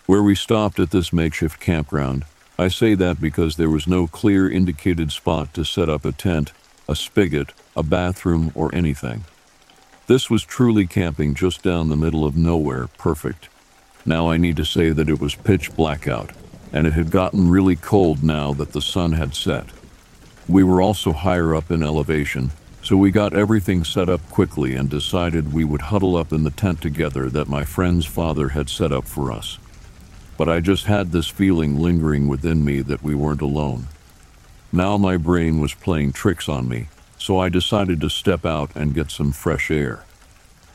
Where 0.05 0.23
we 0.23 0.35
stopped 0.35 0.79
at 0.79 0.91
this 0.91 1.11
makeshift 1.11 1.59
campground, 1.59 2.23
I 2.57 2.69
say 2.69 2.95
that 2.95 3.19
because 3.19 3.57
there 3.57 3.69
was 3.69 3.87
no 3.87 4.07
clear 4.07 4.49
indicated 4.49 5.11
spot 5.11 5.53
to 5.55 5.65
set 5.65 5.89
up 5.89 6.05
a 6.05 6.13
tent, 6.13 6.53
a 6.87 6.95
spigot, 6.95 7.51
a 7.75 7.83
bathroom, 7.83 8.53
or 8.55 8.73
anything. 8.73 9.25
This 10.07 10.29
was 10.29 10.43
truly 10.43 10.87
camping 10.87 11.35
just 11.35 11.61
down 11.61 11.89
the 11.89 11.97
middle 11.97 12.23
of 12.23 12.37
nowhere, 12.37 12.87
perfect. 12.97 13.49
Now 14.05 14.29
I 14.29 14.37
need 14.37 14.55
to 14.55 14.63
say 14.63 14.91
that 14.91 15.09
it 15.09 15.19
was 15.19 15.35
pitch 15.35 15.75
black 15.75 16.07
out, 16.07 16.31
and 16.71 16.87
it 16.87 16.93
had 16.93 17.11
gotten 17.11 17.49
really 17.49 17.75
cold 17.75 18.23
now 18.23 18.53
that 18.53 18.71
the 18.71 18.81
sun 18.81 19.11
had 19.11 19.35
set. 19.35 19.65
We 20.47 20.63
were 20.63 20.81
also 20.81 21.11
higher 21.11 21.53
up 21.53 21.69
in 21.69 21.83
elevation, 21.83 22.51
so 22.91 22.97
we 22.97 23.09
got 23.09 23.33
everything 23.33 23.85
set 23.85 24.09
up 24.09 24.21
quickly 24.29 24.75
and 24.75 24.89
decided 24.89 25.53
we 25.53 25.63
would 25.63 25.81
huddle 25.81 26.17
up 26.17 26.33
in 26.33 26.43
the 26.43 26.51
tent 26.51 26.81
together 26.81 27.29
that 27.29 27.47
my 27.47 27.63
friend's 27.63 28.05
father 28.05 28.49
had 28.49 28.69
set 28.69 28.91
up 28.91 29.07
for 29.07 29.31
us 29.31 29.57
but 30.41 30.49
I 30.49 30.59
just 30.59 30.85
had 30.87 31.11
this 31.11 31.27
feeling 31.27 31.79
lingering 31.79 32.27
within 32.27 32.65
me 32.65 32.81
that 32.81 33.03
we 33.03 33.13
weren't 33.13 33.43
alone. 33.43 33.87
Now 34.71 34.97
my 34.97 35.15
brain 35.15 35.59
was 35.59 35.75
playing 35.75 36.13
tricks 36.13 36.49
on 36.49 36.67
me, 36.67 36.87
so 37.19 37.37
I 37.37 37.47
decided 37.49 38.01
to 38.01 38.09
step 38.09 38.43
out 38.43 38.75
and 38.75 38.95
get 38.95 39.11
some 39.11 39.33
fresh 39.33 39.69
air. 39.69 40.03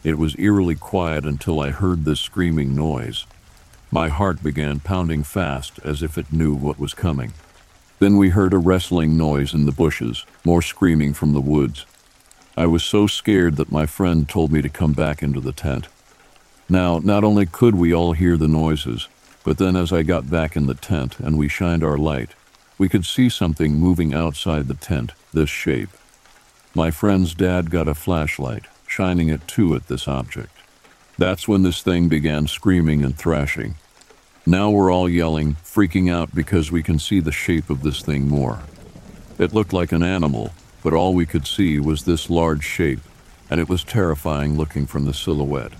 It 0.04 0.18
was 0.18 0.38
eerily 0.38 0.76
quiet 0.76 1.26
until 1.26 1.58
I 1.58 1.70
heard 1.70 2.04
this 2.04 2.20
screaming 2.20 2.76
noise. 2.76 3.26
My 3.90 4.08
heart 4.08 4.40
began 4.40 4.78
pounding 4.78 5.24
fast 5.24 5.80
as 5.82 6.00
if 6.00 6.16
it 6.16 6.32
knew 6.32 6.54
what 6.54 6.78
was 6.78 6.94
coming. 6.94 7.32
Then 7.98 8.18
we 8.18 8.28
heard 8.28 8.52
a 8.52 8.58
wrestling 8.58 9.16
noise 9.16 9.52
in 9.52 9.66
the 9.66 9.72
bushes, 9.72 10.24
more 10.44 10.62
screaming 10.62 11.12
from 11.12 11.32
the 11.32 11.40
woods. 11.40 11.86
I 12.58 12.64
was 12.66 12.82
so 12.82 13.06
scared 13.06 13.56
that 13.56 13.70
my 13.70 13.84
friend 13.84 14.26
told 14.26 14.50
me 14.50 14.62
to 14.62 14.70
come 14.70 14.94
back 14.94 15.22
into 15.22 15.40
the 15.40 15.52
tent. 15.52 15.88
Now, 16.70 16.98
not 16.98 17.22
only 17.22 17.44
could 17.44 17.74
we 17.74 17.92
all 17.92 18.12
hear 18.12 18.38
the 18.38 18.48
noises, 18.48 19.08
but 19.44 19.58
then, 19.58 19.76
as 19.76 19.92
I 19.92 20.02
got 20.02 20.30
back 20.30 20.56
in 20.56 20.66
the 20.66 20.74
tent 20.74 21.20
and 21.20 21.36
we 21.36 21.48
shined 21.48 21.84
our 21.84 21.98
light, 21.98 22.30
we 22.78 22.88
could 22.88 23.04
see 23.04 23.28
something 23.28 23.74
moving 23.74 24.14
outside 24.14 24.68
the 24.68 24.74
tent, 24.74 25.12
this 25.34 25.50
shape. 25.50 25.90
My 26.74 26.90
friend's 26.90 27.34
dad 27.34 27.70
got 27.70 27.88
a 27.88 27.94
flashlight, 27.94 28.64
shining 28.86 29.28
it 29.28 29.46
too 29.46 29.74
at 29.74 29.88
this 29.88 30.08
object. 30.08 30.52
That's 31.18 31.46
when 31.46 31.62
this 31.62 31.82
thing 31.82 32.08
began 32.08 32.46
screaming 32.46 33.04
and 33.04 33.16
thrashing. 33.16 33.76
Now 34.46 34.70
we're 34.70 34.92
all 34.92 35.08
yelling, 35.08 35.56
freaking 35.56 36.10
out 36.10 36.34
because 36.34 36.72
we 36.72 36.82
can 36.82 36.98
see 36.98 37.20
the 37.20 37.32
shape 37.32 37.68
of 37.68 37.82
this 37.82 38.00
thing 38.00 38.28
more. 38.28 38.60
It 39.38 39.52
looked 39.52 39.72
like 39.72 39.92
an 39.92 40.02
animal, 40.02 40.52
but 40.86 40.94
all 40.94 41.14
we 41.14 41.26
could 41.26 41.44
see 41.48 41.80
was 41.80 42.04
this 42.04 42.30
large 42.30 42.62
shape, 42.62 43.00
and 43.50 43.58
it 43.58 43.68
was 43.68 43.82
terrifying 43.82 44.56
looking 44.56 44.86
from 44.86 45.04
the 45.04 45.12
silhouette. 45.12 45.72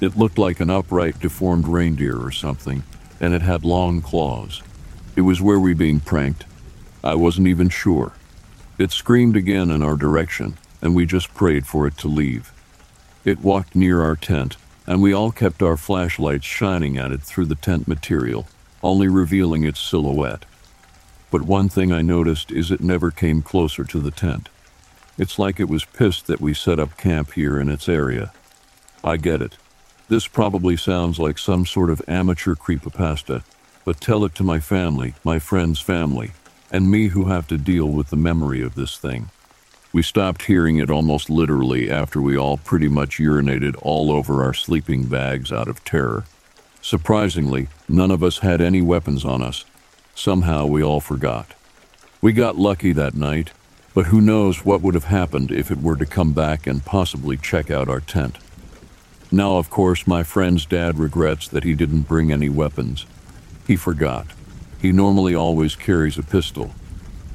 It 0.00 0.16
looked 0.16 0.36
like 0.36 0.58
an 0.58 0.68
upright, 0.68 1.20
deformed 1.20 1.68
reindeer 1.68 2.18
or 2.18 2.32
something, 2.32 2.82
and 3.20 3.32
it 3.32 3.42
had 3.42 3.64
long 3.64 4.02
claws. 4.02 4.64
It 5.14 5.20
was 5.20 5.40
where 5.40 5.60
we 5.60 5.74
being 5.74 6.00
pranked? 6.00 6.44
I 7.04 7.14
wasn't 7.14 7.46
even 7.46 7.68
sure. 7.68 8.14
It 8.78 8.90
screamed 8.90 9.36
again 9.36 9.70
in 9.70 9.80
our 9.80 9.94
direction, 9.94 10.58
and 10.82 10.96
we 10.96 11.06
just 11.06 11.32
prayed 11.32 11.64
for 11.64 11.86
it 11.86 11.96
to 11.98 12.08
leave. 12.08 12.50
It 13.24 13.44
walked 13.44 13.76
near 13.76 14.02
our 14.02 14.16
tent, 14.16 14.56
and 14.88 15.00
we 15.00 15.12
all 15.12 15.30
kept 15.30 15.62
our 15.62 15.76
flashlights 15.76 16.44
shining 16.44 16.96
at 16.96 17.12
it 17.12 17.22
through 17.22 17.46
the 17.46 17.54
tent 17.54 17.86
material, 17.86 18.48
only 18.82 19.06
revealing 19.06 19.62
its 19.62 19.78
silhouette. 19.78 20.46
But 21.30 21.42
one 21.42 21.68
thing 21.68 21.92
I 21.92 22.02
noticed 22.02 22.52
is 22.52 22.70
it 22.70 22.80
never 22.80 23.10
came 23.10 23.42
closer 23.42 23.84
to 23.84 24.00
the 24.00 24.10
tent. 24.10 24.48
It's 25.18 25.38
like 25.38 25.58
it 25.58 25.68
was 25.68 25.84
pissed 25.84 26.26
that 26.26 26.40
we 26.40 26.54
set 26.54 26.78
up 26.78 26.96
camp 26.96 27.32
here 27.32 27.58
in 27.58 27.68
its 27.68 27.88
area. 27.88 28.32
I 29.02 29.16
get 29.16 29.42
it. 29.42 29.56
This 30.08 30.28
probably 30.28 30.76
sounds 30.76 31.18
like 31.18 31.38
some 31.38 31.66
sort 31.66 31.90
of 31.90 32.02
amateur 32.06 32.54
creepypasta, 32.54 33.42
but 33.84 34.00
tell 34.00 34.24
it 34.24 34.34
to 34.36 34.44
my 34.44 34.60
family, 34.60 35.14
my 35.24 35.38
friend's 35.38 35.80
family, 35.80 36.32
and 36.70 36.90
me 36.90 37.08
who 37.08 37.24
have 37.24 37.48
to 37.48 37.58
deal 37.58 37.86
with 37.86 38.10
the 38.10 38.16
memory 38.16 38.62
of 38.62 38.74
this 38.74 38.98
thing. 38.98 39.30
We 39.92 40.02
stopped 40.02 40.42
hearing 40.42 40.76
it 40.76 40.90
almost 40.90 41.30
literally 41.30 41.90
after 41.90 42.20
we 42.20 42.36
all 42.36 42.58
pretty 42.58 42.88
much 42.88 43.18
urinated 43.18 43.76
all 43.80 44.10
over 44.10 44.44
our 44.44 44.52
sleeping 44.52 45.06
bags 45.06 45.50
out 45.50 45.68
of 45.68 45.84
terror. 45.84 46.24
Surprisingly, 46.82 47.68
none 47.88 48.10
of 48.10 48.22
us 48.22 48.38
had 48.38 48.60
any 48.60 48.82
weapons 48.82 49.24
on 49.24 49.42
us. 49.42 49.64
Somehow 50.16 50.64
we 50.64 50.82
all 50.82 51.00
forgot. 51.00 51.52
We 52.22 52.32
got 52.32 52.56
lucky 52.56 52.92
that 52.92 53.14
night, 53.14 53.52
but 53.94 54.06
who 54.06 54.20
knows 54.20 54.64
what 54.64 54.80
would 54.80 54.94
have 54.94 55.04
happened 55.04 55.52
if 55.52 55.70
it 55.70 55.82
were 55.82 55.96
to 55.96 56.06
come 56.06 56.32
back 56.32 56.66
and 56.66 56.84
possibly 56.84 57.36
check 57.36 57.70
out 57.70 57.88
our 57.88 58.00
tent. 58.00 58.38
Now, 59.30 59.58
of 59.58 59.68
course, 59.68 60.06
my 60.06 60.22
friend's 60.22 60.64
dad 60.64 60.98
regrets 60.98 61.46
that 61.48 61.64
he 61.64 61.74
didn't 61.74 62.08
bring 62.08 62.32
any 62.32 62.48
weapons. 62.48 63.04
He 63.66 63.76
forgot. 63.76 64.26
He 64.80 64.90
normally 64.90 65.34
always 65.34 65.76
carries 65.76 66.16
a 66.16 66.22
pistol. 66.22 66.70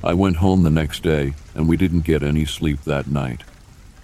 I 0.04 0.16
went 0.16 0.38
home 0.38 0.64
the 0.64 0.72
next 0.72 1.04
day, 1.04 1.36
and 1.54 1.70
we 1.70 1.78
didn't 1.78 2.02
get 2.02 2.24
any 2.24 2.46
sleep 2.46 2.82
that 2.82 3.08
night. 3.08 3.44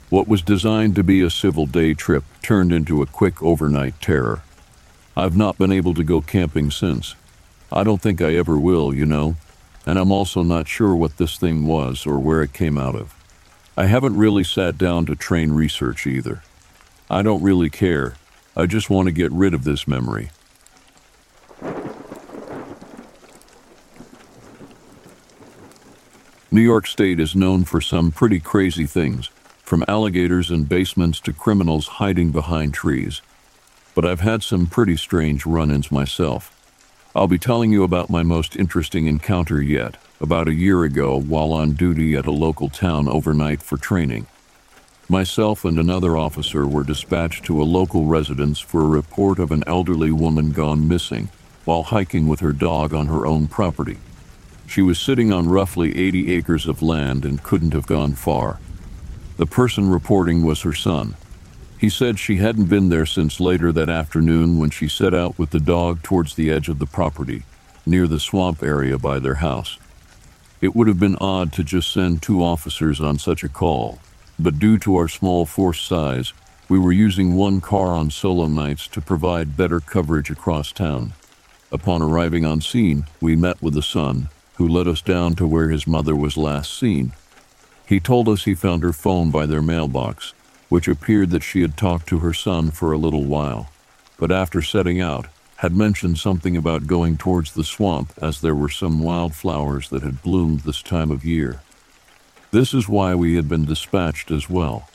What 0.09 0.27
was 0.27 0.43
designed 0.43 0.95
to 0.95 1.03
be 1.03 1.21
a 1.21 1.31
civil 1.31 1.65
day 1.65 1.95
trip 1.95 2.23
turned 2.43 2.71
into 2.71 3.01
a 3.01 3.07
quick 3.07 3.41
overnight 3.41 3.99
terror. 4.01 4.43
I've 5.15 5.35
not 5.35 5.57
been 5.57 5.71
able 5.71 5.95
to 5.95 6.03
go 6.03 6.21
camping 6.21 6.69
since. 6.69 7.15
I 7.71 7.83
don't 7.83 8.01
think 8.01 8.21
I 8.21 8.35
ever 8.35 8.57
will, 8.57 8.93
you 8.93 9.05
know, 9.05 9.35
and 9.85 9.99
I'm 9.99 10.11
also 10.11 10.41
not 10.41 10.67
sure 10.67 10.95
what 10.95 11.17
this 11.17 11.37
thing 11.37 11.65
was 11.65 12.05
or 12.05 12.19
where 12.19 12.41
it 12.41 12.53
came 12.53 12.77
out 12.77 12.95
of. 12.95 13.13
I 13.75 13.85
haven't 13.85 14.17
really 14.17 14.43
sat 14.43 14.77
down 14.77 15.05
to 15.05 15.15
train 15.15 15.51
research 15.51 16.07
either. 16.07 16.41
I 17.09 17.21
don't 17.21 17.43
really 17.43 17.69
care. 17.69 18.15
I 18.55 18.65
just 18.65 18.89
want 18.89 19.07
to 19.07 19.11
get 19.11 19.31
rid 19.31 19.53
of 19.53 19.63
this 19.63 19.87
memory. 19.87 20.29
New 26.49 26.61
York 26.61 26.87
State 26.87 27.19
is 27.19 27.35
known 27.35 27.65
for 27.65 27.79
some 27.81 28.11
pretty 28.11 28.39
crazy 28.39 28.85
things, 28.85 29.27
from 29.61 29.83
alligators 29.87 30.49
in 30.49 30.63
basements 30.63 31.19
to 31.19 31.33
criminals 31.33 31.87
hiding 31.87 32.31
behind 32.31 32.73
trees. 32.73 33.21
But 33.93 34.05
I've 34.05 34.21
had 34.21 34.41
some 34.41 34.65
pretty 34.65 34.97
strange 34.97 35.45
run 35.45 35.69
ins 35.69 35.91
myself. 35.91 36.56
I'll 37.17 37.27
be 37.27 37.39
telling 37.39 37.71
you 37.71 37.83
about 37.83 38.11
my 38.11 38.21
most 38.21 38.55
interesting 38.55 39.07
encounter 39.07 39.59
yet, 39.59 39.97
about 40.21 40.47
a 40.47 40.53
year 40.53 40.83
ago 40.83 41.19
while 41.19 41.51
on 41.51 41.71
duty 41.71 42.15
at 42.15 42.27
a 42.27 42.31
local 42.31 42.69
town 42.69 43.07
overnight 43.07 43.63
for 43.63 43.75
training. 43.75 44.27
Myself 45.09 45.65
and 45.65 45.79
another 45.79 46.15
officer 46.15 46.67
were 46.67 46.83
dispatched 46.83 47.43
to 47.45 47.59
a 47.59 47.65
local 47.65 48.05
residence 48.05 48.59
for 48.59 48.81
a 48.81 48.87
report 48.87 49.39
of 49.39 49.51
an 49.51 49.63
elderly 49.65 50.11
woman 50.11 50.51
gone 50.51 50.87
missing 50.87 51.29
while 51.65 51.81
hiking 51.81 52.27
with 52.27 52.39
her 52.41 52.53
dog 52.53 52.93
on 52.93 53.07
her 53.07 53.25
own 53.25 53.47
property. 53.47 53.97
She 54.67 54.83
was 54.83 54.99
sitting 54.99 55.33
on 55.33 55.49
roughly 55.49 55.97
80 55.97 56.31
acres 56.35 56.67
of 56.67 56.83
land 56.83 57.25
and 57.25 57.41
couldn't 57.41 57.73
have 57.73 57.87
gone 57.87 58.13
far. 58.13 58.59
The 59.37 59.47
person 59.47 59.89
reporting 59.89 60.43
was 60.43 60.61
her 60.61 60.73
son. 60.73 61.15
He 61.79 61.89
said 61.89 62.17
she 62.17 62.37
hadn't 62.37 62.65
been 62.65 62.89
there 62.89 63.05
since 63.05 63.39
later 63.39 63.71
that 63.71 63.89
afternoon 63.89 64.57
when 64.57 64.71
she 64.71 64.87
set 64.87 65.13
out 65.13 65.37
with 65.37 65.51
the 65.51 65.59
dog 65.59 66.01
towards 66.01 66.33
the 66.33 66.49
edge 66.49 66.69
of 66.69 66.79
the 66.79 66.87
property, 66.87 67.43
near 67.85 68.07
the 68.07 68.19
swamp 68.19 68.63
area 68.63 68.97
by 68.97 69.19
their 69.19 69.35
house. 69.35 69.77
It 70.59 70.75
would 70.75 70.87
have 70.87 70.99
been 70.99 71.17
odd 71.21 71.53
to 71.53 71.63
just 71.63 71.93
send 71.93 72.21
two 72.21 72.43
officers 72.43 72.99
on 72.99 73.19
such 73.19 73.43
a 73.43 73.49
call, 73.49 73.99
but 74.39 74.57
due 74.57 74.79
to 74.79 74.95
our 74.95 75.07
small 75.07 75.45
force 75.45 75.79
size, 75.79 76.33
we 76.67 76.79
were 76.79 76.91
using 76.91 77.35
one 77.35 77.61
car 77.61 77.89
on 77.89 78.09
solo 78.09 78.47
nights 78.47 78.87
to 78.87 78.99
provide 78.99 79.55
better 79.55 79.79
coverage 79.79 80.31
across 80.31 80.71
town. 80.71 81.13
Upon 81.71 82.01
arriving 82.01 82.43
on 82.43 82.59
scene, 82.59 83.05
we 83.21 83.35
met 83.35 83.61
with 83.61 83.75
the 83.75 83.83
son, 83.83 84.29
who 84.55 84.67
led 84.67 84.87
us 84.87 85.01
down 85.03 85.35
to 85.35 85.45
where 85.45 85.69
his 85.69 85.85
mother 85.85 86.15
was 86.15 86.37
last 86.37 86.73
seen. 86.73 87.13
He 87.85 87.99
told 87.99 88.27
us 88.27 88.45
he 88.45 88.55
found 88.55 88.81
her 88.81 88.93
phone 88.93 89.29
by 89.29 89.45
their 89.45 89.61
mailbox, 89.61 90.33
which 90.69 90.87
appeared 90.87 91.29
that 91.31 91.43
she 91.43 91.61
had 91.61 91.77
talked 91.77 92.07
to 92.07 92.19
her 92.19 92.33
son 92.33 92.71
for 92.71 92.91
a 92.91 92.97
little 92.97 93.23
while, 93.23 93.69
but 94.17 94.31
after 94.31 94.61
setting 94.61 94.99
out, 94.99 95.27
had 95.57 95.75
mentioned 95.75 96.19
something 96.19 96.55
about 96.55 96.85
going 96.85 97.17
towards 97.17 97.53
the 97.53 97.63
swamp 97.63 98.13
as 98.21 98.41
there 98.41 98.55
were 98.55 98.69
some 98.69 99.01
wildflowers 99.01 99.89
that 99.89 100.03
had 100.03 100.21
bloomed 100.21 100.59
this 100.61 100.83
time 100.83 101.09
of 101.09 101.25
year. 101.25 101.61
This 102.51 102.73
is 102.73 102.87
why 102.87 103.15
we 103.15 103.35
had 103.35 103.49
been 103.49 103.65
dispatched 103.65 104.29
as 104.29 104.49
well. 104.49 104.87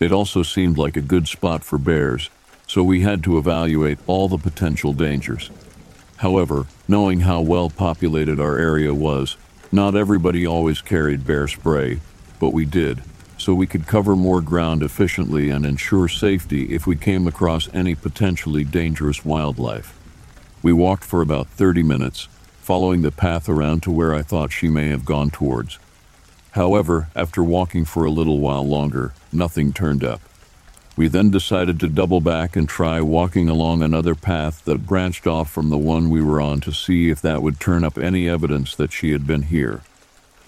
It 0.00 0.12
also 0.12 0.42
seemed 0.42 0.78
like 0.78 0.96
a 0.96 1.02
good 1.02 1.28
spot 1.28 1.64
for 1.64 1.78
bears, 1.78 2.30
so 2.66 2.82
we 2.82 3.02
had 3.02 3.22
to 3.24 3.38
evaluate 3.38 3.98
all 4.06 4.28
the 4.28 4.38
potential 4.38 4.92
dangers. 4.92 5.50
However, 6.16 6.66
knowing 6.88 7.20
how 7.20 7.42
well 7.42 7.68
populated 7.68 8.40
our 8.40 8.58
area 8.58 8.94
was, 8.94 9.36
not 9.70 9.94
everybody 9.94 10.46
always 10.46 10.80
carried 10.80 11.26
bear 11.26 11.46
spray, 11.46 12.00
but 12.40 12.52
we 12.52 12.64
did, 12.64 13.02
so 13.38 13.54
we 13.54 13.66
could 13.66 13.86
cover 13.86 14.16
more 14.16 14.40
ground 14.40 14.82
efficiently 14.82 15.50
and 15.50 15.64
ensure 15.66 16.08
safety 16.08 16.74
if 16.74 16.86
we 16.86 16.96
came 16.96 17.26
across 17.26 17.72
any 17.74 17.94
potentially 17.94 18.64
dangerous 18.64 19.24
wildlife. 19.24 19.98
We 20.62 20.72
walked 20.72 21.04
for 21.04 21.20
about 21.20 21.48
30 21.48 21.82
minutes, 21.82 22.28
following 22.60 23.02
the 23.02 23.12
path 23.12 23.48
around 23.48 23.82
to 23.84 23.90
where 23.90 24.14
I 24.14 24.22
thought 24.22 24.52
she 24.52 24.68
may 24.68 24.88
have 24.88 25.04
gone 25.04 25.30
towards. 25.30 25.78
However, 26.52 27.08
after 27.14 27.42
walking 27.42 27.84
for 27.84 28.04
a 28.04 28.10
little 28.10 28.40
while 28.40 28.66
longer, 28.66 29.12
nothing 29.32 29.72
turned 29.72 30.02
up. 30.02 30.20
We 30.96 31.08
then 31.08 31.30
decided 31.30 31.78
to 31.80 31.90
double 31.90 32.22
back 32.22 32.56
and 32.56 32.66
try 32.66 33.02
walking 33.02 33.50
along 33.50 33.82
another 33.82 34.14
path 34.14 34.64
that 34.64 34.86
branched 34.86 35.26
off 35.26 35.50
from 35.50 35.68
the 35.68 35.76
one 35.76 36.08
we 36.08 36.22
were 36.22 36.40
on 36.40 36.62
to 36.62 36.72
see 36.72 37.10
if 37.10 37.20
that 37.20 37.42
would 37.42 37.60
turn 37.60 37.84
up 37.84 37.98
any 37.98 38.26
evidence 38.26 38.74
that 38.76 38.92
she 38.92 39.12
had 39.12 39.26
been 39.26 39.42
here. 39.42 39.82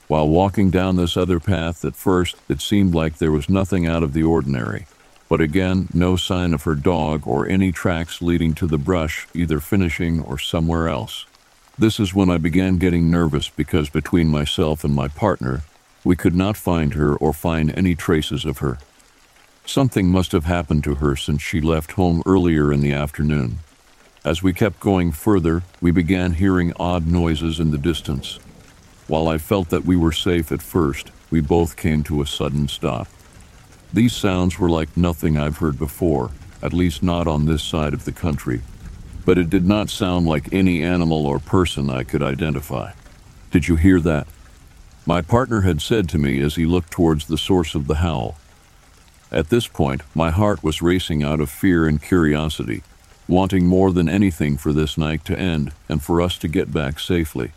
While 0.08 0.28
walking 0.28 0.70
down 0.70 0.96
this 0.96 1.18
other 1.18 1.38
path, 1.38 1.84
at 1.84 1.94
first 1.94 2.36
it 2.48 2.62
seemed 2.62 2.94
like 2.94 3.18
there 3.18 3.30
was 3.30 3.50
nothing 3.50 3.86
out 3.86 4.02
of 4.02 4.14
the 4.14 4.22
ordinary, 4.22 4.86
but 5.28 5.42
again, 5.42 5.88
no 5.92 6.16
sign 6.16 6.54
of 6.54 6.62
her 6.62 6.74
dog 6.74 7.26
or 7.26 7.46
any 7.46 7.72
tracks 7.72 8.22
leading 8.22 8.54
to 8.54 8.66
the 8.66 8.78
brush, 8.78 9.28
either 9.34 9.60
finishing 9.60 10.22
or 10.22 10.38
somewhere 10.38 10.88
else. 10.88 11.26
This 11.78 12.00
is 12.00 12.14
when 12.14 12.30
I 12.30 12.38
began 12.38 12.78
getting 12.78 13.10
nervous 13.10 13.50
because 13.50 13.90
between 13.90 14.28
myself 14.28 14.82
and 14.82 14.94
my 14.94 15.08
partner, 15.08 15.62
we 16.04 16.16
could 16.16 16.34
not 16.34 16.56
find 16.56 16.94
her 16.94 17.14
or 17.14 17.34
find 17.34 17.70
any 17.76 17.94
traces 17.94 18.46
of 18.46 18.58
her. 18.58 18.78
Something 19.66 20.08
must 20.08 20.32
have 20.32 20.46
happened 20.46 20.84
to 20.84 20.94
her 20.94 21.16
since 21.16 21.42
she 21.42 21.60
left 21.60 21.92
home 21.92 22.22
earlier 22.24 22.72
in 22.72 22.80
the 22.80 22.94
afternoon. 22.94 23.58
As 24.24 24.42
we 24.42 24.54
kept 24.54 24.80
going 24.80 25.12
further, 25.12 25.64
we 25.82 25.90
began 25.90 26.32
hearing 26.32 26.72
odd 26.80 27.06
noises 27.06 27.60
in 27.60 27.70
the 27.72 27.78
distance. 27.78 28.38
While 29.08 29.26
I 29.26 29.38
felt 29.38 29.70
that 29.70 29.86
we 29.86 29.96
were 29.96 30.12
safe 30.12 30.52
at 30.52 30.60
first, 30.60 31.10
we 31.30 31.40
both 31.40 31.76
came 31.76 32.02
to 32.04 32.20
a 32.20 32.26
sudden 32.26 32.68
stop. 32.68 33.08
These 33.92 34.12
sounds 34.14 34.58
were 34.58 34.68
like 34.68 34.96
nothing 34.96 35.38
I've 35.38 35.58
heard 35.58 35.78
before, 35.78 36.30
at 36.62 36.74
least 36.74 37.02
not 37.02 37.26
on 37.26 37.46
this 37.46 37.62
side 37.62 37.94
of 37.94 38.04
the 38.04 38.12
country, 38.12 38.60
but 39.24 39.38
it 39.38 39.48
did 39.48 39.66
not 39.66 39.88
sound 39.88 40.26
like 40.26 40.52
any 40.52 40.82
animal 40.82 41.26
or 41.26 41.38
person 41.38 41.88
I 41.88 42.04
could 42.04 42.22
identify. 42.22 42.92
Did 43.50 43.66
you 43.66 43.76
hear 43.76 43.98
that? 44.00 44.26
My 45.06 45.22
partner 45.22 45.62
had 45.62 45.80
said 45.80 46.06
to 46.10 46.18
me 46.18 46.40
as 46.42 46.56
he 46.56 46.66
looked 46.66 46.90
towards 46.90 47.26
the 47.26 47.38
source 47.38 47.74
of 47.74 47.86
the 47.86 47.96
howl. 47.96 48.36
At 49.32 49.48
this 49.48 49.66
point, 49.66 50.02
my 50.14 50.28
heart 50.28 50.62
was 50.62 50.82
racing 50.82 51.22
out 51.22 51.40
of 51.40 51.48
fear 51.48 51.86
and 51.86 52.02
curiosity, 52.02 52.82
wanting 53.26 53.66
more 53.66 53.90
than 53.90 54.08
anything 54.08 54.58
for 54.58 54.74
this 54.74 54.98
night 54.98 55.24
to 55.26 55.38
end 55.38 55.72
and 55.88 56.02
for 56.02 56.20
us 56.20 56.36
to 56.38 56.48
get 56.48 56.74
back 56.74 57.00
safely. 57.00 57.52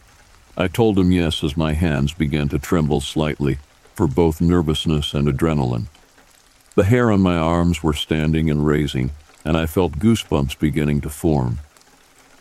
I 0.57 0.67
told 0.67 0.97
him 0.99 1.11
yes 1.11 1.43
as 1.43 1.57
my 1.57 1.73
hands 1.73 2.13
began 2.13 2.49
to 2.49 2.59
tremble 2.59 3.01
slightly 3.01 3.59
for 3.95 4.07
both 4.07 4.41
nervousness 4.41 5.13
and 5.13 5.27
adrenaline. 5.27 5.87
The 6.75 6.85
hair 6.85 7.11
on 7.11 7.21
my 7.21 7.35
arms 7.35 7.83
were 7.83 7.93
standing 7.93 8.49
and 8.49 8.65
raising, 8.65 9.11
and 9.43 9.57
I 9.57 9.65
felt 9.65 9.99
goosebumps 9.99 10.59
beginning 10.59 11.01
to 11.01 11.09
form. 11.09 11.59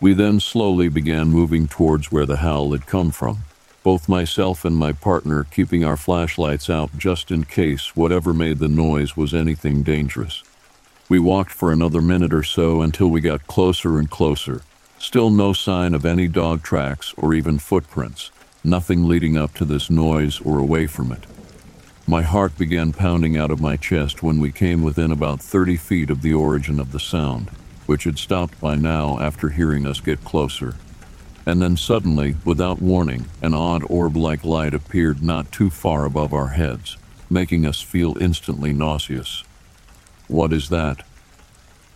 We 0.01 0.15
then 0.15 0.41
slowly 0.41 0.89
began 0.89 1.29
moving 1.29 1.69
towards 1.69 2.11
where 2.11 2.27
the 2.27 2.39
howl 2.39 2.73
had 2.73 2.87
come 2.87 3.11
from 3.11 3.45
both 3.83 4.09
myself 4.09 4.65
and 4.65 4.77
my 4.77 4.93
partner 4.93 5.45
keeping 5.45 5.85
our 5.85 5.97
flashlights 5.97 6.69
out 6.69 6.91
just 6.99 7.31
in 7.31 7.45
case 7.45 7.97
whatever 7.97 8.35
made 8.35 8.59
the 8.59 8.69
noise 8.69 9.17
was 9.17 9.33
anything 9.33 9.83
dangerous. 9.83 10.43
We 11.09 11.19
walked 11.19 11.51
for 11.51 11.73
another 11.73 12.03
minute 12.03 12.33
or 12.33 12.43
so 12.43 12.83
until 12.83 13.09
we 13.09 13.21
got 13.21 13.47
closer 13.47 13.99
and 13.99 14.11
closer. 14.11 14.63
Still 15.01 15.31
no 15.31 15.53
sign 15.53 15.95
of 15.95 16.07
any 16.07 16.29
dog 16.29 16.63
tracks 16.63 17.13
or 17.17 17.35
even 17.35 17.59
footprints, 17.59 18.31
nothing 18.63 19.09
leading 19.09 19.37
up 19.37 19.53
to 19.55 19.65
this 19.65 19.91
noise 19.91 20.41
or 20.43 20.61
away 20.61 20.87
from 20.87 21.11
it. 21.11 21.25
My 22.07 22.23
heart 22.23 22.57
began 22.57 22.93
pounding 22.93 23.37
out 23.37 23.51
of 23.51 23.61
my 23.61 23.77
chest 23.77 24.23
when 24.23 24.39
we 24.39 24.53
came 24.53 24.83
within 24.83 25.11
about 25.11 25.41
30 25.41 25.77
feet 25.77 26.11
of 26.11 26.23
the 26.23 26.35
origin 26.35 26.79
of 26.79 26.93
the 26.93 27.01
sound, 27.01 27.49
which 27.87 28.05
had 28.05 28.19
stopped 28.19 28.61
by 28.61 28.77
now 28.77 29.19
after 29.19 29.49
hearing 29.49 29.85
us 29.85 29.99
get 29.99 30.25
closer 30.25 30.77
and 31.47 31.61
then 31.61 31.77
suddenly, 31.77 32.37
without 32.45 32.81
warning, 32.81 33.27
an 33.43 33.55
odd 33.55 33.83
orb 33.89 34.17
like 34.17 34.45
light 34.45 34.75
appeared 34.75 35.23
not 35.23 35.51
too 35.51 35.71
far 35.71 36.05
above 36.05 36.33
our 36.33 36.49
heads, 36.49 36.97
making 37.29 37.67
us 37.67 37.81
feel 37.81 38.17
instantly 38.21 38.73
nauseous. 38.73 39.43
What 40.29 40.53
is 40.53 40.69
that? 40.69 41.03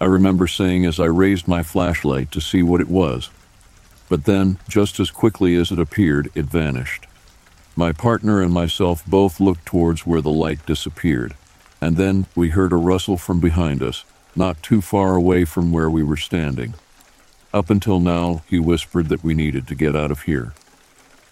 I 0.00 0.06
remember 0.06 0.46
saying 0.46 0.84
as 0.86 0.98
I 0.98 1.06
raised 1.06 1.46
my 1.48 1.62
flashlight 1.62 2.30
to 2.32 2.40
see 2.40 2.62
what 2.62 2.80
it 2.80 2.88
was. 2.88 3.30
But 4.08 4.24
then, 4.24 4.58
just 4.68 5.00
as 5.00 5.10
quickly 5.10 5.56
as 5.56 5.70
it 5.70 5.78
appeared, 5.78 6.30
it 6.34 6.46
vanished. 6.46 7.06
My 7.76 7.92
partner 7.92 8.40
and 8.40 8.52
myself 8.52 9.04
both 9.06 9.40
looked 9.40 9.66
towards 9.66 10.06
where 10.06 10.20
the 10.20 10.30
light 10.30 10.64
disappeared, 10.66 11.34
and 11.80 11.96
then 11.96 12.26
we 12.34 12.50
heard 12.50 12.72
a 12.72 12.76
rustle 12.76 13.16
from 13.16 13.40
behind 13.40 13.82
us, 13.82 14.04
not 14.36 14.62
too 14.62 14.80
far 14.80 15.16
away 15.16 15.44
from 15.44 15.72
where 15.72 15.90
we 15.90 16.02
were 16.02 16.16
standing. 16.16 16.74
Up 17.52 17.70
until 17.70 18.00
now, 18.00 18.42
he 18.48 18.58
whispered 18.58 19.08
that 19.08 19.24
we 19.24 19.34
needed 19.34 19.66
to 19.68 19.74
get 19.74 19.96
out 19.96 20.10
of 20.10 20.22
here. 20.22 20.54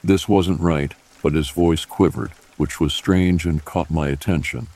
This 0.02 0.28
wasn't 0.28 0.60
right, 0.60 0.94
but 1.22 1.34
his 1.34 1.50
voice 1.50 1.84
quivered, 1.84 2.32
which 2.56 2.80
was 2.80 2.92
strange 2.92 3.44
and 3.44 3.64
caught 3.64 3.90
my 3.90 4.08
attention. 4.08 4.68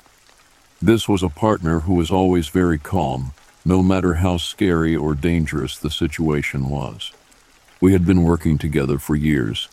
This 0.81 1.09
was 1.09 1.23
a 1.23 1.29
partner 1.29 1.81
who 1.81 1.95
was 1.95 2.11
always 2.11 2.49
very 2.49 2.79
calm, 2.79 3.33
no 3.67 3.83
matter 3.83 4.15
how 4.15 4.37
scary 4.37 4.95
or 4.95 5.13
dangerous 5.13 5.77
the 5.77 5.91
situation 5.91 6.69
was. 6.69 7.11
We 7.81 7.93
had 7.93 8.07
been 8.07 8.23
working 8.23 8.59
together 8.59 8.97
for 8.97 9.17
years. 9.17 9.69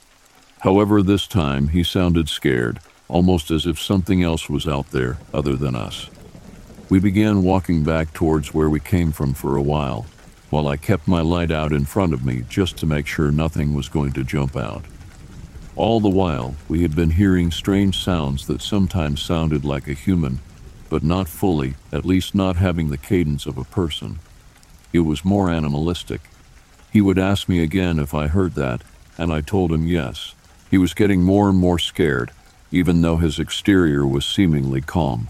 However, 0.62 1.04
this 1.04 1.28
time 1.28 1.68
he 1.68 1.84
sounded 1.84 2.28
scared, 2.28 2.80
almost 3.08 3.52
as 3.52 3.68
if 3.68 3.80
something 3.80 4.24
else 4.24 4.50
was 4.50 4.68
out 4.68 4.90
there 4.90 5.20
other 5.32 5.56
than 5.56 5.76
us. 5.76 6.10
We 6.90 7.00
began 7.00 7.44
walking 7.44 7.84
back 7.84 8.14
towards 8.14 8.52
where 8.52 8.68
we 8.68 8.80
came 8.80 9.12
from 9.12 9.36
for 9.36 9.58
a 9.58 9.62
while, 9.62 10.08
while 10.50 10.68
I 10.68 10.76
kept 10.76 11.08
my 11.08 11.22
light 11.22 11.52
out 11.52 11.72
in 11.72 11.86
front 11.86 12.14
of 12.14 12.26
me 12.26 12.46
just 12.50 12.78
to 12.78 12.88
make 12.88 13.06
sure 13.06 13.32
nothing 13.32 13.76
was 13.76 13.90
going 13.90 14.14
to 14.14 14.24
jump 14.24 14.56
out. 14.56 14.84
All 15.76 16.00
the 16.00 16.10
while, 16.10 16.56
we 16.68 16.82
had 16.82 16.96
been 16.96 17.12
hearing 17.12 17.52
strange 17.52 18.00
sounds 18.00 18.48
that 18.48 18.64
sometimes 18.64 19.22
sounded 19.22 19.64
like 19.64 19.88
a 19.88 19.94
human 19.94 20.40
but 20.94 21.02
not 21.02 21.28
fully, 21.28 21.74
at 21.92 22.06
least 22.06 22.36
not 22.36 22.58
having 22.58 22.92
the 22.92 23.00
cadence 23.00 23.48
of 23.48 23.58
a 23.58 23.64
person. 23.64 24.20
It 24.94 25.00
was 25.00 25.26
more 25.26 25.50
animalistic. 25.50 26.22
He 26.92 27.02
would 27.02 27.18
ask 27.18 27.50
me 27.50 27.64
again 27.64 27.98
if 27.98 28.14
I 28.14 28.28
heard 28.28 28.54
that, 28.54 28.84
and 29.18 29.34
I 29.34 29.42
told 29.42 29.72
him 29.72 29.88
yes. 29.88 30.36
He 30.70 30.78
was 30.78 30.94
getting 30.94 31.24
more 31.24 31.50
and 31.50 31.58
more 31.58 31.80
scared, 31.80 32.30
even 32.72 33.02
though 33.02 33.18
his 33.18 33.40
exterior 33.40 34.06
was 34.06 34.24
seemingly 34.24 34.82
calm. 34.82 35.30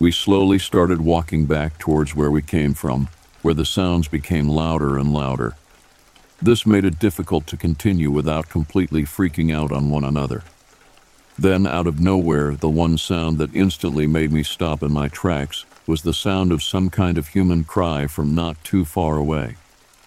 We 0.00 0.10
slowly 0.10 0.58
started 0.58 1.00
walking 1.00 1.46
back 1.46 1.78
towards 1.78 2.16
where 2.16 2.32
we 2.32 2.42
came 2.42 2.74
from, 2.74 3.06
where 3.40 3.54
the 3.54 3.64
sounds 3.64 4.08
became 4.08 4.48
louder 4.48 4.98
and 4.98 5.14
louder. 5.14 5.54
This 6.42 6.66
made 6.66 6.84
it 6.84 6.98
difficult 6.98 7.46
to 7.46 7.56
continue 7.56 8.10
without 8.10 8.48
completely 8.48 9.04
freaking 9.04 9.54
out 9.54 9.70
on 9.70 9.90
one 9.90 10.02
another. 10.02 10.42
Then, 11.40 11.68
out 11.68 11.86
of 11.86 12.00
nowhere, 12.00 12.56
the 12.56 12.68
one 12.68 12.98
sound 12.98 13.38
that 13.38 13.54
instantly 13.54 14.08
made 14.08 14.32
me 14.32 14.42
stop 14.42 14.82
in 14.82 14.92
my 14.92 15.06
tracks 15.06 15.64
was 15.86 16.02
the 16.02 16.12
sound 16.12 16.50
of 16.50 16.64
some 16.64 16.90
kind 16.90 17.16
of 17.16 17.28
human 17.28 17.62
cry 17.62 18.08
from 18.08 18.34
not 18.34 18.62
too 18.64 18.84
far 18.84 19.16
away. 19.16 19.54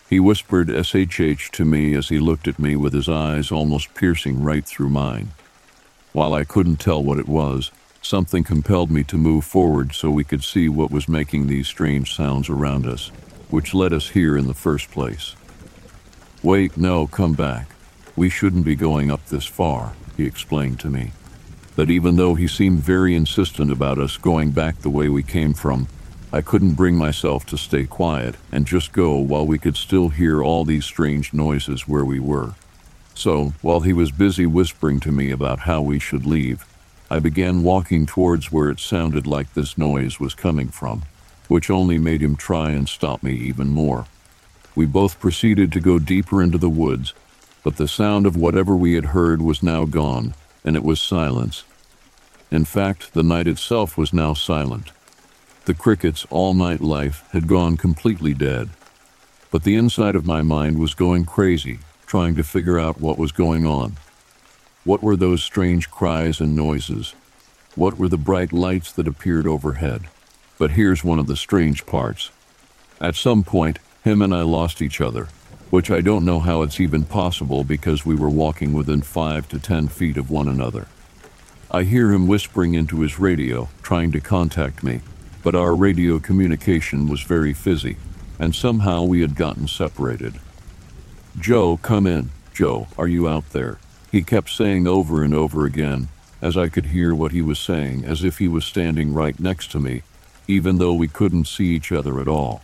He 0.09 0.19
whispered 0.19 0.67
SHH 0.67 1.51
to 1.51 1.63
me 1.63 1.93
as 1.93 2.09
he 2.09 2.19
looked 2.19 2.49
at 2.49 2.59
me 2.59 2.75
with 2.75 2.91
his 2.91 3.07
eyes 3.07 3.49
almost 3.49 3.93
piercing 3.93 4.43
right 4.43 4.65
through 4.65 4.89
mine. 4.89 5.29
While 6.11 6.33
I 6.33 6.43
couldn't 6.43 6.81
tell 6.81 7.01
what 7.01 7.17
it 7.17 7.29
was, 7.29 7.71
something 8.01 8.43
compelled 8.43 8.91
me 8.91 9.05
to 9.05 9.17
move 9.17 9.45
forward 9.45 9.95
so 9.95 10.11
we 10.11 10.25
could 10.25 10.43
see 10.43 10.67
what 10.67 10.91
was 10.91 11.07
making 11.07 11.47
these 11.47 11.69
strange 11.69 12.13
sounds 12.13 12.49
around 12.49 12.85
us, 12.85 13.07
which 13.49 13.73
led 13.73 13.93
us 13.93 14.09
here 14.09 14.35
in 14.35 14.47
the 14.47 14.53
first 14.53 14.91
place. 14.91 15.37
Wait, 16.43 16.75
no, 16.75 17.07
come 17.07 17.33
back. 17.33 17.69
We 18.17 18.29
shouldn't 18.29 18.65
be 18.65 18.75
going 18.75 19.09
up 19.09 19.25
this 19.27 19.45
far, 19.45 19.93
he 20.17 20.25
explained 20.25 20.81
to 20.81 20.89
me 20.89 21.13
that 21.81 21.89
even 21.89 22.15
though 22.15 22.35
he 22.35 22.47
seemed 22.47 22.77
very 22.77 23.15
insistent 23.15 23.71
about 23.71 23.97
us 23.97 24.15
going 24.15 24.51
back 24.51 24.77
the 24.77 24.89
way 24.91 25.09
we 25.09 25.23
came 25.23 25.51
from, 25.51 25.87
I 26.31 26.41
couldn't 26.41 26.75
bring 26.75 26.95
myself 26.95 27.43
to 27.47 27.57
stay 27.57 27.87
quiet 27.87 28.35
and 28.51 28.67
just 28.67 28.91
go 28.91 29.15
while 29.17 29.47
we 29.47 29.57
could 29.57 29.75
still 29.75 30.09
hear 30.09 30.43
all 30.43 30.63
these 30.63 30.85
strange 30.85 31.33
noises 31.33 31.87
where 31.87 32.05
we 32.05 32.19
were. 32.19 32.53
So, 33.15 33.53
while 33.63 33.79
he 33.79 33.93
was 33.93 34.11
busy 34.11 34.45
whispering 34.45 34.99
to 34.99 35.11
me 35.11 35.31
about 35.31 35.61
how 35.61 35.81
we 35.81 35.97
should 35.97 36.23
leave, 36.23 36.67
I 37.09 37.17
began 37.17 37.63
walking 37.63 38.05
towards 38.05 38.51
where 38.51 38.69
it 38.69 38.79
sounded 38.79 39.25
like 39.25 39.55
this 39.55 39.75
noise 39.75 40.19
was 40.19 40.35
coming 40.35 40.67
from, 40.67 41.01
which 41.47 41.71
only 41.71 41.97
made 41.97 42.21
him 42.21 42.35
try 42.35 42.69
and 42.69 42.87
stop 42.87 43.23
me 43.23 43.33
even 43.33 43.69
more. 43.69 44.05
We 44.75 44.85
both 44.85 45.19
proceeded 45.19 45.71
to 45.71 45.79
go 45.79 45.97
deeper 45.97 46.43
into 46.43 46.59
the 46.59 46.69
woods, 46.69 47.15
but 47.63 47.77
the 47.77 47.87
sound 47.87 48.27
of 48.27 48.37
whatever 48.37 48.75
we 48.75 48.93
had 48.93 49.05
heard 49.05 49.41
was 49.41 49.63
now 49.63 49.85
gone, 49.85 50.35
and 50.63 50.75
it 50.75 50.83
was 50.83 51.01
silence. 51.01 51.63
In 52.51 52.65
fact, 52.65 53.13
the 53.13 53.23
night 53.23 53.47
itself 53.47 53.97
was 53.97 54.11
now 54.11 54.33
silent. 54.33 54.91
The 55.63 55.73
crickets' 55.73 56.27
all 56.29 56.53
night 56.53 56.81
life 56.81 57.23
had 57.31 57.47
gone 57.47 57.77
completely 57.77 58.33
dead. 58.33 58.69
But 59.51 59.63
the 59.63 59.75
inside 59.75 60.15
of 60.15 60.25
my 60.25 60.41
mind 60.41 60.77
was 60.77 60.93
going 60.93 61.23
crazy, 61.23 61.79
trying 62.05 62.35
to 62.35 62.43
figure 62.43 62.77
out 62.77 62.99
what 62.99 63.17
was 63.17 63.31
going 63.31 63.65
on. 63.65 63.95
What 64.83 65.01
were 65.01 65.15
those 65.15 65.43
strange 65.43 65.89
cries 65.89 66.41
and 66.41 66.53
noises? 66.53 67.15
What 67.75 67.97
were 67.97 68.09
the 68.09 68.17
bright 68.17 68.51
lights 68.51 68.91
that 68.93 69.07
appeared 69.07 69.47
overhead? 69.47 70.09
But 70.57 70.71
here's 70.71 71.05
one 71.05 71.19
of 71.19 71.27
the 71.27 71.37
strange 71.37 71.85
parts. 71.85 72.31
At 72.99 73.15
some 73.15 73.43
point, 73.43 73.79
him 74.03 74.21
and 74.21 74.35
I 74.35 74.41
lost 74.41 74.81
each 74.81 74.99
other, 74.99 75.29
which 75.69 75.89
I 75.89 76.01
don't 76.01 76.25
know 76.25 76.41
how 76.41 76.63
it's 76.63 76.81
even 76.81 77.05
possible 77.05 77.63
because 77.63 78.05
we 78.05 78.15
were 78.15 78.29
walking 78.29 78.73
within 78.73 79.03
five 79.03 79.47
to 79.49 79.59
ten 79.59 79.87
feet 79.87 80.17
of 80.17 80.29
one 80.29 80.49
another. 80.49 80.87
I 81.73 81.83
hear 81.83 82.11
him 82.11 82.27
whispering 82.27 82.73
into 82.73 82.99
his 82.99 83.17
radio, 83.17 83.69
trying 83.81 84.11
to 84.11 84.19
contact 84.19 84.83
me, 84.83 84.99
but 85.41 85.55
our 85.55 85.73
radio 85.73 86.19
communication 86.19 87.07
was 87.07 87.21
very 87.21 87.53
fizzy, 87.53 87.95
and 88.37 88.53
somehow 88.53 89.03
we 89.03 89.21
had 89.21 89.35
gotten 89.35 89.69
separated. 89.69 90.37
Joe, 91.39 91.77
come 91.77 92.05
in. 92.05 92.31
Joe, 92.53 92.87
are 92.97 93.07
you 93.07 93.29
out 93.29 93.51
there? 93.51 93.79
He 94.11 94.21
kept 94.21 94.49
saying 94.49 94.85
over 94.85 95.23
and 95.23 95.33
over 95.33 95.65
again, 95.65 96.09
as 96.41 96.57
I 96.57 96.67
could 96.67 96.87
hear 96.87 97.15
what 97.15 97.31
he 97.31 97.41
was 97.41 97.57
saying, 97.57 98.03
as 98.03 98.21
if 98.21 98.39
he 98.39 98.49
was 98.49 98.65
standing 98.65 99.13
right 99.13 99.39
next 99.39 99.71
to 99.71 99.79
me, 99.79 100.01
even 100.49 100.77
though 100.77 100.93
we 100.93 101.07
couldn't 101.07 101.47
see 101.47 101.67
each 101.67 101.93
other 101.93 102.19
at 102.19 102.27
all. 102.27 102.61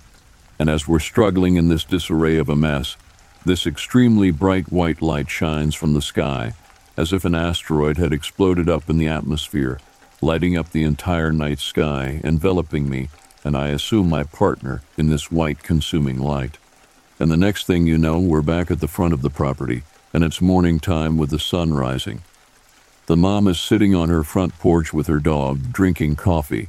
And 0.60 0.70
as 0.70 0.86
we're 0.86 0.99
struggling 0.99 1.55
in 1.55 1.70
this 1.70 1.86
disarray 1.86 2.36
of 2.36 2.49
a 2.49 2.58
mess, 2.58 2.97
this 3.45 3.66
extremely 3.66 4.32
bright 4.32 4.70
white 4.70 5.01
light 5.01 5.30
shines 5.30 5.76
from 5.76 5.93
the 5.93 6.01
sky, 6.01 6.51
as 6.98 7.14
if 7.14 7.24
an 7.24 7.36
asteroid 7.36 7.98
had 7.98 8.12
exploded 8.12 8.68
up 8.68 8.89
in 8.89 8.98
the 8.98 9.08
atmosphere, 9.08 9.80
lighting 10.22 10.58
up 10.58 10.72
the 10.72 10.84
entire 10.84 11.32
night 11.32 11.60
sky, 11.60 12.20
enveloping 12.24 12.89
me, 12.89 13.08
and 13.43 13.56
I 13.56 13.68
assume 13.70 14.10
my 14.10 14.24
partner, 14.24 14.82
in 14.98 15.08
this 15.08 15.32
white 15.32 15.62
consuming 15.64 16.18
light. 16.18 16.58
And 17.20 17.32
the 17.32 17.38
next 17.38 17.68
thing 17.68 17.86
you 17.86 17.98
know, 17.98 18.20
we're 18.20 18.41
back 18.41 18.72
at 18.72 18.80
the 18.80 18.88
front 18.88 19.14
of 19.14 19.22
the 19.22 19.30
property, 19.30 19.84
and 20.14 20.24
it's 20.24 20.41
morning 20.41 20.80
time 20.80 21.18
with 21.18 21.30
the 21.30 21.39
sun 21.39 21.74
rising. 21.74 22.24
The 23.06 23.16
mom 23.16 23.48
is 23.48 23.60
sitting 23.60 23.95
on 23.95 24.10
her 24.10 24.24
front 24.24 24.58
porch 24.60 24.91
with 24.91 25.08
her 25.08 25.20
dog, 25.20 25.72
drinking 25.72 26.18
coffee. 26.18 26.68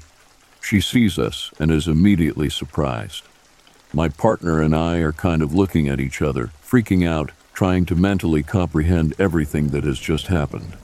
She 0.61 0.81
sees 0.81 1.19
us 1.19 1.53
and 1.59 1.71
is 1.71 1.89
immediately 1.89 2.51
surprised. 2.51 3.25
My 3.93 4.09
partner 4.09 4.61
and 4.61 4.77
I 4.77 4.99
are 4.99 5.13
kind 5.13 5.43
of 5.43 5.55
looking 5.55 5.89
at 5.89 5.99
each 5.99 6.21
other, 6.21 6.51
freaking 6.63 7.09
out, 7.09 7.33
trying 7.59 7.85
to 7.85 7.97
mentally 7.97 8.41
comprehend 8.41 9.13
everything 9.19 9.71
that 9.71 9.83
has 9.83 9.99
just 9.99 10.29
happened, 10.29 10.77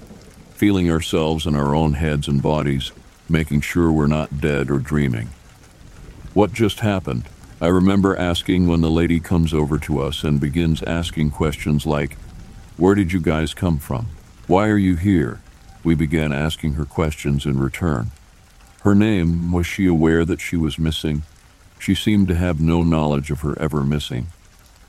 feeling 0.54 0.90
ourselves 0.90 1.46
in 1.46 1.54
our 1.54 1.72
own 1.72 1.92
heads 1.92 2.26
and 2.26 2.42
bodies, 2.42 2.90
making 3.28 3.60
sure 3.60 3.92
we're 3.92 4.08
not 4.08 4.40
dead 4.40 4.68
or 4.68 4.80
dreaming. 4.80 5.28
What 6.32 6.52
just 6.52 6.80
happened? 6.80 7.28
I 7.60 7.68
remember 7.68 8.16
asking 8.16 8.66
when 8.66 8.80
the 8.80 8.90
lady 8.90 9.20
comes 9.20 9.54
over 9.54 9.78
to 9.78 10.00
us 10.00 10.24
and 10.24 10.40
begins 10.40 10.82
asking 10.82 11.30
questions 11.30 11.86
like, 11.86 12.16
Where 12.76 12.96
did 12.96 13.12
you 13.12 13.20
guys 13.20 13.54
come 13.54 13.78
from? 13.78 14.08
Why 14.48 14.66
are 14.66 14.76
you 14.76 14.96
here? 14.96 15.40
We 15.84 15.94
began 15.94 16.32
asking 16.32 16.72
her 16.72 16.84
questions 16.84 17.46
in 17.46 17.56
return. 17.60 18.10
Her 18.82 18.96
name, 18.96 19.52
was 19.52 19.64
she 19.64 19.86
aware 19.86 20.24
that 20.24 20.40
she 20.40 20.56
was 20.56 20.76
missing? 20.76 21.22
She 21.78 21.94
seemed 21.94 22.26
to 22.26 22.34
have 22.34 22.60
no 22.60 22.82
knowledge 22.82 23.30
of 23.30 23.42
her 23.42 23.56
ever 23.60 23.84
missing. 23.84 24.26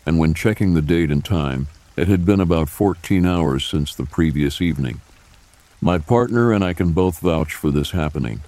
And 0.04 0.18
when 0.18 0.34
checking 0.34 0.74
the 0.74 0.82
date 0.82 1.12
and 1.12 1.24
time, 1.24 1.68
it 1.96 2.08
had 2.08 2.26
been 2.26 2.40
about 2.40 2.70
14 2.70 3.26
hours 3.26 3.66
since 3.66 3.96
the 3.96 4.06
previous 4.06 4.62
evening. 4.62 5.02
My 5.82 5.98
partner 5.98 6.52
and 6.52 6.64
I 6.64 6.74
can 6.74 6.92
both 6.92 7.20
vouch 7.20 7.54
for 7.54 7.72
this 7.72 7.92
happening. 7.92 8.42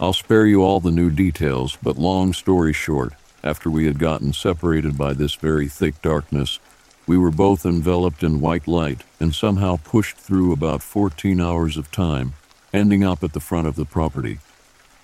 I'll 0.00 0.12
spare 0.12 0.46
you 0.46 0.62
all 0.62 0.80
the 0.80 0.90
new 0.90 1.10
details, 1.10 1.78
but 1.82 1.96
long 1.96 2.32
story 2.32 2.72
short, 2.72 3.14
after 3.44 3.70
we 3.70 3.86
had 3.86 3.98
gotten 3.98 4.32
separated 4.32 4.98
by 4.98 5.12
this 5.12 5.34
very 5.34 5.68
thick 5.68 6.00
darkness, 6.02 6.58
we 7.06 7.16
were 7.18 7.30
both 7.30 7.66
enveloped 7.66 8.22
in 8.22 8.40
white 8.40 8.68
light 8.68 9.02
and 9.18 9.34
somehow 9.34 9.78
pushed 9.82 10.16
through 10.16 10.52
about 10.52 10.82
14 10.82 11.40
hours 11.40 11.76
of 11.76 11.90
time, 11.90 12.34
ending 12.72 13.04
up 13.04 13.24
at 13.24 13.32
the 13.32 13.40
front 13.40 13.66
of 13.66 13.76
the 13.76 13.84
property. 13.84 14.38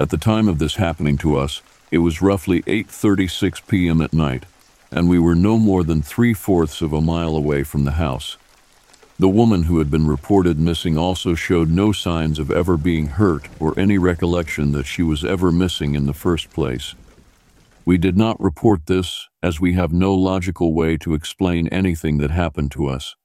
At 0.01 0.11
the 0.11 0.17
time 0.17 0.49
of 0.49 0.59
this 0.59 0.77
happening 0.77 1.17
to 1.19 1.37
us, 1.37 1.61
it 1.91 1.99
was 1.99 2.23
roughly 2.23 2.63
8:36 2.63 3.67
p.m. 3.67 4.01
at 4.01 4.13
night, 4.13 4.45
and 4.91 5.09
we 5.09 5.19
were 5.19 5.35
no 5.35 5.59
more 5.59 5.85
than 5.85 6.03
three-fourths 6.03 6.81
of 6.81 6.93
a 6.93 7.01
mile 7.01 7.37
away 7.37 7.63
from 7.63 7.85
the 7.85 7.93
house. 7.93 8.37
The 9.19 9.29
woman 9.29 9.65
who 9.65 9.79
had 9.79 9.91
been 9.91 10.07
reported 10.07 10.59
missing 10.61 10.97
also 10.97 11.35
showed 11.35 11.71
no 11.71 11.91
signs 11.91 12.39
of 12.39 12.51
ever 12.51 12.77
being 12.77 13.09
hurt 13.09 13.49
or 13.59 13.79
any 13.79 13.99
recollection 13.99 14.73
that 14.73 14.87
she 14.87 15.03
was 15.03 15.25
ever 15.25 15.51
missing 15.51 15.97
in 15.97 16.07
the 16.07 16.13
first 16.15 16.51
place. 16.51 16.95
We 17.85 17.99
did 17.99 18.17
not 18.17 18.41
report 18.41 18.87
this 18.87 19.29
as 19.43 19.61
we 19.61 19.73
have 19.73 19.93
no 19.93 20.15
logical 20.15 20.73
way 20.73 20.97
to 20.99 21.15
explain 21.15 21.69
anything 21.69 22.19
that 22.19 22.31
happened 22.31 22.71
to 22.73 22.87
us. 22.87 23.17